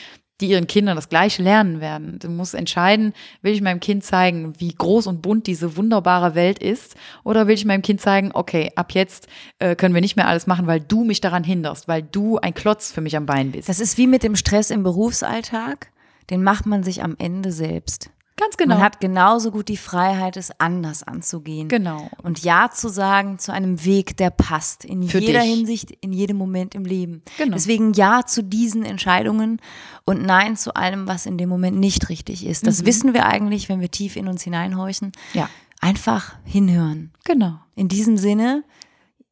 die 0.42 0.50
ihren 0.50 0.68
Kindern 0.68 0.96
das 0.96 1.10
Gleiche 1.10 1.44
lernen 1.44 1.80
werden. 1.80 2.20
Du 2.20 2.30
musst 2.30 2.56
entscheiden, 2.56 3.14
will 3.42 3.54
ich 3.54 3.62
meinem 3.62 3.80
Kind 3.80 4.04
zeigen, 4.04 4.54
wie 4.60 4.74
groß 4.74 5.08
und 5.08 5.22
bunt 5.22 5.48
diese 5.48 5.78
wunderbare 5.78 6.36
Welt 6.36 6.60
ist, 6.60 6.96
oder 7.24 7.48
will 7.48 7.56
ich 7.56 7.66
meinem 7.66 7.82
Kind 7.82 8.02
zeigen, 8.02 8.32
okay, 8.34 8.72
ab 8.76 8.94
jetzt 8.94 9.28
äh, 9.60 9.76
können 9.76 9.94
wir 9.94 10.02
nicht 10.02 10.16
mehr 10.16 10.28
alles 10.28 10.48
machen, 10.48 10.68
weil 10.68 10.80
du 10.80 11.04
mich 11.04 11.22
daran 11.22 11.44
hinderst, 11.44 11.88
weil 11.88 12.04
du 12.04 12.38
ein 12.38 12.54
Klotz 12.54 12.92
für 12.92 13.02
mich 13.02 13.16
am 13.16 13.26
Bein 13.26 13.52
bist. 13.52 13.70
Das 13.70 13.80
ist 13.80 13.98
wie 13.98 14.08
mit 14.08 14.24
dem 14.24 14.36
Stress 14.36 14.72
im 14.72 14.84
Berufsalltag. 14.84 15.92
Den 16.30 16.44
macht 16.44 16.66
man 16.66 16.84
sich 16.84 17.04
am 17.04 17.16
Ende 17.18 17.52
selbst. 17.52 18.10
Ganz 18.42 18.58
genau. 18.58 18.74
Man 18.74 18.84
hat 18.84 19.00
genauso 19.00 19.52
gut 19.52 19.68
die 19.68 19.78
Freiheit, 19.78 20.36
es 20.36 20.50
anders 20.60 21.04
anzugehen. 21.04 21.68
Genau. 21.68 22.10
Und 22.24 22.44
Ja 22.44 22.72
zu 22.72 22.90
sagen 22.90 23.38
zu 23.38 23.54
einem 23.54 23.86
Weg, 23.86 24.18
der 24.18 24.32
passt. 24.32 24.84
In 24.84 25.08
Für 25.08 25.20
jeder 25.20 25.42
dich. 25.42 25.54
Hinsicht, 25.54 25.92
in 26.02 26.12
jedem 26.12 26.38
Moment 26.38 26.74
im 26.74 26.84
Leben. 26.84 27.22
Genau. 27.38 27.54
Deswegen 27.54 27.94
Ja 27.94 28.26
zu 28.26 28.44
diesen 28.44 28.84
Entscheidungen 28.84 29.62
und 30.06 30.24
Nein 30.26 30.58
zu 30.58 30.74
allem, 30.74 31.08
was 31.08 31.28
in 31.28 31.38
dem 31.38 31.50
Moment 31.50 31.78
nicht 31.78 32.10
richtig 32.10 32.44
ist. 32.44 32.66
Das 32.66 32.84
wissen 32.84 33.14
wir 33.14 33.28
eigentlich, 33.28 33.70
wenn 33.70 33.80
wir 33.80 33.92
tief 33.92 34.16
in 34.16 34.28
uns 34.28 34.42
hineinhorchen. 34.42 35.10
Mhm. 35.10 35.40
Ja. 35.40 35.50
Einfach 35.80 36.34
hinhören. 36.44 37.12
genau. 37.24 37.60
In 37.76 37.90
diesem 37.90 38.18
Sinne, 38.18 38.64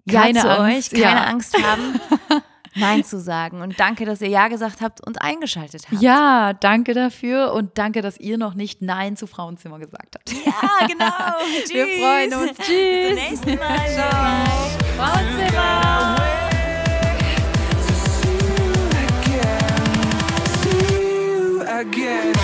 ja 0.05 0.22
Keine 0.22 0.39
zu 0.41 0.49
Angst, 0.49 0.93
euch, 0.93 1.01
keine 1.01 1.16
ja. 1.16 1.24
Angst 1.26 1.55
haben, 1.64 1.99
Nein 2.76 3.04
zu 3.04 3.20
sagen. 3.20 3.62
Und 3.62 3.80
danke, 3.80 4.06
dass 4.06 4.22
ihr 4.22 4.30
Ja 4.30 4.48
gesagt 4.48 4.82
habt 4.82 5.06
und 5.06 5.22
eingeschaltet 5.22 5.88
habt. 5.92 6.02
Ja, 6.02 6.54
danke 6.54 6.94
dafür 6.94 7.54
und 7.54 7.78
danke, 7.78 8.02
dass 8.02 8.20
ihr 8.20 8.38
noch 8.38 8.54
nicht 8.54 8.82
Nein 8.82 9.18
zu 9.18 9.28
Frauenzimmer 9.28 9.80
gesagt 9.80 10.16
habt. 10.16 10.32
Ja, 10.32 10.88
genau. 10.88 11.06
Tschüss. 11.62 11.70
Wir 11.74 11.88
freuen 11.88 12.34
uns. 12.34 12.58
Tschüss. 12.58 12.68
Bis 12.68 13.08
zum 13.08 13.16
nächsten 13.16 13.56
Mal. 13.56 13.88
Ciao. 13.90 14.46
Frauenzimmer. 14.98 16.30
again 21.80 22.39